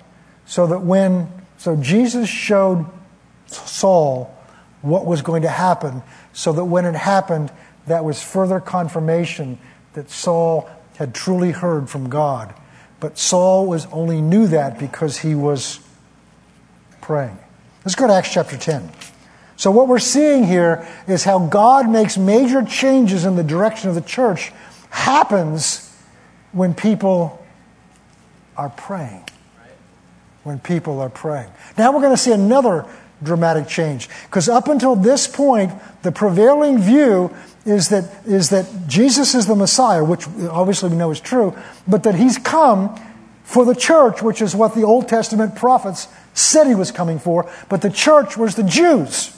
So 0.48 0.66
that 0.66 0.82
when 0.82 1.43
so 1.64 1.78
Jesus 1.78 2.28
showed 2.28 2.86
Saul 3.46 4.38
what 4.82 5.06
was 5.06 5.22
going 5.22 5.44
to 5.44 5.48
happen, 5.48 6.04
so 6.34 6.52
that 6.52 6.66
when 6.66 6.84
it 6.84 6.94
happened, 6.94 7.54
that 7.88 8.04
was 8.04 8.22
further 8.22 8.60
confirmation 8.60 9.58
that 9.94 10.10
Saul 10.10 10.70
had 10.98 11.16
truly 11.16 11.52
heard 11.52 11.90
from 11.90 12.10
God. 12.10 12.54
But 13.00 13.18
Saul 13.18 13.66
was 13.66 13.86
only 13.94 14.20
knew 14.20 14.48
that 14.48 14.78
because 14.78 15.20
he 15.20 15.36
was 15.36 15.80
praying. 17.00 17.40
Let's 17.86 17.96
go 17.96 18.08
to 18.08 18.14
Acts 18.14 18.34
chapter 18.34 18.58
10. 18.58 18.90
So, 19.56 19.72
what 19.72 19.88
we're 19.88 20.00
seeing 20.00 20.44
here 20.44 20.86
is 21.08 21.24
how 21.24 21.48
God 21.48 21.90
makes 21.90 22.18
major 22.18 22.66
changes 22.66 23.24
in 23.24 23.38
the 23.38 23.44
direction 23.44 23.88
of 23.88 23.96
the 23.96 24.02
church 24.02 24.52
happens 24.90 25.98
when 26.52 26.74
people 26.74 27.42
are 28.58 28.68
praying 28.68 29.24
when 30.44 30.60
people 30.60 31.00
are 31.00 31.10
praying. 31.10 31.50
Now 31.78 31.92
we're 31.92 32.02
going 32.02 32.14
to 32.14 32.22
see 32.22 32.32
another 32.32 32.86
dramatic 33.24 33.68
change. 33.68 34.10
Because 34.26 34.50
up 34.50 34.68
until 34.68 34.96
this 34.96 35.28
point, 35.28 35.72
the 36.02 36.12
prevailing 36.12 36.80
view 36.80 37.34
is 37.66 37.90
that, 37.90 38.26
is 38.26 38.50
that 38.50 38.68
Jesus 38.88 39.34
is 39.34 39.48
the 39.48 39.56
Messiah, 39.56 40.04
which 40.04 40.28
obviously 40.50 40.90
we 40.90 40.98
know 40.98 41.12
is 41.12 41.22
true, 41.22 41.56
but 41.88 42.04
that 42.04 42.16
he's 42.16 42.38
come 42.38 43.00
for 43.44 43.66
the 43.66 43.76
church, 43.76 44.22
which 44.22 44.42
is 44.42 44.56
what 44.56 44.76
the 44.76 44.84
Old 44.84 45.08
Testament 45.08 45.56
prophets 45.56 46.08
said 46.34 46.68
he 46.68 46.76
was 46.76 46.92
coming 46.92 47.20
for, 47.20 47.50
but 47.70 47.82
the 47.82 47.90
church 47.90 48.36
was 48.38 48.56
the 48.56 48.64
Jews. 48.64 49.38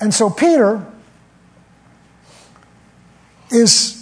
And 0.00 0.12
so 0.12 0.28
Peter 0.28 0.84
is 3.50 3.98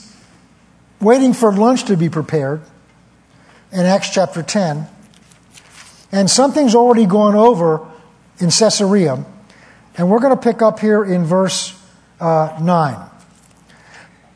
waiting 1.00 1.34
for 1.34 1.52
lunch 1.52 1.84
to 1.84 1.96
be 1.96 2.08
prepared 2.08 2.62
in 3.72 3.80
Acts 3.80 4.10
chapter 4.10 4.42
10. 4.42 4.86
And 6.12 6.28
something's 6.28 6.74
already 6.74 7.06
gone 7.06 7.34
over 7.34 7.86
in 8.38 8.50
Caesarea. 8.50 9.24
And 9.96 10.10
we're 10.10 10.20
going 10.20 10.34
to 10.34 10.42
pick 10.42 10.62
up 10.62 10.80
here 10.80 11.04
in 11.04 11.24
verse 11.24 11.78
uh, 12.20 12.58
9. 12.60 13.10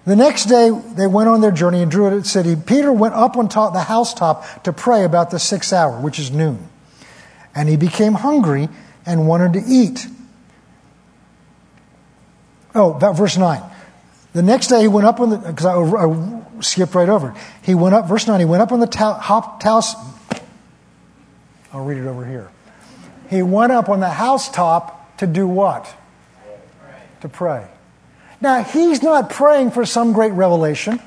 The 0.06 0.16
next 0.16 0.44
day, 0.44 0.70
they 0.70 1.06
went 1.06 1.30
on 1.30 1.40
their 1.40 1.50
journey 1.50 1.80
and 1.80 1.90
drew 1.90 2.14
at 2.14 2.26
city. 2.26 2.56
Peter 2.56 2.92
went 2.92 3.14
up 3.14 3.36
on 3.36 3.48
top 3.48 3.72
the 3.72 3.80
housetop 3.80 4.64
to 4.64 4.72
pray 4.72 5.04
about 5.04 5.30
the 5.30 5.38
sixth 5.38 5.72
hour, 5.72 5.98
which 5.98 6.18
is 6.18 6.30
noon. 6.30 6.68
And 7.54 7.68
he 7.68 7.76
became 7.76 8.12
hungry 8.12 8.68
and 9.06 9.26
wanted 9.26 9.54
to 9.54 9.62
eat. 9.66 10.06
Oh, 12.74 12.92
about 12.94 13.16
verse 13.16 13.38
9. 13.38 13.62
The 14.34 14.42
next 14.42 14.66
day 14.66 14.82
he 14.82 14.88
went 14.88 15.06
up 15.06 15.20
on 15.20 15.30
the, 15.30 15.38
because 15.38 15.64
I, 15.64 15.74
I, 15.74 16.42
skipped 16.64 16.94
right 16.94 17.08
over 17.08 17.30
it. 17.30 17.36
He 17.62 17.74
went 17.74 17.94
up, 17.94 18.08
verse 18.08 18.26
9, 18.26 18.40
he 18.40 18.46
went 18.46 18.62
up 18.62 18.72
on 18.72 18.80
the 18.80 18.96
house. 18.96 19.94
I'll 21.72 21.84
read 21.84 21.98
it 21.98 22.06
over 22.06 22.24
here. 22.24 22.50
He 23.28 23.42
went 23.42 23.72
up 23.72 23.88
on 23.88 24.00
the 24.00 24.08
housetop 24.08 25.16
to 25.18 25.26
do 25.26 25.46
what? 25.46 25.92
Pray. 26.80 27.02
To 27.22 27.28
pray. 27.28 27.66
Now, 28.40 28.62
he's 28.62 29.02
not 29.02 29.30
praying 29.30 29.70
for 29.70 29.86
some 29.86 30.12
great 30.12 30.32
revelation. 30.32 31.00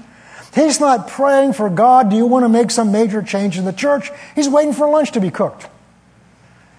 He's 0.56 0.80
not 0.80 1.08
praying 1.08 1.54
for 1.54 1.70
God, 1.70 2.10
do 2.10 2.16
you 2.16 2.26
want 2.26 2.44
to 2.44 2.50
make 2.50 2.72
some 2.72 2.92
major 2.92 3.22
change 3.22 3.60
in 3.60 3.66
the 3.66 3.74
church? 3.74 4.10
He's 4.34 4.50
waiting 4.50 4.74
for 4.74 4.90
lunch 4.90 5.12
to 5.12 5.22
be 5.22 5.30
cooked. 5.30 5.68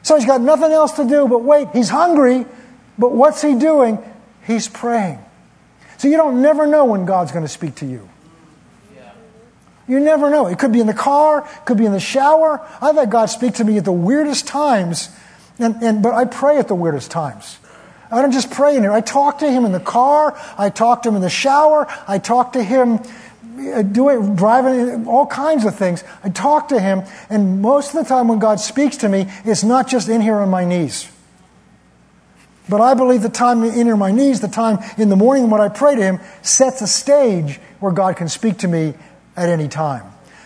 So 0.02 0.16
he's 0.16 0.26
got 0.26 0.40
nothing 0.40 0.72
else 0.72 0.92
to 0.92 1.04
do 1.04 1.28
but 1.28 1.44
wait. 1.44 1.68
He's 1.72 1.88
hungry, 1.88 2.44
but 2.98 3.12
what's 3.12 3.40
he 3.40 3.54
doing? 3.54 3.98
He's 4.46 4.66
praying. 4.66 5.18
So 5.98 6.08
you 6.08 6.16
don't 6.16 6.42
never 6.42 6.66
know 6.66 6.86
when 6.86 7.04
God's 7.04 7.30
going 7.30 7.44
to 7.44 7.48
speak 7.48 7.76
to 7.76 7.86
you. 7.86 8.08
You 9.88 9.98
never 9.98 10.30
know. 10.30 10.46
It 10.46 10.58
could 10.58 10.72
be 10.72 10.80
in 10.80 10.86
the 10.86 10.94
car, 10.94 11.38
it 11.40 11.64
could 11.64 11.78
be 11.78 11.86
in 11.86 11.92
the 11.92 12.00
shower. 12.00 12.64
I've 12.80 12.96
had 12.96 13.10
God 13.10 13.26
speak 13.26 13.54
to 13.54 13.64
me 13.64 13.78
at 13.78 13.84
the 13.84 13.92
weirdest 13.92 14.46
times, 14.46 15.08
and, 15.58 15.82
and, 15.82 16.02
but 16.02 16.12
I 16.12 16.26
pray 16.26 16.58
at 16.58 16.68
the 16.68 16.74
weirdest 16.74 17.10
times. 17.10 17.58
I 18.10 18.22
don't 18.22 18.32
just 18.32 18.50
pray 18.50 18.76
in 18.76 18.82
here. 18.82 18.92
I 18.92 19.00
talk 19.00 19.38
to 19.38 19.50
Him 19.50 19.64
in 19.64 19.72
the 19.72 19.80
car, 19.80 20.38
I 20.56 20.70
talk 20.70 21.02
to 21.02 21.08
Him 21.08 21.16
in 21.16 21.22
the 21.22 21.30
shower, 21.30 21.86
I 22.06 22.18
talk 22.18 22.52
to 22.52 22.62
Him 22.62 23.00
uh, 23.58 23.82
doing, 23.82 24.36
driving, 24.36 25.06
all 25.06 25.26
kinds 25.26 25.64
of 25.64 25.74
things. 25.74 26.04
I 26.22 26.28
talk 26.28 26.68
to 26.68 26.80
Him, 26.80 27.02
and 27.30 27.62
most 27.62 27.94
of 27.94 28.02
the 28.02 28.08
time 28.08 28.28
when 28.28 28.38
God 28.38 28.60
speaks 28.60 28.98
to 28.98 29.08
me, 29.08 29.26
it's 29.44 29.64
not 29.64 29.88
just 29.88 30.08
in 30.08 30.20
here 30.20 30.36
on 30.36 30.50
my 30.50 30.64
knees. 30.64 31.10
But 32.68 32.82
I 32.82 32.92
believe 32.92 33.22
the 33.22 33.30
time 33.30 33.64
in 33.64 33.86
here 33.86 33.94
on 33.94 33.98
my 33.98 34.12
knees, 34.12 34.40
the 34.40 34.48
time 34.48 34.78
in 34.98 35.08
the 35.08 35.16
morning 35.16 35.48
when 35.48 35.62
I 35.62 35.70
pray 35.70 35.94
to 35.94 36.02
Him, 36.02 36.20
sets 36.42 36.82
a 36.82 36.86
stage 36.86 37.58
where 37.80 37.92
God 37.92 38.16
can 38.16 38.28
speak 38.28 38.58
to 38.58 38.68
me 38.68 38.94
at 39.38 39.48
any 39.48 39.68
time. 39.68 40.02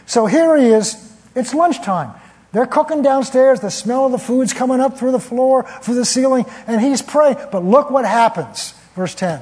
So 0.07 0.27
here 0.27 0.57
he 0.57 0.67
is. 0.67 1.11
It's 1.35 1.55
lunchtime. 1.55 2.13
They're 2.53 2.67
cooking 2.67 3.01
downstairs. 3.01 3.61
The 3.61 3.71
smell 3.71 4.07
of 4.07 4.13
the 4.13 4.19
food's 4.19 4.53
coming 4.53 4.81
up 4.81 4.99
through 4.99 5.13
the 5.13 5.21
floor, 5.21 5.65
through 5.81 5.95
the 5.95 6.05
ceiling, 6.05 6.45
and 6.67 6.81
he's 6.81 7.01
praying. 7.01 7.39
But 7.51 7.65
look 7.65 7.91
what 7.91 8.05
happens. 8.05 8.75
Verse 8.95 9.15
10. 9.15 9.41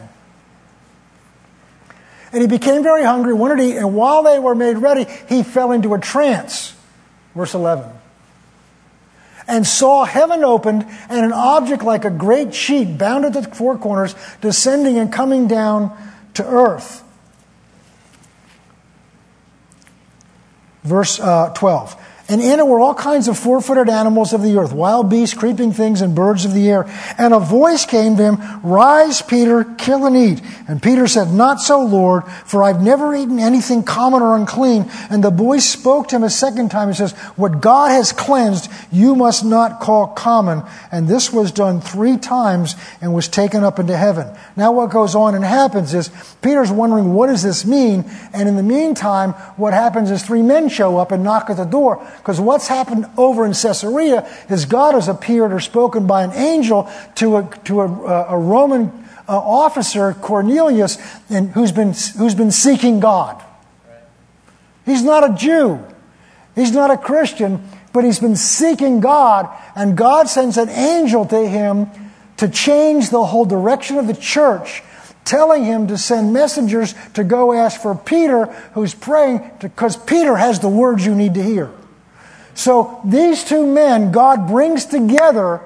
And 2.32 2.40
he 2.40 2.46
became 2.46 2.84
very 2.84 3.02
hungry, 3.02 3.34
wanted 3.34 3.56
to 3.56 3.62
eat, 3.64 3.76
and 3.76 3.96
while 3.96 4.22
they 4.22 4.38
were 4.38 4.54
made 4.54 4.78
ready, 4.78 5.06
he 5.28 5.42
fell 5.42 5.72
into 5.72 5.94
a 5.94 5.98
trance. 5.98 6.76
Verse 7.34 7.54
11. 7.54 7.90
And 9.48 9.66
saw 9.66 10.04
heaven 10.04 10.44
opened, 10.44 10.86
and 11.08 11.26
an 11.26 11.32
object 11.32 11.82
like 11.82 12.04
a 12.04 12.10
great 12.10 12.54
sheet 12.54 12.96
bound 12.96 13.24
at 13.24 13.32
the 13.32 13.42
four 13.42 13.76
corners, 13.76 14.14
descending 14.40 14.96
and 14.96 15.12
coming 15.12 15.48
down 15.48 15.90
to 16.34 16.46
earth. 16.46 17.02
Verse 20.82 21.20
uh, 21.20 21.52
12. 21.54 21.96
And 22.30 22.40
in 22.40 22.60
it 22.60 22.66
were 22.66 22.78
all 22.78 22.94
kinds 22.94 23.26
of 23.26 23.36
four 23.36 23.60
footed 23.60 23.88
animals 23.88 24.32
of 24.32 24.40
the 24.40 24.56
earth, 24.56 24.72
wild 24.72 25.10
beasts, 25.10 25.36
creeping 25.36 25.72
things, 25.72 26.00
and 26.00 26.14
birds 26.14 26.44
of 26.44 26.54
the 26.54 26.70
air. 26.70 26.84
And 27.18 27.34
a 27.34 27.40
voice 27.40 27.84
came 27.84 28.16
to 28.16 28.22
him, 28.22 28.38
Rise, 28.62 29.20
Peter, 29.20 29.64
kill 29.64 30.06
and 30.06 30.16
eat. 30.16 30.40
And 30.68 30.80
Peter 30.80 31.08
said, 31.08 31.32
Not 31.32 31.60
so, 31.60 31.82
Lord, 31.82 32.22
for 32.46 32.62
I've 32.62 32.80
never 32.80 33.16
eaten 33.16 33.40
anything 33.40 33.82
common 33.82 34.22
or 34.22 34.36
unclean. 34.36 34.88
And 35.10 35.24
the 35.24 35.32
voice 35.32 35.64
spoke 35.64 36.06
to 36.08 36.16
him 36.16 36.22
a 36.22 36.30
second 36.30 36.70
time 36.70 36.86
and 36.86 36.96
says, 36.96 37.10
What 37.34 37.60
God 37.60 37.90
has 37.90 38.12
cleansed, 38.12 38.70
you 38.92 39.16
must 39.16 39.44
not 39.44 39.80
call 39.80 40.06
common. 40.06 40.62
And 40.92 41.08
this 41.08 41.32
was 41.32 41.50
done 41.50 41.80
three 41.80 42.16
times 42.16 42.76
and 43.00 43.12
was 43.12 43.26
taken 43.26 43.64
up 43.64 43.80
into 43.80 43.96
heaven. 43.96 44.32
Now, 44.54 44.70
what 44.70 44.92
goes 44.92 45.16
on 45.16 45.34
and 45.34 45.44
happens 45.44 45.94
is 45.94 46.10
Peter's 46.42 46.70
wondering, 46.70 47.12
What 47.12 47.26
does 47.26 47.42
this 47.42 47.64
mean? 47.64 48.08
And 48.32 48.48
in 48.48 48.54
the 48.54 48.62
meantime, 48.62 49.32
what 49.56 49.72
happens 49.72 50.12
is 50.12 50.22
three 50.22 50.42
men 50.42 50.68
show 50.68 50.96
up 50.96 51.10
and 51.10 51.24
knock 51.24 51.50
at 51.50 51.56
the 51.56 51.64
door. 51.64 52.06
Because 52.20 52.40
what's 52.40 52.68
happened 52.68 53.06
over 53.16 53.46
in 53.46 53.52
Caesarea 53.52 54.28
is 54.50 54.66
God 54.66 54.94
has 54.94 55.08
appeared 55.08 55.52
or 55.52 55.60
spoken 55.60 56.06
by 56.06 56.22
an 56.22 56.32
angel 56.32 56.90
to 57.16 57.38
a, 57.38 57.58
to 57.64 57.80
a, 57.80 57.86
a 57.86 58.38
Roman 58.38 58.88
uh, 59.26 59.38
officer, 59.38 60.12
Cornelius, 60.12 60.98
and 61.30 61.50
who's 61.50 61.72
been, 61.72 61.94
who's 62.18 62.34
been 62.34 62.50
seeking 62.50 63.00
God. 63.00 63.42
He's 64.84 65.02
not 65.02 65.28
a 65.28 65.34
Jew, 65.34 65.82
he's 66.54 66.72
not 66.72 66.90
a 66.90 66.98
Christian, 66.98 67.66
but 67.92 68.04
he's 68.04 68.20
been 68.20 68.36
seeking 68.36 69.00
God, 69.00 69.48
and 69.74 69.96
God 69.96 70.28
sends 70.28 70.58
an 70.58 70.68
angel 70.68 71.24
to 71.26 71.48
him 71.48 71.88
to 72.36 72.48
change 72.48 73.10
the 73.10 73.24
whole 73.24 73.46
direction 73.46 73.96
of 73.96 74.06
the 74.06 74.14
church 74.14 74.82
telling 75.24 75.64
him 75.64 75.86
to 75.86 75.96
send 75.96 76.32
messengers 76.32 76.94
to 77.14 77.22
go 77.22 77.52
ask 77.52 77.80
for 77.80 77.94
Peter, 77.94 78.46
who's 78.74 78.94
praying, 78.94 79.48
because 79.60 79.96
Peter 79.96 80.34
has 80.36 80.58
the 80.58 80.68
words 80.68 81.06
you 81.06 81.14
need 81.14 81.34
to 81.34 81.42
hear. 81.42 81.70
So 82.60 83.00
these 83.06 83.42
two 83.42 83.66
men, 83.66 84.12
God 84.12 84.46
brings 84.46 84.84
together, 84.84 85.62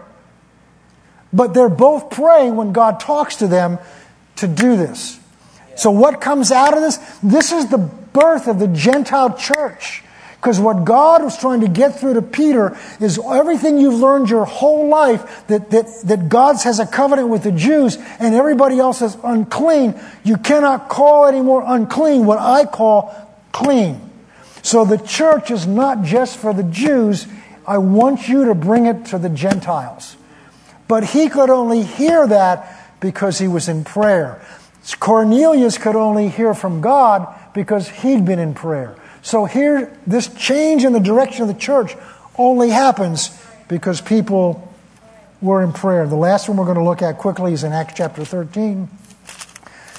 but 1.33 1.53
they're 1.53 1.69
both 1.69 2.09
praying 2.09 2.55
when 2.55 2.73
God 2.73 3.01
talks 3.01 3.35
to 3.37 3.49
them 3.49 3.81
to 4.37 4.47
do 4.47 4.77
this. 4.77 5.19
So, 5.75 5.91
what 5.91 6.21
comes 6.21 6.53
out 6.53 6.73
of 6.73 6.83
this? 6.83 6.99
This 7.21 7.51
is 7.51 7.69
the 7.69 7.79
birth 7.79 8.47
of 8.47 8.61
the 8.61 8.69
Gentile 8.69 9.37
church. 9.37 10.05
Because 10.37 10.61
what 10.61 10.85
God 10.85 11.25
was 11.25 11.37
trying 11.37 11.63
to 11.63 11.69
get 11.69 11.99
through 11.99 12.15
to 12.15 12.23
Peter 12.23 12.79
is 13.01 13.19
everything 13.19 13.79
you've 13.79 13.95
learned 13.95 14.31
your 14.31 14.45
whole 14.45 14.87
life 14.89 15.49
that, 15.49 15.73
that, 15.73 15.87
that 16.05 16.29
God 16.29 16.63
has 16.63 16.79
a 16.79 16.87
covenant 16.87 17.29
with 17.29 17.43
the 17.43 17.51
Jews 17.51 17.97
and 18.21 18.37
everybody 18.37 18.79
else 18.79 19.03
is 19.03 19.17
unclean. 19.25 19.99
You 20.23 20.37
cannot 20.37 20.89
call 20.89 21.27
anymore 21.27 21.65
unclean 21.67 22.25
what 22.25 22.39
I 22.39 22.67
call 22.67 23.13
clean. 23.51 24.14
So 24.65 24.87
the 24.87 24.97
church 24.97 25.51
is 25.51 25.67
not 25.67 26.05
just 26.05 26.39
for 26.39 26.55
the 26.55 26.63
Jews. 26.63 27.27
I 27.67 27.77
want 27.77 28.29
you 28.29 28.47
to 28.47 28.55
bring 28.55 28.87
it 28.87 29.05
to 29.07 29.19
the 29.19 29.29
Gentiles. 29.29 30.17
But 30.89 31.05
he 31.05 31.29
could 31.29 31.51
only 31.51 31.83
hear 31.83 32.27
that 32.27 32.99
because 32.99 33.39
he 33.39 33.47
was 33.47 33.69
in 33.69 33.85
prayer. 33.85 34.43
Cornelius 34.99 35.77
could 35.77 35.97
only 35.97 36.31
hear 36.31 36.55
from 36.55 36.81
God 36.81 37.29
because 37.53 37.91
he'd 37.91 38.25
been 38.25 38.39
in 38.39 38.55
prayer. 38.55 38.97
So 39.21 39.45
here, 39.45 39.95
this 40.07 40.29
change 40.35 40.83
in 40.83 40.95
the 40.95 41.01
direction 41.01 41.43
of 41.43 41.49
the 41.49 41.61
church 41.61 41.95
only 42.39 42.71
happens 42.71 43.39
because 43.69 44.01
people 44.01 44.73
were 45.43 45.63
in 45.63 45.75
prayer. 45.75 46.07
The 46.07 46.17
last 46.17 46.49
one 46.49 46.57
we're 46.57 46.65
going 46.65 46.79
to 46.79 46.85
look 46.85 47.03
at 47.03 47.19
quickly 47.19 47.53
is 47.53 47.65
in 47.65 47.73
Acts 47.73 47.95
chapter 47.99 48.25
13. 48.25 48.89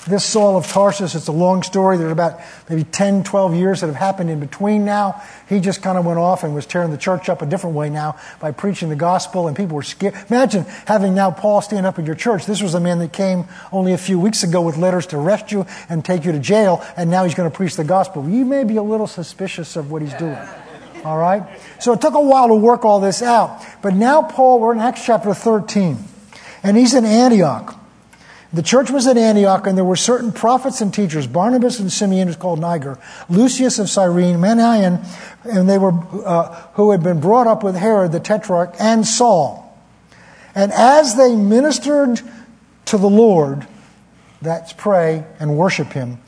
This 0.08 0.24
Saul 0.24 0.56
of 0.56 0.68
Tarsus, 0.68 1.16
it's 1.16 1.28
a 1.28 1.32
long 1.32 1.64
story. 1.64 1.98
There's 1.98 2.12
about 2.12 2.40
maybe 2.70 2.84
10, 2.84 3.24
12 3.24 3.56
years 3.56 3.82
that 3.82 3.88
have 3.88 3.96
happened 3.96 4.30
in 4.30 4.40
between 4.40 4.86
now. 4.86 5.24
He 5.50 5.60
just 5.60 5.82
kind 5.82 5.98
of 5.98 6.06
went 6.06 6.20
off 6.20 6.44
and 6.44 6.54
was 6.54 6.68
tearing 6.68 6.92
the 6.92 6.98
church 6.98 7.28
up 7.28 7.42
a 7.42 7.46
different 7.48 7.76
way 7.76 7.90
now 7.90 8.20
by 8.40 8.52
preaching 8.52 8.90
the 8.90 8.96
gospel, 8.96 9.48
and 9.48 9.58
people 9.58 9.76
were 9.76 9.82
scared. 9.82 10.14
Imagine 10.30 10.66
having 10.86 11.16
now 11.16 11.32
Paul 11.32 11.62
stand 11.62 11.88
up 11.88 11.98
in 11.98 12.06
your 12.06 12.14
church. 12.14 12.46
This 12.46 12.62
was 12.62 12.76
a 12.76 12.80
man 12.80 13.00
that 13.00 13.14
came 13.14 13.46
only 13.72 13.94
a 13.94 13.98
few 13.98 14.20
weeks 14.20 14.44
ago 14.44 14.62
with 14.62 14.78
letters 14.78 15.08
to 15.08 15.18
arrest 15.18 15.52
you 15.52 15.66
and 15.90 16.06
take 16.06 16.24
you 16.24 16.32
to 16.32 16.40
jail, 16.40 16.86
and 16.96 17.10
now 17.10 17.24
he's 17.24 17.34
going 17.34 17.50
to 17.50 17.56
preach 17.56 17.76
the 17.76 17.84
gospel. 17.84 18.30
You 18.30 18.46
may 18.46 18.64
be 18.64 18.76
a 18.76 18.84
little 18.84 19.08
suspicious 19.08 19.76
of 19.76 19.90
what 19.90 20.04
he's 20.04 20.14
doing. 20.14 20.38
All 21.04 21.18
right? 21.18 21.44
So 21.80 21.94
it 21.94 22.02
took 22.02 22.14
a 22.14 22.22
while 22.22 22.50
to 22.50 22.56
work 22.56 22.86
all 22.86 23.00
this 23.00 23.24
out. 23.24 23.66
But 23.82 23.96
now, 23.96 24.22
Paul, 24.22 24.60
we're 24.60 24.74
in 24.74 24.80
Acts 24.80 25.04
chapter 25.04 25.34
13, 25.34 25.98
and 26.62 26.78
he's 26.78 26.94
in 26.94 27.06
Antioch. 27.06 27.80
The 28.56 28.64
church 28.64 28.90
was 28.90 29.06
at 29.06 29.18
Antioch, 29.18 29.68
and 29.68 29.78
there 29.78 29.84
were 29.84 29.98
certain 29.98 30.32
prophets 30.32 30.80
and 30.80 30.94
teachers 30.94 31.28
Barnabas 31.28 31.82
and 31.82 31.92
Simeon, 31.92 32.30
who's 32.30 32.38
called 32.38 32.62
Niger, 32.62 32.98
Lucius 33.28 33.80
of 33.80 33.90
Cyrene, 33.90 34.38
Manaen, 34.38 35.06
and 35.44 35.70
they 35.70 35.78
were, 35.78 35.92
uh, 36.26 36.56
who 36.76 36.92
had 36.92 37.04
been 37.04 37.20
brought 37.20 37.48
up 37.48 37.66
with 37.66 37.76
Herod 37.76 38.14
the 38.14 38.22
Tetrarch, 38.22 38.74
and 38.80 39.06
Saul. 39.06 39.78
And 40.56 40.72
as 40.72 41.18
they 41.18 41.36
ministered 41.36 42.22
to 42.86 42.98
the 42.98 43.10
Lord, 43.10 43.68
that's 44.42 44.72
pray 44.72 45.26
and 45.38 45.58
worship 45.58 45.88
Him, 45.88 46.20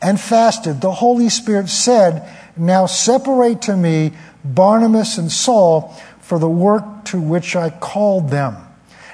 and 0.00 0.20
fasted, 0.20 0.82
the 0.82 0.92
Holy 0.92 1.28
Spirit 1.28 1.68
said, 1.68 2.32
Now 2.56 2.86
separate 2.86 3.62
to 3.62 3.76
me 3.76 4.12
Barnabas 4.44 5.18
and 5.18 5.32
Saul 5.32 6.00
for 6.20 6.38
the 6.38 6.48
work 6.48 7.06
to 7.06 7.20
which 7.20 7.56
I 7.56 7.70
called 7.70 8.30
them. 8.30 8.56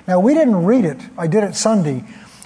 Now, 0.06 0.20
we 0.20 0.34
didn't 0.34 0.64
read 0.66 0.84
it. 0.84 1.00
I 1.16 1.28
did 1.28 1.44
it 1.44 1.54
Sunday. 1.54 2.04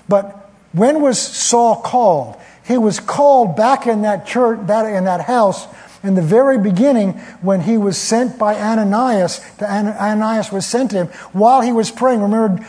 But 0.09 0.51
when 0.73 1.01
was 1.01 1.19
Saul 1.19 1.77
called? 1.77 2.37
He 2.67 2.79
was 2.79 3.01
called 3.01 3.57
back 3.57 3.87
in 3.87 4.03
that 4.03 4.27
church, 4.27 4.61
that, 4.67 4.87
in 4.87 5.05
that 5.05 5.23
house, 5.23 5.67
in 6.03 6.15
the 6.15 6.23
very 6.23 6.59
beginning 6.59 7.13
when 7.43 7.61
he 7.61 7.77
was 7.77 7.97
sent 7.97 8.39
by 8.39 8.55
Ananias. 8.57 9.41
Ananias 9.61 10.51
was 10.51 10.67
sent 10.67 10.91
to 10.93 10.97
him 10.97 11.07
while 11.33 11.61
he 11.61 11.73
was 11.73 11.91
praying. 11.91 12.21
Remember, 12.23 12.67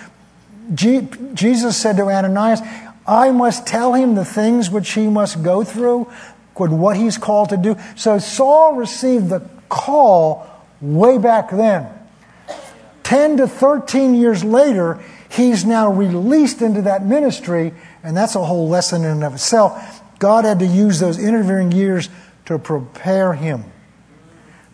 Jesus 0.73 1.77
said 1.77 1.97
to 1.97 2.03
Ananias, 2.03 2.61
I 3.05 3.31
must 3.31 3.67
tell 3.67 3.93
him 3.93 4.15
the 4.15 4.25
things 4.25 4.69
which 4.69 4.91
he 4.91 5.07
must 5.07 5.43
go 5.43 5.63
through, 5.63 6.05
what 6.55 6.95
he's 6.95 7.17
called 7.17 7.49
to 7.49 7.57
do. 7.57 7.75
So 7.95 8.19
Saul 8.19 8.75
received 8.75 9.29
the 9.29 9.41
call 9.69 10.47
way 10.81 11.17
back 11.17 11.49
then. 11.49 11.87
10 13.03 13.37
to 13.37 13.47
13 13.47 14.15
years 14.15 14.43
later, 14.43 15.03
he's 15.33 15.65
now 15.65 15.91
released 15.91 16.61
into 16.61 16.83
that 16.83 17.05
ministry, 17.05 17.73
and 18.03 18.15
that's 18.15 18.35
a 18.35 18.43
whole 18.43 18.69
lesson 18.69 19.03
in 19.03 19.11
and 19.11 19.23
of 19.23 19.33
itself. 19.33 20.01
God 20.19 20.45
had 20.45 20.59
to 20.59 20.65
use 20.65 20.99
those 20.99 21.19
intervening 21.19 21.71
years 21.71 22.09
to 22.45 22.59
prepare 22.59 23.33
him. 23.33 23.65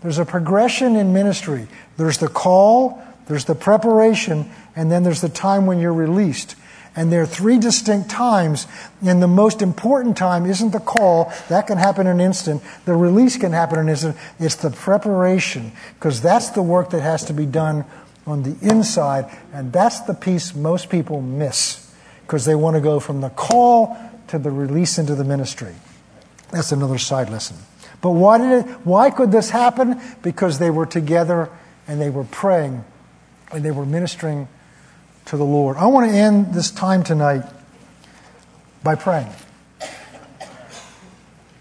There's 0.02 0.20
a 0.20 0.26
progression 0.26 0.96
in 0.96 1.14
ministry. 1.14 1.68
There's 1.98 2.20
the 2.20 2.28
call, 2.28 3.02
there's 3.28 3.46
the 3.46 3.56
preparation, 3.56 4.50
and 4.76 4.92
then 4.92 5.04
there's 5.04 5.22
the 5.22 5.30
time 5.30 5.66
when 5.66 5.80
you're 5.80 5.94
released. 5.94 6.56
And 6.96 7.12
there 7.12 7.22
are 7.22 7.28
three 7.28 7.60
distinct 7.60 8.10
times, 8.10 8.68
and 9.02 9.22
the 9.22 9.28
most 9.28 9.62
important 9.62 10.18
time 10.18 10.46
isn't 10.46 10.72
the 10.72 10.80
call, 10.80 11.32
that 11.48 11.68
can 11.68 11.78
happen 11.78 12.08
in 12.08 12.20
an 12.20 12.22
instant. 12.22 12.64
The 12.86 12.96
release 12.96 13.38
can 13.38 13.52
happen 13.52 13.78
in 13.78 13.86
an 13.86 13.90
instant. 13.90 14.18
It's 14.40 14.56
the 14.56 14.72
preparation, 14.72 15.72
because 15.96 16.22
that's 16.22 16.50
the 16.50 16.64
work 16.64 16.90
that 16.90 17.02
has 17.02 17.26
to 17.26 17.34
be 17.34 17.46
done 17.46 17.86
on 18.30 18.44
the 18.44 18.56
inside, 18.62 19.26
and 19.54 19.74
that's 19.74 20.02
the 20.02 20.14
piece 20.14 20.54
most 20.54 20.90
people 20.90 21.22
miss, 21.22 21.92
because 22.22 22.46
they 22.46 22.56
want 22.56 22.76
to 22.76 22.82
go 22.82 23.00
from 23.00 23.22
the 23.22 23.30
call 23.30 23.98
to 24.28 24.38
the 24.38 24.52
release 24.52 24.98
into 24.98 25.16
the 25.16 25.24
ministry. 25.24 25.74
That's 26.52 26.72
another 26.72 26.98
side 26.98 27.30
lesson. 27.30 27.58
But 28.02 28.12
why, 28.12 28.38
did 28.38 28.52
it, 28.52 28.72
why 28.86 29.10
could 29.10 29.32
this 29.32 29.50
happen? 29.50 30.00
Because 30.22 30.60
they 30.60 30.70
were 30.70 30.86
together 30.86 31.50
and 31.88 32.00
they 32.00 32.10
were 32.10 32.24
praying 32.24 32.84
and 33.52 33.66
they 33.66 33.72
were 33.72 33.86
ministering 33.86 34.48
to 35.26 35.38
the 35.38 35.44
Lord. 35.44 35.78
I 35.78 35.88
want 35.88 36.10
to 36.10 36.16
end 36.16 36.54
this 36.54 36.72
time 36.72 37.04
tonight 37.04 37.44
by 38.84 38.96
praying. 38.96 39.30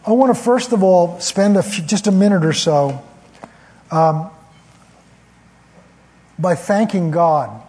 I 0.07 0.13
want 0.13 0.35
to 0.35 0.43
first 0.43 0.73
of 0.73 0.83
all 0.83 1.21
spend 1.21 1.57
a 1.57 1.63
few, 1.63 1.85
just 1.85 2.07
a 2.07 2.13
minute 2.13 2.45
or 2.45 2.53
so 2.53 3.03
um, 3.91 4.31
by 6.39 6.55
thanking 6.55 7.11
God. 7.11 7.63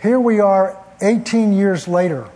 Here 0.00 0.18
we 0.18 0.40
are 0.40 0.76
18 1.00 1.52
years 1.52 1.86
later 1.86 2.28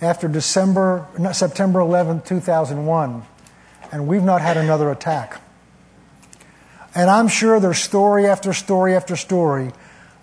after 0.00 0.28
December, 0.28 1.06
September 1.32 1.80
11, 1.80 2.22
2001, 2.22 3.22
and 3.90 4.06
we've 4.06 4.22
not 4.22 4.40
had 4.40 4.56
another 4.56 4.90
attack. 4.90 5.40
And 6.94 7.10
I'm 7.10 7.28
sure 7.28 7.60
there's 7.60 7.78
story 7.78 8.26
after 8.26 8.52
story 8.52 8.94
after 8.94 9.16
story 9.16 9.72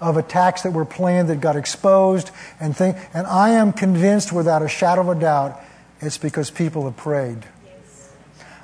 of 0.01 0.17
attacks 0.17 0.63
that 0.63 0.71
were 0.71 0.85
planned 0.85 1.29
that 1.29 1.41
got 1.41 1.55
exposed 1.55 2.31
and 2.59 2.75
thing. 2.75 2.95
And 3.13 3.25
I 3.27 3.51
am 3.51 3.73
convinced 3.73 4.31
without 4.31 4.61
a 4.61 4.67
shadow 4.67 5.01
of 5.01 5.09
a 5.09 5.19
doubt 5.19 5.59
it's 6.01 6.17
because 6.17 6.51
people 6.51 6.83
have 6.85 6.97
prayed. 6.97 7.37
Yes. 7.65 8.11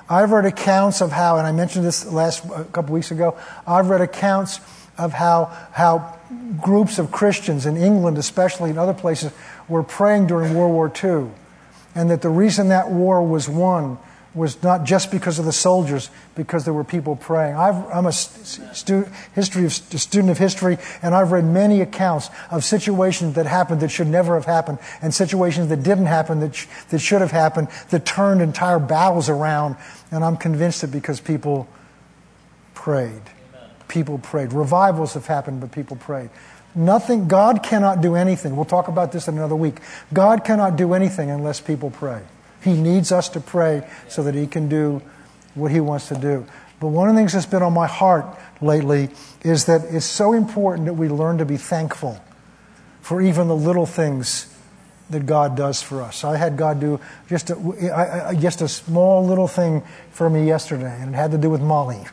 I've 0.10 0.32
read 0.32 0.46
accounts 0.46 1.02
of 1.02 1.12
how, 1.12 1.38
and 1.38 1.48
I 1.48 1.52
mentioned 1.52 1.86
this 1.86 2.06
last 2.06 2.44
a 2.46 2.66
couple 2.66 2.94
weeks 2.94 3.12
ago. 3.12 3.38
I've 3.66 3.90
read 3.90 4.02
accounts 4.02 4.60
of 4.98 5.14
how 5.14 5.46
how 5.72 6.18
groups 6.62 7.00
of 7.00 7.12
Christians 7.12 7.66
in 7.66 7.78
England, 7.78 8.18
especially 8.18 8.70
in 8.70 8.78
other 8.78 8.94
places, 8.94 9.32
were 9.68 9.84
praying 9.84 10.28
during 10.28 10.54
World 10.54 10.74
War 10.74 10.92
II, 11.04 11.32
and 11.96 12.10
that 12.10 12.22
the 12.22 12.30
reason 12.30 12.70
that 12.70 12.90
war 12.90 13.26
was 13.26 13.50
won 13.50 13.98
was 14.34 14.64
not 14.64 14.86
just 14.86 15.12
because 15.12 15.40
of 15.40 15.46
the 15.46 15.52
soldiers, 15.52 16.10
because 16.36 16.64
there 16.64 16.74
were 16.74 16.86
people 16.86 17.18
praying. 17.18 17.54
i 17.56 17.98
am 17.98 18.06
a 18.06 18.14
stu- 18.14 19.06
history 19.36 19.66
of, 19.66 19.74
student 19.74 20.32
of 20.32 20.38
history, 20.38 20.78
and 21.02 21.14
I've 21.14 21.34
read 21.34 21.44
many 21.44 21.82
accounts 21.82 22.30
of 22.50 22.64
situations 22.64 23.36
that 23.36 23.46
happened 23.46 23.82
that 23.82 23.92
should 23.92 24.08
never 24.08 24.36
have 24.36 24.46
happened, 24.46 24.80
and 25.02 25.14
situations 25.14 25.68
that 25.68 25.84
didn't 25.84 26.06
happen 26.06 26.40
that, 26.40 26.56
sh- 26.56 26.68
that 26.92 27.00
should 27.00 27.20
have 27.20 27.32
happened, 27.32 27.68
that 27.90 28.06
turned 28.06 28.42
entire 28.42 28.80
battles 28.80 29.28
around. 29.28 29.76
And 30.12 30.24
I'm 30.24 30.38
convinced 30.38 30.80
that 30.82 30.92
because 30.92 31.20
people 31.20 31.68
prayed. 32.74 33.22
People 33.92 34.20
prayed. 34.20 34.54
Revivals 34.54 35.16
have 35.16 35.28
happened, 35.28 35.60
but 35.60 35.74
people 35.74 35.98
prayed. 35.98 36.30
Nothing, 36.74 37.28
God 37.28 37.62
cannot 37.62 38.00
do 38.00 38.16
anything. 38.16 38.56
We'll 38.56 38.64
talk 38.64 38.88
about 38.88 39.12
this 39.12 39.28
in 39.28 39.36
another 39.36 39.58
week. 39.58 39.82
God 40.14 40.46
cannot 40.46 40.78
do 40.78 40.94
anything 40.94 41.30
unless 41.30 41.60
people 41.60 41.92
pray. 41.92 42.22
He 42.64 42.72
needs 42.72 43.12
us 43.12 43.28
to 43.30 43.42
pray 43.42 43.86
so 44.08 44.24
that 44.24 44.34
He 44.34 44.48
can 44.48 44.70
do 44.70 45.02
what 45.54 45.72
He 45.72 45.82
wants 45.82 46.08
to 46.08 46.16
do. 46.16 46.46
But 46.80 46.88
one 46.88 47.10
of 47.10 47.16
the 47.16 47.20
things 47.20 47.34
that's 47.34 47.46
been 47.46 47.64
on 47.64 47.74
my 47.74 47.88
heart 47.88 48.26
lately 48.62 49.10
is 49.44 49.66
that 49.66 49.82
it's 49.90 50.06
so 50.06 50.32
important 50.32 50.86
that 50.86 50.94
we 50.94 51.10
learn 51.10 51.40
to 51.40 51.46
be 51.46 51.58
thankful 51.58 52.24
for 53.02 53.22
even 53.22 53.50
the 53.50 53.56
little 53.56 53.86
things 53.86 54.48
that 55.10 55.26
God 55.26 55.58
does 55.58 55.82
for 55.82 56.02
us. 56.02 56.24
I 56.24 56.38
had 56.38 56.56
God 56.56 56.80
do 56.80 57.02
just 57.28 57.50
a, 57.50 58.36
just 58.40 58.62
a 58.62 58.70
small 58.70 59.28
little 59.28 59.50
thing 59.50 59.84
for 60.12 60.30
me 60.30 60.48
yesterday, 60.48 60.96
and 61.02 61.14
it 61.14 61.18
had 61.18 61.32
to 61.32 61.38
do 61.38 61.50
with 61.50 61.62
Molly. 61.62 62.06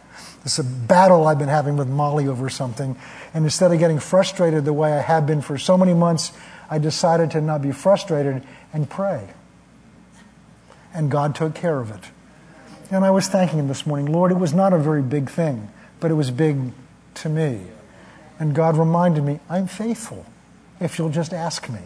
It's 0.44 0.58
a 0.58 0.64
battle 0.64 1.26
I've 1.26 1.38
been 1.38 1.48
having 1.48 1.76
with 1.76 1.88
Molly 1.88 2.26
over 2.28 2.48
something. 2.48 2.96
And 3.34 3.44
instead 3.44 3.72
of 3.72 3.78
getting 3.78 3.98
frustrated 3.98 4.64
the 4.64 4.72
way 4.72 4.92
I 4.92 5.00
have 5.00 5.26
been 5.26 5.42
for 5.42 5.58
so 5.58 5.76
many 5.76 5.94
months, 5.94 6.32
I 6.70 6.78
decided 6.78 7.30
to 7.32 7.40
not 7.40 7.62
be 7.62 7.72
frustrated 7.72 8.42
and 8.72 8.88
pray 8.88 9.28
and 10.98 11.10
God 11.10 11.34
took 11.34 11.54
care 11.54 11.80
of 11.80 11.90
it. 11.90 12.10
And 12.90 13.04
I 13.04 13.10
was 13.10 13.28
thanking 13.28 13.58
Him 13.58 13.68
this 13.68 13.86
morning, 13.86 14.12
Lord, 14.12 14.32
it 14.32 14.38
was 14.38 14.54
not 14.54 14.72
a 14.72 14.78
very 14.78 15.02
big 15.02 15.30
thing, 15.30 15.68
but 16.00 16.10
it 16.10 16.14
was 16.14 16.30
big 16.30 16.72
to 17.14 17.28
me. 17.28 17.60
And 18.38 18.54
God 18.54 18.76
reminded 18.76 19.24
me, 19.24 19.40
I'm 19.48 19.66
faithful 19.66 20.26
if 20.80 20.98
you'll 20.98 21.10
just 21.10 21.32
ask 21.32 21.68
me. 21.68 21.80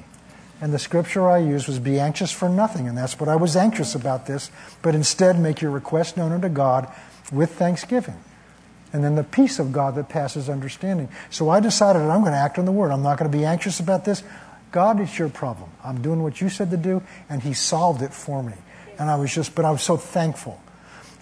And 0.60 0.72
the 0.72 0.78
scripture 0.78 1.28
I 1.28 1.38
used 1.38 1.66
was 1.66 1.80
be 1.80 1.98
anxious 1.98 2.30
for 2.30 2.48
nothing. 2.48 2.86
And 2.86 2.96
that's 2.96 3.18
what 3.18 3.28
I 3.28 3.34
was 3.34 3.56
anxious 3.56 3.94
about 3.94 4.26
this. 4.26 4.50
But 4.80 4.94
instead, 4.94 5.40
make 5.40 5.60
your 5.60 5.72
request 5.72 6.16
known 6.16 6.30
unto 6.30 6.48
God 6.48 6.88
with 7.32 7.52
thanksgiving. 7.52 8.22
And 8.92 9.02
then 9.02 9.14
the 9.14 9.24
peace 9.24 9.58
of 9.58 9.72
God 9.72 9.94
that 9.94 10.08
passes 10.08 10.48
understanding. 10.48 11.08
So 11.30 11.48
I 11.48 11.60
decided 11.60 12.02
I'm 12.02 12.20
going 12.20 12.32
to 12.32 12.38
act 12.38 12.58
on 12.58 12.66
the 12.66 12.72
word. 12.72 12.90
I'm 12.90 13.02
not 13.02 13.18
going 13.18 13.30
to 13.30 13.36
be 13.36 13.44
anxious 13.44 13.80
about 13.80 14.04
this. 14.04 14.22
God, 14.70 15.00
it's 15.00 15.18
your 15.18 15.28
problem. 15.28 15.70
I'm 15.84 16.02
doing 16.02 16.22
what 16.22 16.40
you 16.40 16.48
said 16.48 16.70
to 16.70 16.76
do, 16.76 17.02
and 17.28 17.42
He 17.42 17.54
solved 17.54 18.02
it 18.02 18.12
for 18.12 18.42
me. 18.42 18.54
And 18.98 19.10
I 19.10 19.16
was 19.16 19.34
just, 19.34 19.54
but 19.54 19.64
I 19.64 19.70
was 19.70 19.82
so 19.82 19.96
thankful. 19.96 20.60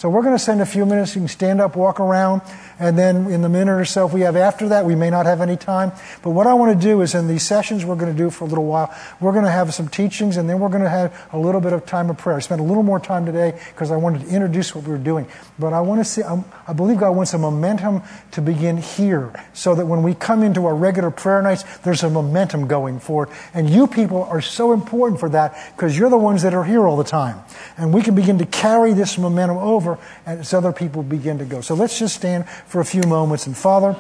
So 0.01 0.09
we're 0.09 0.22
going 0.22 0.34
to 0.34 0.42
send 0.42 0.62
a 0.62 0.66
few 0.66 0.86
minutes. 0.86 1.14
You 1.14 1.20
can 1.20 1.28
stand 1.28 1.61
up, 1.61 1.76
walk 1.76 2.01
around, 2.01 2.40
and 2.78 2.96
then 2.96 3.30
in 3.30 3.42
the 3.42 3.51
minute 3.51 3.78
or 3.78 3.84
so 3.84 4.07
if 4.07 4.14
we 4.14 4.22
have 4.22 4.34
after 4.34 4.70
that, 4.70 4.86
we 4.86 4.94
may 4.94 5.11
not 5.11 5.26
have 5.26 5.42
any 5.42 5.59
time. 5.59 5.92
But 6.22 6.30
what 6.30 6.46
I 6.46 6.55
want 6.55 6.72
to 6.72 6.86
do 6.88 7.03
is 7.03 7.14
in 7.14 7.28
these 7.28 7.42
sessions 7.42 7.84
we're 7.84 7.96
going 7.96 8.11
to 8.11 8.16
do 8.16 8.30
for 8.30 8.46
a 8.46 8.48
little 8.48 8.64
while, 8.64 8.96
we're 9.20 9.32
going 9.32 9.44
to 9.44 9.51
have 9.51 9.74
some 9.74 9.88
teachings, 9.88 10.38
and 10.38 10.48
then 10.48 10.59
we're 10.59 10.70
going 10.70 10.84
to 10.84 10.88
have 10.88 11.28
a 11.34 11.38
little 11.38 11.61
bit 11.61 11.74
of 11.74 11.84
time 11.84 12.09
of 12.09 12.16
prayer. 12.16 12.36
I 12.36 12.40
spent 12.40 12.62
a 12.62 12.64
little 12.64 12.82
more 12.82 12.98
time 12.98 13.26
today 13.26 13.61
because 13.74 13.90
I 13.90 13.96
wanted 13.96 14.22
to 14.22 14.28
introduce 14.28 14.74
what 14.74 14.84
we 14.84 14.90
were 14.90 14.96
doing. 14.96 15.26
But 15.59 15.74
I 15.74 15.82
want 15.82 16.01
to 16.01 16.05
see, 16.07 16.22
um, 16.22 16.46
I 16.66 16.72
believe 16.72 16.96
God 16.96 17.11
wants 17.11 17.34
a 17.34 17.38
momentum 17.38 18.01
to 18.30 18.40
begin 18.40 18.78
here 18.78 19.34
so 19.53 19.74
that 19.74 19.84
when 19.84 20.03
we 20.03 20.14
come 20.14 20.42
into 20.42 20.64
our 20.64 20.74
regular 20.74 21.11
prayer 21.11 21.42
nights, 21.42 21.64
there's 21.80 22.05
a 22.05 22.09
momentum 22.09 22.68
going 22.68 23.01
forward. 23.01 23.28
And 23.53 23.68
you 23.68 23.86
people 23.86 24.24
are 24.24 24.40
so 24.40 24.72
important 24.72 25.20
for 25.20 25.28
that 25.28 25.74
because 25.76 25.98
you're 25.98 26.09
the 26.09 26.16
ones 26.16 26.40
that 26.40 26.55
are 26.55 26.64
here 26.64 26.86
all 26.86 26.96
the 26.96 27.05
time. 27.05 27.38
And 27.76 27.92
we 27.92 28.01
can 28.01 28.14
begin 28.14 28.38
to 28.38 28.46
carry 28.46 28.94
this 28.94 29.18
momentum 29.18 29.59
over 29.59 29.89
over 29.91 30.03
and 30.26 30.41
as 30.41 30.55
other 30.55 30.72
people 30.72 31.03
begin 31.03 31.38
to 31.38 31.45
go. 31.45 31.61
So 31.61 31.74
let's 31.74 31.99
just 31.99 32.16
stand 32.16 32.49
for 32.66 32.80
a 32.80 32.84
few 32.84 33.03
moments. 33.03 33.47
And 33.47 33.57
Father, 33.57 33.97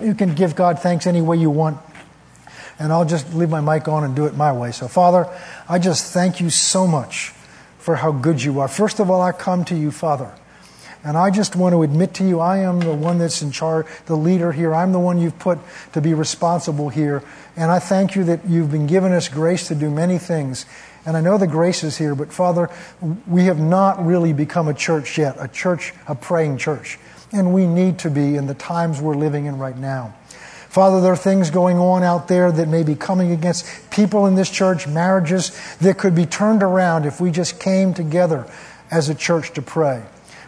you 0.00 0.14
can 0.14 0.34
give 0.34 0.54
God 0.54 0.80
thanks 0.80 1.06
any 1.06 1.20
way 1.20 1.36
you 1.36 1.50
want. 1.50 1.78
And 2.78 2.92
I'll 2.92 3.04
just 3.04 3.34
leave 3.34 3.50
my 3.50 3.60
mic 3.60 3.88
on 3.88 4.04
and 4.04 4.14
do 4.14 4.26
it 4.26 4.36
my 4.36 4.52
way. 4.52 4.70
So, 4.70 4.86
Father, 4.86 5.28
I 5.68 5.80
just 5.80 6.12
thank 6.12 6.40
you 6.40 6.48
so 6.48 6.86
much 6.86 7.30
for 7.78 7.96
how 7.96 8.12
good 8.12 8.42
you 8.42 8.60
are. 8.60 8.68
First 8.68 9.00
of 9.00 9.10
all, 9.10 9.20
I 9.20 9.32
come 9.32 9.64
to 9.64 9.74
you, 9.74 9.90
Father. 9.90 10.32
And 11.04 11.16
I 11.16 11.30
just 11.30 11.56
want 11.56 11.72
to 11.72 11.82
admit 11.82 12.14
to 12.14 12.24
you, 12.24 12.40
I 12.40 12.58
am 12.58 12.80
the 12.80 12.94
one 12.94 13.18
that's 13.18 13.40
in 13.40 13.50
charge, 13.50 13.86
the 14.06 14.16
leader 14.16 14.52
here. 14.52 14.74
I'm 14.74 14.92
the 14.92 14.98
one 14.98 15.18
you've 15.18 15.38
put 15.38 15.58
to 15.92 16.00
be 16.00 16.12
responsible 16.12 16.88
here. 16.88 17.22
And 17.56 17.70
I 17.70 17.78
thank 17.78 18.14
you 18.14 18.24
that 18.24 18.48
you've 18.48 18.70
been 18.70 18.86
given 18.86 19.12
us 19.12 19.28
grace 19.28 19.68
to 19.68 19.74
do 19.74 19.90
many 19.90 20.18
things. 20.18 20.66
And 21.06 21.16
I 21.16 21.20
know 21.20 21.38
the 21.38 21.46
grace 21.46 21.84
is 21.84 21.96
here, 21.96 22.14
but 22.14 22.32
Father, 22.32 22.70
we 23.26 23.44
have 23.44 23.58
not 23.58 24.04
really 24.04 24.32
become 24.32 24.68
a 24.68 24.74
church 24.74 25.18
yet, 25.18 25.36
a 25.38 25.48
church, 25.48 25.94
a 26.06 26.14
praying 26.14 26.58
church. 26.58 26.98
And 27.32 27.52
we 27.52 27.66
need 27.66 27.98
to 28.00 28.10
be 28.10 28.36
in 28.36 28.46
the 28.46 28.54
times 28.54 29.00
we're 29.00 29.14
living 29.14 29.46
in 29.46 29.58
right 29.58 29.76
now. 29.76 30.14
Father, 30.68 31.00
there 31.00 31.12
are 31.12 31.16
things 31.16 31.50
going 31.50 31.78
on 31.78 32.02
out 32.02 32.28
there 32.28 32.52
that 32.52 32.68
may 32.68 32.82
be 32.82 32.94
coming 32.94 33.32
against 33.32 33.90
people 33.90 34.26
in 34.26 34.34
this 34.34 34.50
church, 34.50 34.86
marriages 34.86 35.58
that 35.78 35.96
could 35.96 36.14
be 36.14 36.26
turned 36.26 36.62
around 36.62 37.06
if 37.06 37.20
we 37.20 37.30
just 37.30 37.58
came 37.58 37.94
together 37.94 38.46
as 38.90 39.08
a 39.08 39.14
church 39.14 39.52
to 39.54 39.62
pray. 39.62 40.02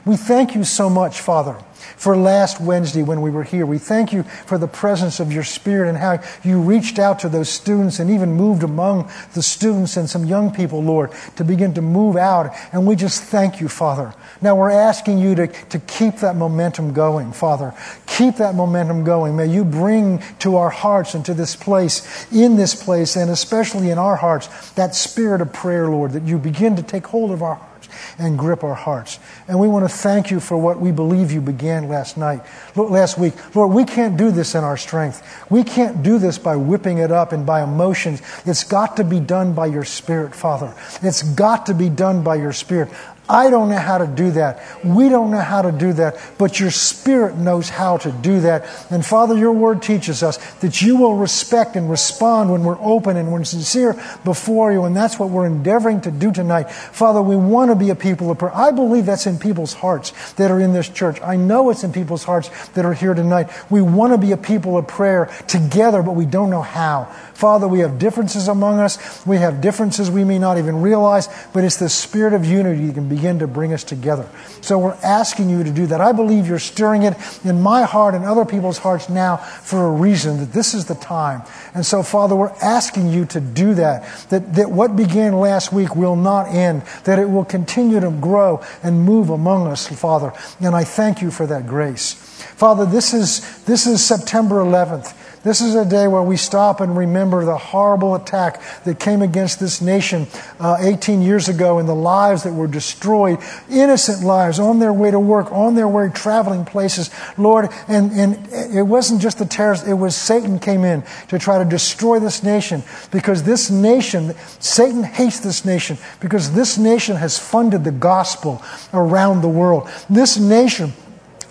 We 0.07 0.17
thank 0.17 0.55
you 0.55 0.65
so 0.65 0.89
much, 0.89 1.21
Father, 1.21 1.59
for 1.97 2.17
last 2.17 2.59
Wednesday 2.59 3.03
when 3.03 3.21
we 3.21 3.31
were 3.31 3.43
here. 3.43 3.67
We 3.67 3.77
thank 3.77 4.15
you 4.15 4.23
for 4.23 4.57
the 4.57 4.67
presence 4.67 5.21
of 5.21 5.31
your 5.31 5.45
Spirit 5.45 5.91
and 5.91 5.99
how 5.99 6.23
you 6.43 6.59
reached 6.59 6.99
out 6.99 7.19
to 7.21 7.29
those 7.29 7.51
students 7.51 7.99
and 7.99 8.09
even 8.11 8.33
moved 8.33 8.63
among 8.63 9.11
the 9.35 9.43
students 9.43 9.99
and 9.99 10.09
some 10.09 10.25
young 10.25 10.53
people, 10.53 10.83
Lord, 10.83 11.11
to 11.37 11.45
begin 11.45 11.75
to 11.75 11.83
move 11.83 12.17
out. 12.17 12.55
And 12.73 12.87
we 12.87 12.97
just 12.97 13.25
thank 13.25 13.61
you, 13.61 13.69
Father. 13.69 14.15
Now 14.41 14.57
we're 14.57 14.71
asking 14.71 15.19
you 15.19 15.35
to, 15.35 15.47
to 15.47 15.79
keep 15.81 16.17
that 16.17 16.35
momentum 16.35 16.95
going, 16.95 17.33
Father. 17.33 17.75
Keep 18.07 18.37
that 18.37 18.55
momentum 18.55 19.05
going. 19.05 19.37
May 19.37 19.49
you 19.49 19.67
bring 19.67 20.23
to 20.39 20.57
our 20.57 20.71
hearts 20.71 21.15
and 21.15 21.27
to 21.27 21.35
this 21.35 21.55
place, 21.57 22.27
in 22.33 22.57
this 22.57 22.75
place, 22.75 23.17
and 23.17 23.31
especially 23.31 23.91
in 23.91 23.99
our 23.99 24.17
hearts, 24.17 24.71
that 24.73 24.95
spirit 24.95 25.43
of 25.43 25.53
prayer, 25.53 25.91
Lord, 25.91 26.13
that 26.13 26.23
you 26.23 26.39
begin 26.39 26.77
to 26.77 26.83
take 26.83 27.07
hold 27.07 27.33
of 27.33 27.43
our 27.43 27.57
hearts 27.57 27.70
and 28.19 28.39
grip 28.39 28.65
our 28.65 28.75
hearts. 28.75 29.19
And 29.49 29.59
we 29.59 29.69
want 29.69 29.89
to 29.89 29.95
thank 29.95 30.31
you 30.31 30.41
for 30.41 30.57
what 30.57 30.81
we 30.81 30.93
believe 30.93 31.31
you 31.33 31.41
began 31.41 31.89
last 31.89 32.17
night, 32.17 32.43
last 32.75 33.19
week. 33.19 33.35
Lord, 33.55 33.73
we 33.73 33.85
can't 33.85 34.17
do 34.17 34.31
this 34.31 34.55
in 34.55 34.65
our 34.65 34.77
strength. 34.77 35.23
We 35.51 35.65
can't 35.65 36.03
do 36.03 36.19
this 36.19 36.39
by 36.39 36.57
whipping 36.57 36.99
it 36.99 37.11
up 37.11 37.33
and 37.33 37.45
by 37.47 37.63
emotions. 37.63 38.23
It's 38.45 38.65
got 38.65 38.97
to 38.97 39.05
be 39.05 39.21
done 39.21 39.55
by 39.55 39.67
your 39.67 39.85
Spirit, 39.85 40.35
Father. 40.35 40.75
It's 41.03 41.23
got 41.23 41.67
to 41.67 41.75
be 41.75 41.89
done 41.89 42.23
by 42.23 42.37
your 42.37 42.53
Spirit. 42.53 42.91
I 43.31 43.49
don't 43.49 43.69
know 43.69 43.79
how 43.79 43.99
to 43.99 44.09
do 44.09 44.33
that. 44.33 44.61
We 44.85 45.09
don't 45.09 45.31
know 45.31 45.41
how 45.41 45.63
to 45.63 45.71
do 45.71 45.93
that, 45.93 46.19
but 46.37 46.59
your 46.59 46.73
Spirit 46.73 47.37
knows 47.37 47.69
how 47.69 47.97
to 47.99 48.11
do 48.11 48.41
that. 48.41 48.67
And 48.91 49.07
Father, 49.07 49.39
your 49.39 49.53
word 49.53 49.83
teaches 49.83 50.25
us 50.25 50.37
that 50.55 50.83
you 50.83 50.97
will 50.97 51.15
respect 51.15 51.77
and 51.77 51.89
respond 51.89 52.51
when 52.51 52.65
we're 52.65 52.81
open 52.81 53.17
and 53.17 53.33
we're 53.33 53.45
sincere 53.45 53.95
before 54.25 54.73
you. 54.73 54.85
And 54.85 54.97
that's 54.97 55.17
what 55.17 55.31
we're 55.31 55.47
endeavoring 55.47 56.01
to 56.01 56.11
do 56.11 56.33
tonight. 56.33 56.73
Father, 56.73 57.23
we 57.23 57.37
want 57.37 57.71
to 57.71 57.77
be 57.77 57.91
a 57.91 57.95
people 57.95 58.33
of 58.33 58.39
prayer. 58.39 58.55
I 58.55 58.73
believe 58.73 59.07
that's 59.07 59.27
in 59.27 59.39
people's 59.39 59.75
hearts 59.75 60.33
that 60.33 60.51
are 60.51 60.61
in 60.61 60.73
this 60.73 60.89
church. 60.89 61.21
I 61.23 61.37
know 61.37 61.71
it's 61.71 61.85
in 61.85 61.93
people's 61.93 62.25
hearts 62.25 62.51
that 62.71 62.85
are 62.85 62.95
here 62.95 63.15
tonight. 63.15 63.49
We 63.71 63.81
want 63.81 64.13
to 64.13 64.19
be 64.19 64.33
a 64.33 64.37
people 64.37 64.77
of 64.77 64.89
prayer 64.89 65.31
together, 65.47 66.03
but 66.03 66.17
we 66.17 66.27
don't 66.27 66.51
know 66.51 66.63
how. 66.63 67.15
Father, 67.41 67.67
we 67.67 67.79
have 67.79 67.99
differences 67.99 68.49
among 68.49 68.81
us. 68.81 69.25
We 69.25 69.39
have 69.39 69.63
differences 69.63 70.11
we 70.11 70.25
may 70.25 70.39
not 70.39 70.59
even 70.59 70.83
realize, 70.83 71.27
but 71.55 71.65
it's 71.65 71.79
the 71.79 71.89
spirit 71.89 72.35
of 72.35 72.45
unity 72.45 72.89
that 72.89 72.95
can 72.97 73.09
begin 73.09 73.39
to 73.39 73.47
bring 73.47 73.73
us 73.73 73.83
together. 73.83 74.29
So 74.61 74.79
we're 74.79 74.99
asking 75.03 75.49
you 75.49 75.65
to 75.65 75.71
do 75.71 75.87
that. 75.87 76.03
I 76.03 76.13
believe 76.13 76.47
you're 76.47 76.59
stirring 76.59 77.05
it 77.05 77.15
in 77.43 77.63
my 77.63 77.85
heart 77.85 78.15
and 78.15 78.27
other 78.27 78.45
people's 78.45 78.77
hearts 78.77 79.09
now 79.09 79.39
for 79.39 79.87
a 79.87 79.91
reason, 79.91 80.37
that 80.41 80.53
this 80.53 80.75
is 80.75 80.85
the 80.85 80.97
time. 80.97 81.41
And 81.73 81.87
so, 81.87 82.03
Father, 82.03 82.37
we're 82.37 82.53
asking 82.61 83.09
you 83.09 83.25
to 83.25 83.41
do 83.41 83.73
that, 83.73 84.07
that, 84.29 84.57
that 84.57 84.71
what 84.71 84.95
began 84.95 85.33
last 85.33 85.73
week 85.73 85.97
will 85.97 86.17
not 86.17 86.49
end, 86.49 86.83
that 87.05 87.19
it 87.19 87.31
will 87.31 87.47
continue 87.47 88.01
to 88.01 88.11
grow 88.11 88.63
and 88.83 89.03
move 89.03 89.31
among 89.31 89.67
us, 89.67 89.89
Father. 89.89 90.35
And 90.61 90.77
I 90.77 90.85
thank 90.85 91.23
you 91.23 91.31
for 91.31 91.47
that 91.47 91.67
grace. 91.67 92.13
Father, 92.57 92.85
this 92.85 93.15
is, 93.15 93.65
this 93.65 93.87
is 93.87 94.05
September 94.05 94.57
11th. 94.57 95.15
This 95.43 95.63
is 95.63 95.75
a 95.75 95.87
day 95.87 96.07
where 96.07 96.23
we 96.23 96.37
stop 96.37 96.83
and 96.83 96.95
remember 96.95 97.47
the 97.47 97.57
horrible 97.57 98.15
attack 98.15 98.61
that 98.85 99.01
came 99.01 99.23
against 99.23 99.59
this 99.59 99.81
nation 99.81 100.27
uh, 100.59 100.77
18 100.81 101.23
years 101.23 101.49
ago 101.49 101.79
and 101.79 101.89
the 101.89 101.95
lives 101.95 102.43
that 102.43 102.53
were 102.53 102.67
destroyed, 102.67 103.39
innocent 103.71 104.23
lives 104.23 104.59
on 104.59 104.81
their 104.81 104.93
way 104.93 105.11
to 105.11 105.19
work, 105.19 105.51
on 105.51 105.77
their 105.77 105.89
way 105.89 106.11
traveling 106.11 106.67
places. 106.67 107.09
Lord, 107.39 107.71
and, 107.89 108.13
and 108.13 108.49
it 108.53 108.83
wasn't 108.83 109.23
just 109.23 109.39
the 109.39 109.47
terrorists, 109.47 109.89
it 109.89 109.95
was 109.95 110.15
Satan 110.15 110.59
came 110.59 110.85
in 110.85 111.05
to 111.29 111.39
try 111.39 111.57
to 111.57 111.65
destroy 111.65 112.19
this 112.19 112.43
nation 112.43 112.83
because 113.11 113.43
this 113.43 113.71
nation, 113.71 114.35
Satan 114.59 115.03
hates 115.03 115.41
this 115.41 115.65
nation 115.65 115.97
because 116.21 116.53
this 116.53 116.77
nation 116.77 117.17
has 117.17 117.39
funded 117.39 117.85
the 117.85 117.93
gospel 117.93 118.63
around 118.93 119.41
the 119.41 119.49
world. 119.49 119.89
This 120.11 120.39
nation 120.39 120.93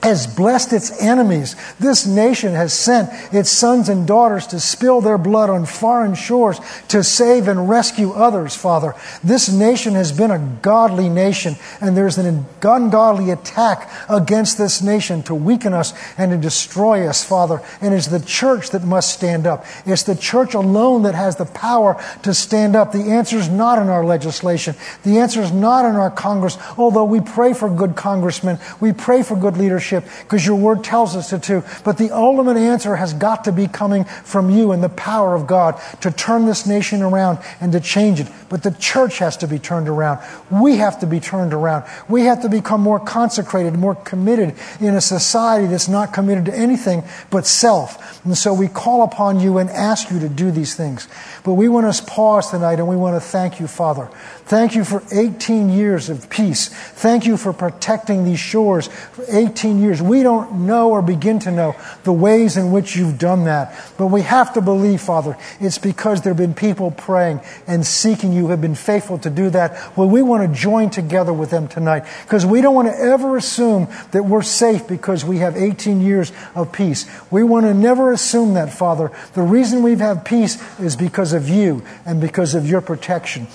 has 0.01 0.27
blessed 0.27 0.71
its 0.73 1.01
enemies. 1.01 1.55
This 1.79 2.05
nation 2.05 2.53
has 2.53 2.73
sent 2.73 3.09
its 3.33 3.49
sons 3.49 3.89
and 3.89 4.07
daughters 4.07 4.47
to 4.47 4.59
spill 4.59 5.01
their 5.01 5.17
blood 5.17 5.49
on 5.49 5.65
foreign 5.65 6.15
shores 6.15 6.59
to 6.87 7.03
save 7.03 7.47
and 7.47 7.69
rescue 7.69 8.11
others, 8.11 8.55
Father. 8.55 8.95
This 9.23 9.51
nation 9.51 9.93
has 9.95 10.11
been 10.11 10.31
a 10.31 10.57
godly 10.61 11.09
nation, 11.09 11.55
and 11.81 11.97
there's 11.97 12.17
an 12.17 12.45
ungodly 12.61 13.31
attack 13.31 13.91
against 14.09 14.57
this 14.57 14.81
nation 14.81 15.21
to 15.23 15.35
weaken 15.35 15.73
us 15.73 15.93
and 16.17 16.31
to 16.31 16.37
destroy 16.37 17.05
us, 17.05 17.23
Father. 17.23 17.61
And 17.81 17.93
it's 17.93 18.07
the 18.07 18.21
church 18.21 18.69
that 18.69 18.83
must 18.83 19.13
stand 19.13 19.45
up. 19.45 19.65
It's 19.85 20.03
the 20.03 20.15
church 20.15 20.53
alone 20.53 21.03
that 21.03 21.15
has 21.15 21.35
the 21.35 21.45
power 21.45 22.01
to 22.23 22.33
stand 22.33 22.75
up. 22.75 22.93
The 22.93 23.11
answer 23.11 23.37
is 23.37 23.49
not 23.49 23.79
in 23.79 23.89
our 23.89 24.05
legislation. 24.05 24.75
The 25.03 25.19
answer 25.19 25.41
is 25.41 25.51
not 25.51 25.83
in 25.83 25.95
our 25.95 26.11
Congress, 26.11 26.57
although 26.77 27.05
we 27.05 27.19
pray 27.19 27.53
for 27.53 27.69
good 27.69 27.97
congressmen. 27.97 28.59
We 28.79 28.93
pray 28.93 29.23
for 29.23 29.35
good 29.35 29.57
leadership 29.57 29.88
leadership 29.91 30.23
because 30.23 30.45
your 30.45 30.55
word 30.55 30.83
tells 30.83 31.15
us 31.15 31.29
to, 31.29 31.39
to. 31.39 31.63
But 31.83 31.97
the 31.97 32.11
ultimate 32.11 32.57
answer 32.57 32.95
has 32.95 33.13
got 33.13 33.45
to 33.45 33.51
be 33.51 33.67
coming 33.67 34.05
from 34.05 34.49
you 34.49 34.71
and 34.71 34.83
the 34.83 34.89
power 34.89 35.35
of 35.35 35.47
God 35.47 35.79
to 36.01 36.11
turn 36.11 36.45
this 36.45 36.65
nation 36.65 37.01
around 37.01 37.39
and 37.59 37.71
to 37.73 37.79
change 37.79 38.19
it. 38.19 38.27
But 38.49 38.63
the 38.63 38.71
church 38.71 39.19
has 39.19 39.37
to 39.37 39.47
be 39.47 39.59
turned 39.59 39.87
around. 39.87 40.19
We 40.49 40.77
have 40.77 40.99
to 40.99 41.07
be 41.07 41.19
turned 41.19 41.53
around. 41.53 41.85
We 42.07 42.23
have 42.23 42.41
to 42.41 42.49
become 42.49 42.81
more 42.81 42.99
consecrated, 42.99 43.75
more 43.75 43.95
committed 43.95 44.55
in 44.79 44.95
a 44.95 45.01
society 45.01 45.67
that's 45.67 45.87
not 45.87 46.13
committed 46.13 46.45
to 46.45 46.55
anything 46.55 47.03
but 47.29 47.45
self. 47.45 48.23
And 48.25 48.37
so 48.37 48.53
we 48.53 48.67
call 48.67 49.03
upon 49.03 49.39
you 49.39 49.57
and 49.57 49.69
ask 49.69 50.11
you 50.11 50.19
to 50.19 50.29
do 50.29 50.51
these 50.51 50.75
things. 50.75 51.07
But 51.43 51.53
we 51.53 51.69
want 51.69 51.93
to 51.93 52.03
pause 52.03 52.51
tonight 52.51 52.79
and 52.79 52.87
we 52.87 52.95
want 52.95 53.15
to 53.15 53.21
thank 53.21 53.59
you, 53.59 53.67
Father. 53.67 54.09
Thank 54.49 54.73
you 54.73 54.83
for 54.83 55.03
18 55.11 55.69
years 55.69 56.09
of 56.09 56.27
peace. 56.27 56.69
Thank 56.69 57.27
you 57.27 57.37
for 57.37 57.53
protecting 57.53 58.25
these 58.25 58.39
shores 58.39 58.87
for 58.87 59.23
18 59.29 59.79
years. 59.79 60.01
We 60.01 60.23
don't 60.23 60.65
know 60.65 60.89
or 60.89 61.03
begin 61.03 61.37
to 61.41 61.51
know 61.51 61.75
the 62.03 62.13
ways 62.13 62.57
in 62.57 62.71
which 62.71 62.95
you've 62.95 63.19
done 63.19 63.43
that. 63.43 63.79
But 63.95 64.07
we 64.07 64.23
have 64.23 64.51
to 64.53 64.61
believe, 64.61 65.01
Father, 65.01 65.37
it's 65.59 65.77
because 65.77 66.23
there 66.23 66.31
have 66.31 66.39
been 66.39 66.55
people 66.55 66.89
praying 66.89 67.41
and 67.67 67.85
seeking 67.85 68.33
you, 68.33 68.47
have 68.47 68.59
been 68.59 68.73
faithful 68.73 69.19
to 69.19 69.29
do 69.29 69.51
that. 69.51 69.95
Well, 69.95 70.09
we 70.09 70.23
want 70.23 70.51
to 70.51 70.59
join 70.59 70.89
together 70.89 71.31
with 71.31 71.51
them 71.51 71.67
tonight 71.67 72.05
because 72.23 72.43
we 72.43 72.61
don't 72.61 72.73
want 72.73 72.87
to 72.87 72.99
ever 72.99 73.37
assume 73.37 73.87
that 74.13 74.25
we're 74.25 74.41
safe 74.41 74.87
because 74.87 75.23
we 75.23 75.37
have 75.37 75.55
18 75.57 76.01
years 76.01 76.31
of 76.55 76.71
peace. 76.71 77.05
We 77.29 77.43
want 77.43 77.67
to 77.67 77.75
never 77.75 78.11
assume 78.11 78.55
that, 78.55 78.73
Father. 78.73 79.11
The 79.35 79.43
reason 79.43 79.83
we've 79.83 79.99
had 79.99 80.25
peace 80.25 80.57
is 80.79 80.95
because 80.95 81.33
of 81.33 81.47
you 81.49 81.83
and 82.03 82.19
because 82.19 82.55
of 82.55 82.67
your 82.67 82.81
protection. 82.81 83.45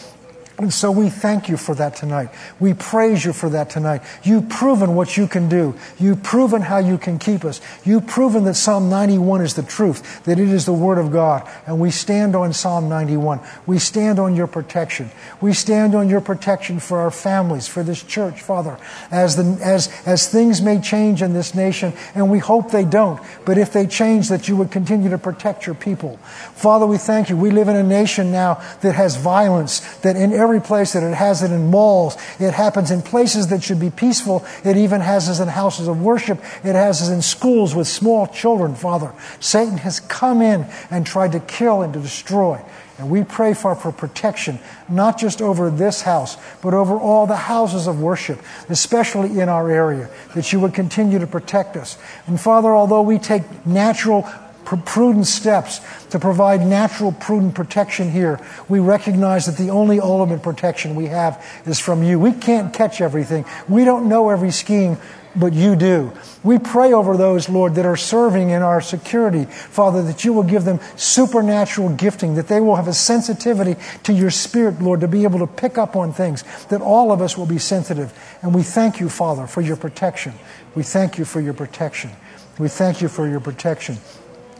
And 0.56 0.72
so 0.72 0.92
we 0.92 1.10
thank 1.10 1.48
you 1.48 1.56
for 1.56 1.74
that 1.74 1.96
tonight. 1.96 2.28
We 2.60 2.74
praise 2.74 3.24
you 3.24 3.32
for 3.32 3.48
that 3.50 3.70
tonight. 3.70 4.02
You've 4.22 4.48
proven 4.48 4.94
what 4.94 5.16
you 5.16 5.26
can 5.26 5.48
do. 5.48 5.74
You've 5.98 6.22
proven 6.22 6.62
how 6.62 6.78
you 6.78 6.96
can 6.96 7.18
keep 7.18 7.44
us. 7.44 7.60
You've 7.84 8.06
proven 8.06 8.44
that 8.44 8.54
Psalm 8.54 8.88
91 8.88 9.40
is 9.40 9.54
the 9.54 9.64
truth, 9.64 10.22
that 10.24 10.38
it 10.38 10.48
is 10.48 10.64
the 10.64 10.72
Word 10.72 10.98
of 10.98 11.10
God. 11.10 11.48
And 11.66 11.80
we 11.80 11.90
stand 11.90 12.36
on 12.36 12.52
Psalm 12.52 12.88
91. 12.88 13.40
We 13.66 13.80
stand 13.80 14.20
on 14.20 14.36
your 14.36 14.46
protection. 14.46 15.10
We 15.40 15.54
stand 15.54 15.96
on 15.96 16.08
your 16.08 16.20
protection 16.20 16.78
for 16.78 17.00
our 17.00 17.10
families, 17.10 17.66
for 17.66 17.82
this 17.82 18.04
church, 18.04 18.40
Father, 18.40 18.78
as, 19.10 19.34
the, 19.34 19.58
as, 19.60 19.92
as 20.06 20.28
things 20.28 20.62
may 20.62 20.80
change 20.80 21.20
in 21.20 21.32
this 21.32 21.56
nation, 21.56 21.92
and 22.14 22.30
we 22.30 22.38
hope 22.38 22.70
they 22.70 22.84
don't. 22.84 23.20
But 23.44 23.58
if 23.58 23.72
they 23.72 23.88
change, 23.88 24.28
that 24.28 24.48
you 24.48 24.56
would 24.56 24.70
continue 24.70 25.10
to 25.10 25.18
protect 25.18 25.66
your 25.66 25.74
people. 25.74 26.16
Father, 26.54 26.86
we 26.86 26.98
thank 26.98 27.28
you. 27.28 27.36
We 27.36 27.50
live 27.50 27.66
in 27.66 27.74
a 27.74 27.82
nation 27.82 28.30
now 28.30 28.62
that 28.82 28.94
has 28.94 29.16
violence, 29.16 29.80
that 29.98 30.14
in 30.14 30.32
every 30.44 30.60
place 30.60 30.92
that 30.92 31.02
it 31.02 31.14
has 31.14 31.42
it 31.42 31.50
in 31.50 31.70
malls. 31.70 32.16
It 32.38 32.52
happens 32.52 32.90
in 32.90 33.02
places 33.02 33.48
that 33.48 33.64
should 33.64 33.80
be 33.80 33.90
peaceful. 33.90 34.44
It 34.62 34.76
even 34.76 35.00
has 35.00 35.28
us 35.28 35.40
in 35.40 35.48
houses 35.48 35.88
of 35.88 36.00
worship. 36.00 36.38
It 36.62 36.74
has 36.74 37.02
us 37.02 37.08
in 37.08 37.22
schools 37.22 37.74
with 37.74 37.88
small 37.88 38.28
children, 38.28 38.74
Father. 38.74 39.12
Satan 39.40 39.78
has 39.78 39.98
come 39.98 40.42
in 40.42 40.66
and 40.90 41.06
tried 41.06 41.32
to 41.32 41.40
kill 41.40 41.82
and 41.82 41.92
to 41.94 42.00
destroy. 42.00 42.60
And 42.98 43.10
we 43.10 43.24
pray 43.24 43.54
for, 43.54 43.74
for 43.74 43.90
protection, 43.90 44.60
not 44.88 45.18
just 45.18 45.42
over 45.42 45.68
this 45.68 46.02
house, 46.02 46.36
but 46.62 46.74
over 46.74 46.94
all 46.94 47.26
the 47.26 47.34
houses 47.34 47.88
of 47.88 48.00
worship, 48.00 48.38
especially 48.68 49.40
in 49.40 49.48
our 49.48 49.68
area, 49.68 50.08
that 50.34 50.52
you 50.52 50.60
would 50.60 50.74
continue 50.74 51.18
to 51.18 51.26
protect 51.26 51.76
us. 51.76 51.98
And 52.28 52.40
Father, 52.40 52.72
although 52.72 53.02
we 53.02 53.18
take 53.18 53.66
natural 53.66 54.28
prudent 54.64 55.26
steps 55.26 55.80
to 56.10 56.18
provide 56.18 56.60
natural, 56.60 57.12
prudent 57.12 57.54
protection 57.54 58.10
here, 58.10 58.40
we 58.68 58.78
recognize 58.78 59.46
that 59.46 59.56
the 59.56 59.70
only 59.70 60.00
ultimate 60.00 60.42
protection 60.42 60.94
we 60.94 61.06
have 61.06 61.44
is 61.66 61.78
from 61.78 62.02
you. 62.02 62.18
We 62.18 62.32
can't 62.32 62.72
catch 62.72 63.00
everything. 63.00 63.44
We 63.68 63.84
don't 63.84 64.08
know 64.08 64.30
every 64.30 64.50
scheme, 64.50 64.98
but 65.36 65.52
you 65.52 65.76
do. 65.76 66.12
We 66.42 66.58
pray 66.58 66.92
over 66.92 67.16
those, 67.16 67.48
Lord, 67.48 67.74
that 67.74 67.86
are 67.86 67.96
serving 67.96 68.50
in 68.50 68.62
our 68.62 68.80
security, 68.80 69.46
Father, 69.46 70.02
that 70.02 70.24
you 70.24 70.32
will 70.32 70.42
give 70.42 70.64
them 70.64 70.78
supernatural 70.96 71.90
gifting, 71.90 72.34
that 72.34 72.48
they 72.48 72.60
will 72.60 72.76
have 72.76 72.88
a 72.88 72.92
sensitivity 72.92 73.76
to 74.04 74.12
your 74.12 74.30
spirit, 74.30 74.80
Lord, 74.80 75.00
to 75.00 75.08
be 75.08 75.24
able 75.24 75.40
to 75.40 75.46
pick 75.46 75.78
up 75.78 75.96
on 75.96 76.12
things, 76.12 76.44
that 76.66 76.80
all 76.80 77.10
of 77.12 77.20
us 77.20 77.36
will 77.36 77.46
be 77.46 77.58
sensitive. 77.58 78.12
And 78.42 78.54
we 78.54 78.62
thank 78.62 79.00
you, 79.00 79.08
Father, 79.08 79.46
for 79.46 79.60
your 79.60 79.76
protection. 79.76 80.34
We 80.74 80.82
thank 80.82 81.18
you 81.18 81.24
for 81.24 81.40
your 81.40 81.54
protection. 81.54 82.10
We 82.58 82.68
thank 82.68 83.00
you 83.00 83.08
for 83.08 83.26
your 83.26 83.40
protection. 83.40 83.98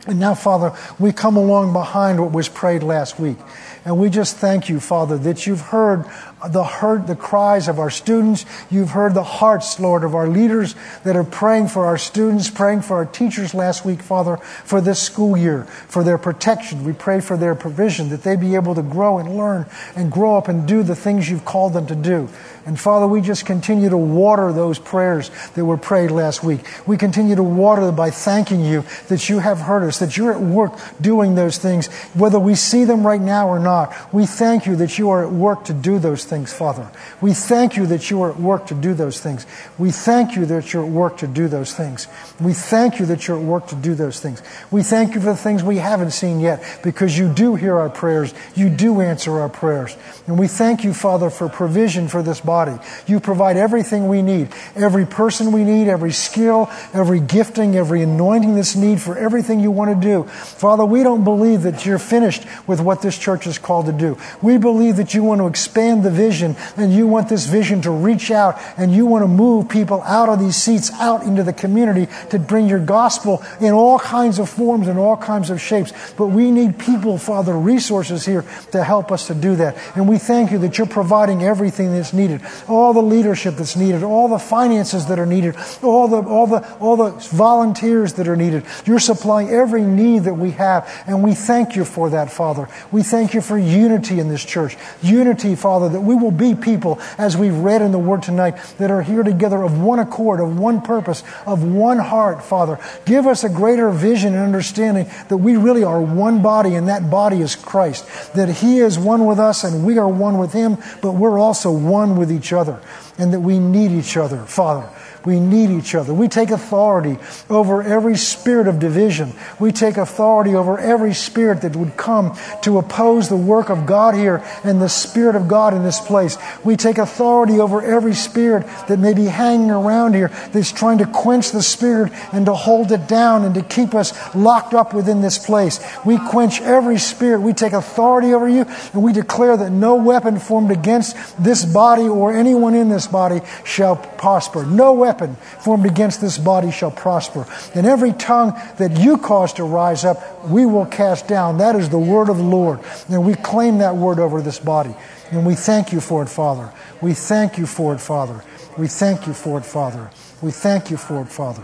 And 0.07 0.21
now, 0.21 0.35
Father, 0.35 0.77
we 0.99 1.13
come 1.13 1.37
along 1.37 1.73
behind 1.73 2.21
what 2.21 2.33
was 2.33 2.49
prayed 2.49 2.83
last 2.83 3.19
week. 3.19 3.39
And 3.85 3.99
we 3.99 4.09
just 4.09 4.39
thank 4.39 4.70
you, 4.70 4.80
Father, 4.80 5.18
that 5.18 5.47
you've 5.47 5.61
heard 5.61 6.07
the 6.49 6.64
the 7.07 7.16
cries 7.16 7.68
of 7.68 7.78
our 7.78 7.91
students. 7.91 8.45
You've 8.70 8.91
heard 8.91 9.14
the 9.14 9.22
hearts, 9.22 9.78
Lord, 9.80 10.05
of 10.05 10.14
our 10.14 10.28
leaders 10.28 10.74
that 11.05 11.16
are 11.16 11.24
praying 11.24 11.68
for 11.68 11.87
our 11.87 11.99
students, 11.99 12.51
praying 12.51 12.82
for 12.82 12.97
our 12.97 13.07
teachers 13.07 13.55
last 13.55 13.85
week, 13.85 14.03
Father, 14.03 14.37
for 14.37 14.80
this 14.80 15.03
school 15.03 15.37
year, 15.37 15.64
for 15.64 16.05
their 16.05 16.18
protection. 16.18 16.85
We 16.85 16.93
pray 16.93 17.20
for 17.20 17.37
their 17.37 17.55
provision, 17.55 18.09
that 18.11 18.22
they 18.22 18.37
be 18.37 18.55
able 18.55 18.74
to 18.74 18.82
grow 18.82 19.18
and 19.18 19.37
learn 19.37 19.66
and 19.97 20.11
grow 20.11 20.37
up 20.37 20.49
and 20.49 20.66
do 20.66 20.82
the 20.82 20.97
things 20.97 21.28
you've 21.28 21.45
called 21.45 21.74
them 21.74 21.87
to 21.87 21.95
do. 21.95 22.28
And 22.66 22.80
Father, 22.80 23.07
we 23.07 23.20
just 23.20 23.45
continue 23.45 23.91
to 23.91 23.99
water 23.99 24.51
those 24.51 24.78
prayers 24.78 25.30
that 25.55 25.64
were 25.64 25.76
prayed 25.76 26.11
last 26.11 26.43
week. 26.43 26.61
We 26.87 26.97
continue 26.97 27.37
to 27.37 27.43
water 27.43 27.85
them 27.85 27.97
by 27.97 28.11
thanking 28.11 28.64
you 28.64 28.85
that 29.09 29.28
you 29.28 29.41
have 29.41 29.61
heard 29.61 29.82
us, 29.82 29.99
that 29.99 30.16
you're 30.16 30.32
at 30.32 30.41
work 30.41 30.72
doing 30.99 31.35
those 31.35 31.59
things, 31.59 31.89
whether 32.14 32.41
we 32.41 32.55
see 32.55 32.85
them 32.85 33.07
right 33.07 33.20
now 33.20 33.49
or 33.49 33.59
not. 33.59 33.74
We 34.12 34.27
thank 34.27 34.66
you 34.66 34.77
that 34.77 34.99
you 34.99 35.11
are 35.11 35.25
at 35.25 35.33
work 35.33 35.64
to 35.64 35.72
do 35.72 35.99
those 35.99 36.25
things, 36.25 36.53
Father. 36.53 36.91
We 37.20 37.35
thank 37.35 37.77
you 37.77 37.87
that 37.87 38.11
you 38.11 38.22
are 38.22 38.31
at 38.31 38.41
work 38.41 38.66
to 38.68 38.75
do 38.75 38.95
those 38.95 39.20
things. 39.20 39.47
We 39.79 39.91
thank 39.91 40.37
you 40.37 40.47
that 40.47 40.72
you're 40.72 40.85
at 40.85 40.91
work 40.91 41.18
to 41.18 41.27
do 41.27 41.49
those 41.49 41.75
things. 41.75 42.07
We 42.41 42.53
thank 42.53 42.99
you 42.99 43.07
that 43.07 43.27
you're 43.27 43.39
at 43.39 43.45
work 43.45 43.68
to 43.68 43.77
do 43.77 43.95
those 43.95 44.20
things. 44.20 44.43
We 44.70 44.83
thank 44.83 45.14
you 45.14 45.20
for 45.20 45.27
the 45.27 45.37
things 45.37 45.62
we 45.62 45.79
haven't 45.79 46.12
seen 46.12 46.41
yet 46.41 46.62
because 46.83 47.18
you 47.18 47.33
do 47.33 47.55
hear 47.55 47.77
our 47.77 47.91
prayers. 47.91 48.35
You 48.55 48.70
do 48.70 49.01
answer 49.01 49.41
our 49.41 49.49
prayers. 49.49 49.97
And 50.27 50.39
we 50.39 50.49
thank 50.49 50.85
you, 50.85 50.95
Father, 50.95 51.31
for 51.31 51.49
provision 51.49 52.09
for 52.09 52.22
this 52.22 52.41
body. 52.41 52.79
You 53.07 53.20
provide 53.20 53.57
everything 53.57 54.09
we 54.09 54.22
need, 54.22 54.49
every 54.75 55.07
person 55.07 55.53
we 55.53 55.64
need, 55.64 55.89
every 55.89 56.12
skill, 56.12 56.70
every 56.93 57.20
gifting, 57.20 57.77
every 57.77 58.03
anointing 58.03 58.55
that's 58.55 58.77
needed 58.77 59.03
for 59.03 59.18
everything 59.18 59.61
you 59.61 59.70
want 59.70 59.95
to 59.95 60.01
do. 60.01 60.25
Father, 60.25 60.85
we 60.85 61.03
don't 61.03 61.25
believe 61.25 61.62
that 61.62 61.85
you're 61.85 61.99
finished 61.99 62.45
with 62.66 62.81
what 62.81 63.03
this 63.03 63.18
church 63.18 63.47
is 63.47 63.59
called 63.65 63.87
to 63.87 63.93
do. 63.93 64.17
We 64.41 64.59
believe 64.59 64.97
that 64.97 65.15
you 65.15 65.25
want 65.25 65.41
to 65.41 65.49
expand 65.49 66.05
the 66.05 66.11
vision 66.11 66.55
and 66.77 66.93
you 66.93 67.09
want 67.09 67.29
this 67.29 67.47
vision 67.47 67.83
to 67.83 67.91
reach 67.91 68.31
out 68.31 68.57
and 68.77 68.95
you 68.95 69.07
want 69.07 69.25
to 69.25 69.29
move 69.29 69.69
people 69.69 70.03
out 70.03 70.29
of 70.29 70.39
these 70.39 70.57
seats 70.57 70.93
out 71.01 71.25
into 71.25 71.43
the 71.43 71.53
community 71.53 72.07
to 72.31 72.39
bring 72.39 72.69
your 72.69 72.79
gospel 72.79 73.43
in 73.61 73.73
all 73.73 73.99
kinds 73.99 74.39
of 74.39 74.49
forms 74.49 74.87
and 74.87 74.99
all 74.99 75.17
kinds 75.17 75.51
of 75.51 75.61
shapes. 75.61 75.93
But 76.17 76.27
we 76.27 76.53
need 76.53 76.79
people, 76.79 77.19
Father, 77.19 77.59
resources 77.59 78.25
here 78.25 78.45
to 78.71 78.85
help 78.85 79.11
us 79.11 79.27
to 79.27 79.35
do 79.35 79.57
that. 79.57 79.77
And 79.97 80.09
we 80.09 80.19
thank 80.19 80.53
you 80.53 80.59
that 80.59 80.79
you're 80.79 80.87
providing 80.87 81.43
everything 81.43 81.93
that's 81.93 82.12
needed 82.12 82.43
all 82.69 82.93
the 82.93 83.03
leadership 83.03 83.57
that's 83.57 83.77
needed, 83.77 84.03
all 84.03 84.29
the 84.29 84.39
finances 84.39 85.07
that 85.07 85.19
are 85.19 85.27
needed, 85.27 85.57
all 85.83 86.09
the, 86.09 86.21
all 86.29 86.47
the, 86.47 86.77
all 86.79 86.97
the 86.97 87.11
volunteers 87.33 88.15
that 88.15 88.29
are 88.29 88.37
needed. 88.37 88.65
You're 88.85 88.99
supplying 88.99 89.49
every 89.49 89.83
need 89.83 90.25
that 90.25 90.35
we 90.35 90.53
have, 90.53 90.91
and 91.07 91.23
we 91.23 91.35
thank 91.35 91.77
you 91.77 91.85
for 91.85 92.11
that, 92.11 92.31
Father. 92.31 92.69
We 92.91 93.03
thank 93.03 93.35
you 93.35 93.41
for 93.41 93.54
unity 93.59 94.21
in 94.21 94.29
this 94.29 94.45
church. 94.45 94.77
Unity, 95.03 95.55
Father, 95.55 95.89
that 95.89 96.01
we 96.01 96.15
will 96.15 96.31
be 96.31 96.55
people, 96.55 97.01
as 97.19 97.37
we've 97.37 97.57
read 97.57 97.83
in 97.83 97.93
the 97.93 97.99
Word 97.99 98.23
tonight, 98.23 98.57
that 98.79 98.91
are 98.91 99.03
here 99.03 99.23
together 99.23 99.63
of 99.63 99.81
one 99.81 99.99
accord, 99.99 100.41
of 100.41 100.59
one 100.59 100.81
purpose, 100.81 101.23
of 101.47 101.63
one 101.65 101.99
heart, 101.99 102.45
Father. 102.45 102.79
Give 103.05 103.27
us 103.27 103.45
a 103.45 103.49
greater 103.49 103.91
vision 103.91 104.35
and 104.35 104.43
understanding 104.43 105.11
that 105.29 105.39
we 105.39 105.57
really 105.57 105.85
are 105.85 106.01
one 106.01 106.43
body, 106.43 106.75
and 106.75 106.89
that 106.89 107.11
body 107.11 107.41
is 107.41 107.57
Christ. 107.57 108.35
That 108.35 108.49
He 108.49 108.79
is 108.79 108.99
one 108.99 109.27
with 109.27 109.39
us, 109.39 109.65
and 109.65 109.85
we 109.85 109.99
are 109.99 110.09
one 110.09 110.39
with 110.39 110.53
Him, 110.53 110.79
but 111.01 111.13
we're 111.13 111.39
also 111.39 111.71
one 111.71 112.17
with 112.17 112.31
each 112.31 112.53
other, 112.53 112.81
and 113.19 113.33
that 113.33 113.41
we 113.41 113.59
need 113.59 113.91
each 113.91 114.17
other, 114.17 114.45
Father. 114.45 114.89
We 115.25 115.41
need 115.41 115.70
each 115.70 115.95
other. 115.95 116.12
We 116.12 116.29
take 116.29 116.51
authority 116.51 117.18
over 117.49 117.83
every 117.83 118.16
spirit 118.16 118.68
of 118.68 118.79
division. 118.79 119.33
We 119.59 119.72
take 119.72 119.97
authority 119.97 120.55
over 120.55 120.79
every 120.79 121.14
spirit 121.14 121.62
that 121.62 121.75
would 121.77 121.97
come 121.97 122.37
to 122.62 122.79
oppose 122.79 123.29
the 123.29 123.37
work 123.37 123.70
of 123.70 123.87
God 123.87 124.14
here 124.14 124.45
and 124.64 124.81
the 124.83 124.89
Spirit 124.89 125.35
of 125.35 125.49
God 125.49 125.72
in 125.72 125.83
this 125.83 126.01
place. 126.01 126.37
We 126.62 126.77
take 126.77 126.99
authority 126.99 127.59
over 127.59 127.81
every 127.81 128.14
spirit 128.14 128.66
that 128.89 128.99
may 128.99 129.14
be 129.14 129.25
hanging 129.25 129.70
around 129.70 130.14
here 130.14 130.29
that's 130.53 130.72
trying 130.72 130.99
to 130.99 131.07
quench 131.07 131.53
the 131.53 131.62
Spirit 131.62 132.12
and 132.33 132.45
to 132.47 132.55
hold 132.55 132.93
it 132.93 133.09
down 133.09 133.45
and 133.45 133.55
to 133.55 133.62
keep 133.62 133.95
us 133.95 134.12
locked 134.35 134.75
up 134.75 134.93
within 134.93 135.22
this 135.22 135.39
place. 135.39 135.81
We 136.05 136.18
quench 136.18 136.61
every 136.61 136.99
spirit. 136.99 137.41
We 137.41 137.55
take 137.55 137.72
authority 137.72 138.35
over 138.35 138.49
you 138.49 138.66
and 138.93 139.03
we 139.03 139.12
declare 139.12 139.57
that 139.57 139.70
no 139.70 139.97
weapon 139.97 140.39
formed 140.39 140.70
against 140.70 141.16
this 141.43 141.64
body 141.64 142.09
or 142.09 142.37
anyone 142.37 142.75
in 142.75 142.89
this 142.89 143.07
body 143.07 143.41
shall 143.64 143.97
prosper. 143.97 144.66
No 144.66 144.93
weapon 144.93 145.14
weapon 145.15 145.37
formed 145.37 145.87
against 145.87 146.21
this 146.21 146.39
body 146.39 146.71
shall 146.71 146.91
prosper. 146.91 147.47
And 147.75 147.87
every 147.87 148.12
tongue 148.12 148.53
that 148.79 148.99
you 148.99 149.19
cause 149.19 149.53
to 149.55 149.65
rise 149.65 150.05
up, 150.05 150.49
we 150.49 150.67
will 150.67 150.87
cast 150.87 151.29
down. 151.29 151.59
That 151.59 151.77
is 151.77 151.89
the 151.89 151.99
word 151.99 152.29
of 152.29 152.39
the 152.39 152.43
Lord. 152.43 152.81
And 153.09 153.25
we 153.25 153.35
claim 153.35 153.79
that 153.79 153.97
word 153.97 154.19
over 154.19 154.43
this 154.43 154.59
body. 154.59 154.95
And 155.31 155.47
we 155.47 155.55
thank 155.55 155.93
you 155.93 156.01
for 156.01 156.23
it, 156.23 156.29
Father. 156.29 156.73
We 157.01 157.15
thank 157.15 157.59
you 157.59 157.67
for 157.67 157.95
it, 157.95 158.01
Father. 158.01 158.43
We 158.77 158.89
thank 158.89 159.27
you 159.27 159.33
for 159.33 159.59
it, 159.59 159.65
Father. 159.65 160.11
We 160.43 160.51
thank 160.51 160.91
you 160.91 160.97
for 160.97 161.23
it, 161.23 161.29
Father. 161.29 161.62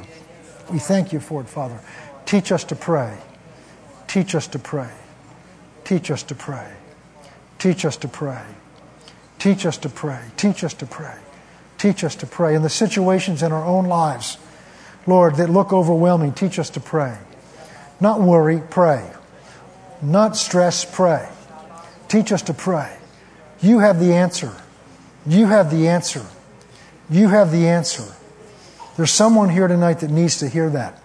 We 0.70 0.78
thank 0.78 1.12
you 1.12 1.20
for 1.20 1.40
it, 1.40 1.48
Father. 1.48 1.80
Teach 2.26 2.52
us 2.52 2.64
to 2.64 2.76
pray. 2.76 3.18
Teach 4.06 4.34
us 4.34 4.46
to 4.48 4.58
pray. 4.58 4.90
Teach 5.84 6.10
us 6.10 6.22
to 6.24 6.34
pray. 6.34 6.70
Teach 7.58 7.84
us 7.84 7.96
to 7.96 8.08
pray. 8.08 8.44
Teach 9.38 9.66
us 9.66 9.76
to 9.78 9.88
pray. 9.88 10.20
Teach 10.36 10.62
us 10.64 10.74
to 10.74 10.86
pray. 10.86 11.18
Teach 11.80 12.04
us 12.04 12.14
to 12.16 12.26
pray. 12.26 12.54
In 12.54 12.60
the 12.60 12.68
situations 12.68 13.42
in 13.42 13.52
our 13.52 13.64
own 13.64 13.86
lives, 13.86 14.36
Lord, 15.06 15.36
that 15.36 15.48
look 15.48 15.72
overwhelming, 15.72 16.34
teach 16.34 16.58
us 16.58 16.68
to 16.70 16.80
pray. 16.80 17.16
Not 18.02 18.20
worry, 18.20 18.60
pray. 18.68 19.10
Not 20.02 20.36
stress, 20.36 20.84
pray. 20.84 21.26
Teach 22.06 22.32
us 22.32 22.42
to 22.42 22.52
pray. 22.52 22.94
You 23.62 23.78
have 23.78 23.98
the 23.98 24.12
answer. 24.12 24.52
You 25.26 25.46
have 25.46 25.70
the 25.70 25.88
answer. 25.88 26.26
You 27.08 27.28
have 27.28 27.50
the 27.50 27.68
answer. 27.68 28.04
There's 28.98 29.10
someone 29.10 29.48
here 29.48 29.66
tonight 29.66 30.00
that 30.00 30.10
needs 30.10 30.40
to 30.40 30.50
hear 30.50 30.68
that. 30.68 30.99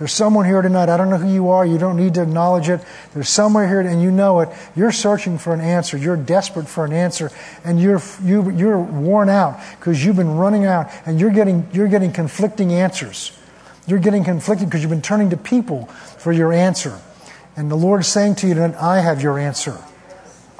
There's 0.00 0.14
someone 0.14 0.46
here 0.46 0.62
tonight. 0.62 0.88
I 0.88 0.96
don't 0.96 1.10
know 1.10 1.18
who 1.18 1.30
you 1.30 1.50
are. 1.50 1.66
You 1.66 1.76
don't 1.76 1.98
need 1.98 2.14
to 2.14 2.22
acknowledge 2.22 2.70
it. 2.70 2.80
There's 3.12 3.28
somewhere 3.28 3.68
here, 3.68 3.80
and 3.80 4.00
you 4.00 4.10
know 4.10 4.40
it. 4.40 4.48
You're 4.74 4.92
searching 4.92 5.36
for 5.36 5.52
an 5.52 5.60
answer. 5.60 5.98
You're 5.98 6.16
desperate 6.16 6.68
for 6.68 6.86
an 6.86 6.94
answer, 6.94 7.30
and 7.64 7.78
you're 7.78 8.00
you, 8.24 8.50
you're 8.50 8.78
worn 8.78 9.28
out 9.28 9.60
because 9.78 10.02
you've 10.02 10.16
been 10.16 10.38
running 10.38 10.64
out, 10.64 10.90
and 11.04 11.20
you're 11.20 11.30
getting 11.30 11.68
you're 11.70 11.86
getting 11.86 12.12
conflicting 12.12 12.72
answers. 12.72 13.38
You're 13.86 13.98
getting 13.98 14.24
conflicted 14.24 14.68
because 14.70 14.80
you've 14.80 14.90
been 14.90 15.02
turning 15.02 15.28
to 15.30 15.36
people 15.36 15.84
for 15.84 16.32
your 16.32 16.50
answer, 16.50 16.98
and 17.54 17.70
the 17.70 17.76
Lord 17.76 18.00
is 18.00 18.08
saying 18.08 18.36
to 18.36 18.48
you 18.48 18.54
tonight, 18.54 18.76
"I 18.80 19.00
have 19.00 19.20
your 19.20 19.38
answer. 19.38 19.76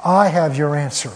I 0.05 0.27
have 0.27 0.55
your 0.55 0.75
answer. 0.75 1.09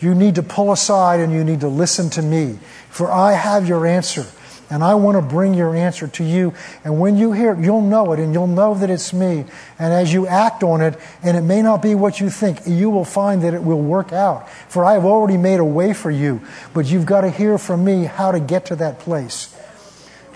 You 0.00 0.14
need 0.14 0.34
to 0.34 0.42
pull 0.42 0.70
aside 0.70 1.20
and 1.20 1.32
you 1.32 1.42
need 1.42 1.60
to 1.60 1.68
listen 1.68 2.10
to 2.10 2.20
me, 2.20 2.58
for 2.90 3.10
I 3.10 3.32
have 3.32 3.66
your 3.66 3.86
answer." 3.86 4.26
And 4.70 4.82
I 4.82 4.94
want 4.94 5.16
to 5.16 5.22
bring 5.22 5.54
your 5.54 5.74
answer 5.76 6.08
to 6.08 6.24
you. 6.24 6.54
And 6.84 6.98
when 6.98 7.16
you 7.16 7.32
hear 7.32 7.52
it, 7.52 7.58
you'll 7.58 7.82
know 7.82 8.12
it 8.12 8.18
and 8.18 8.32
you'll 8.32 8.46
know 8.46 8.74
that 8.74 8.90
it's 8.90 9.12
me. 9.12 9.44
And 9.78 9.92
as 9.92 10.12
you 10.12 10.26
act 10.26 10.62
on 10.62 10.80
it, 10.80 10.98
and 11.22 11.36
it 11.36 11.42
may 11.42 11.62
not 11.62 11.82
be 11.82 11.94
what 11.94 12.18
you 12.18 12.30
think, 12.30 12.60
you 12.66 12.90
will 12.90 13.04
find 13.04 13.42
that 13.42 13.54
it 13.54 13.62
will 13.62 13.80
work 13.80 14.12
out. 14.12 14.48
For 14.50 14.84
I 14.84 14.94
have 14.94 15.04
already 15.04 15.36
made 15.36 15.60
a 15.60 15.64
way 15.64 15.92
for 15.92 16.10
you. 16.10 16.40
But 16.72 16.86
you've 16.86 17.06
got 17.06 17.20
to 17.20 17.30
hear 17.30 17.58
from 17.58 17.84
me 17.84 18.04
how 18.04 18.32
to 18.32 18.40
get 18.40 18.66
to 18.66 18.76
that 18.76 18.98
place. 18.98 19.54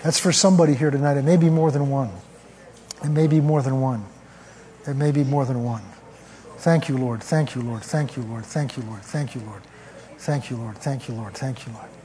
That's 0.03 0.19
for 0.19 0.31
somebody 0.31 0.75
here 0.75 0.91
tonight. 0.91 1.17
It 1.17 1.25
may 1.25 1.37
be 1.37 1.49
more 1.49 1.71
than 1.71 1.89
one. 1.89 2.11
It 3.03 3.09
may 3.09 3.27
be 3.27 3.41
more 3.41 3.61
than 3.61 3.81
one. 3.81 4.05
It 4.87 4.95
may 4.95 5.11
be 5.11 5.23
more 5.23 5.45
than 5.45 5.63
one. 5.63 5.81
Thank 6.57 6.89
you, 6.89 6.97
Lord. 6.97 7.23
Thank 7.23 7.55
you, 7.55 7.61
Lord. 7.61 7.83
Thank 7.83 8.15
you, 8.15 8.23
Lord. 8.23 8.45
Thank 8.45 8.77
you, 8.77 8.83
Lord. 8.83 9.01
Thank 9.03 9.35
you, 9.35 9.41
Lord. 9.41 9.61
Thank 10.17 10.49
you, 10.49 10.57
Lord. 10.57 10.77
Thank 10.77 11.07
you, 11.07 11.15
Lord. 11.15 11.33
Thank 11.33 11.65
you, 11.65 11.73
Lord. 11.73 11.98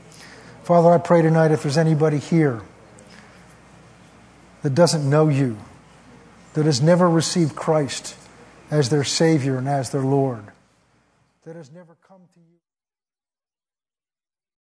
Father, 0.65 0.89
I 0.89 0.97
pray 0.97 1.21
tonight 1.21 1.51
if 1.51 1.61
there's 1.61 1.77
anybody 1.77 2.17
here 2.17 2.59
that 4.63 4.73
doesn't 4.73 5.07
know 5.07 5.29
you, 5.29 5.57
that 6.55 6.65
has 6.65 6.81
never 6.81 7.07
received 7.07 7.55
Christ 7.55 8.15
as 8.71 8.89
their 8.89 9.03
Savior 9.03 9.59
and 9.59 9.69
as 9.69 9.91
their 9.91 10.01
Lord, 10.01 10.43
that 11.45 11.55
has 11.55 11.69
never. 11.71 11.95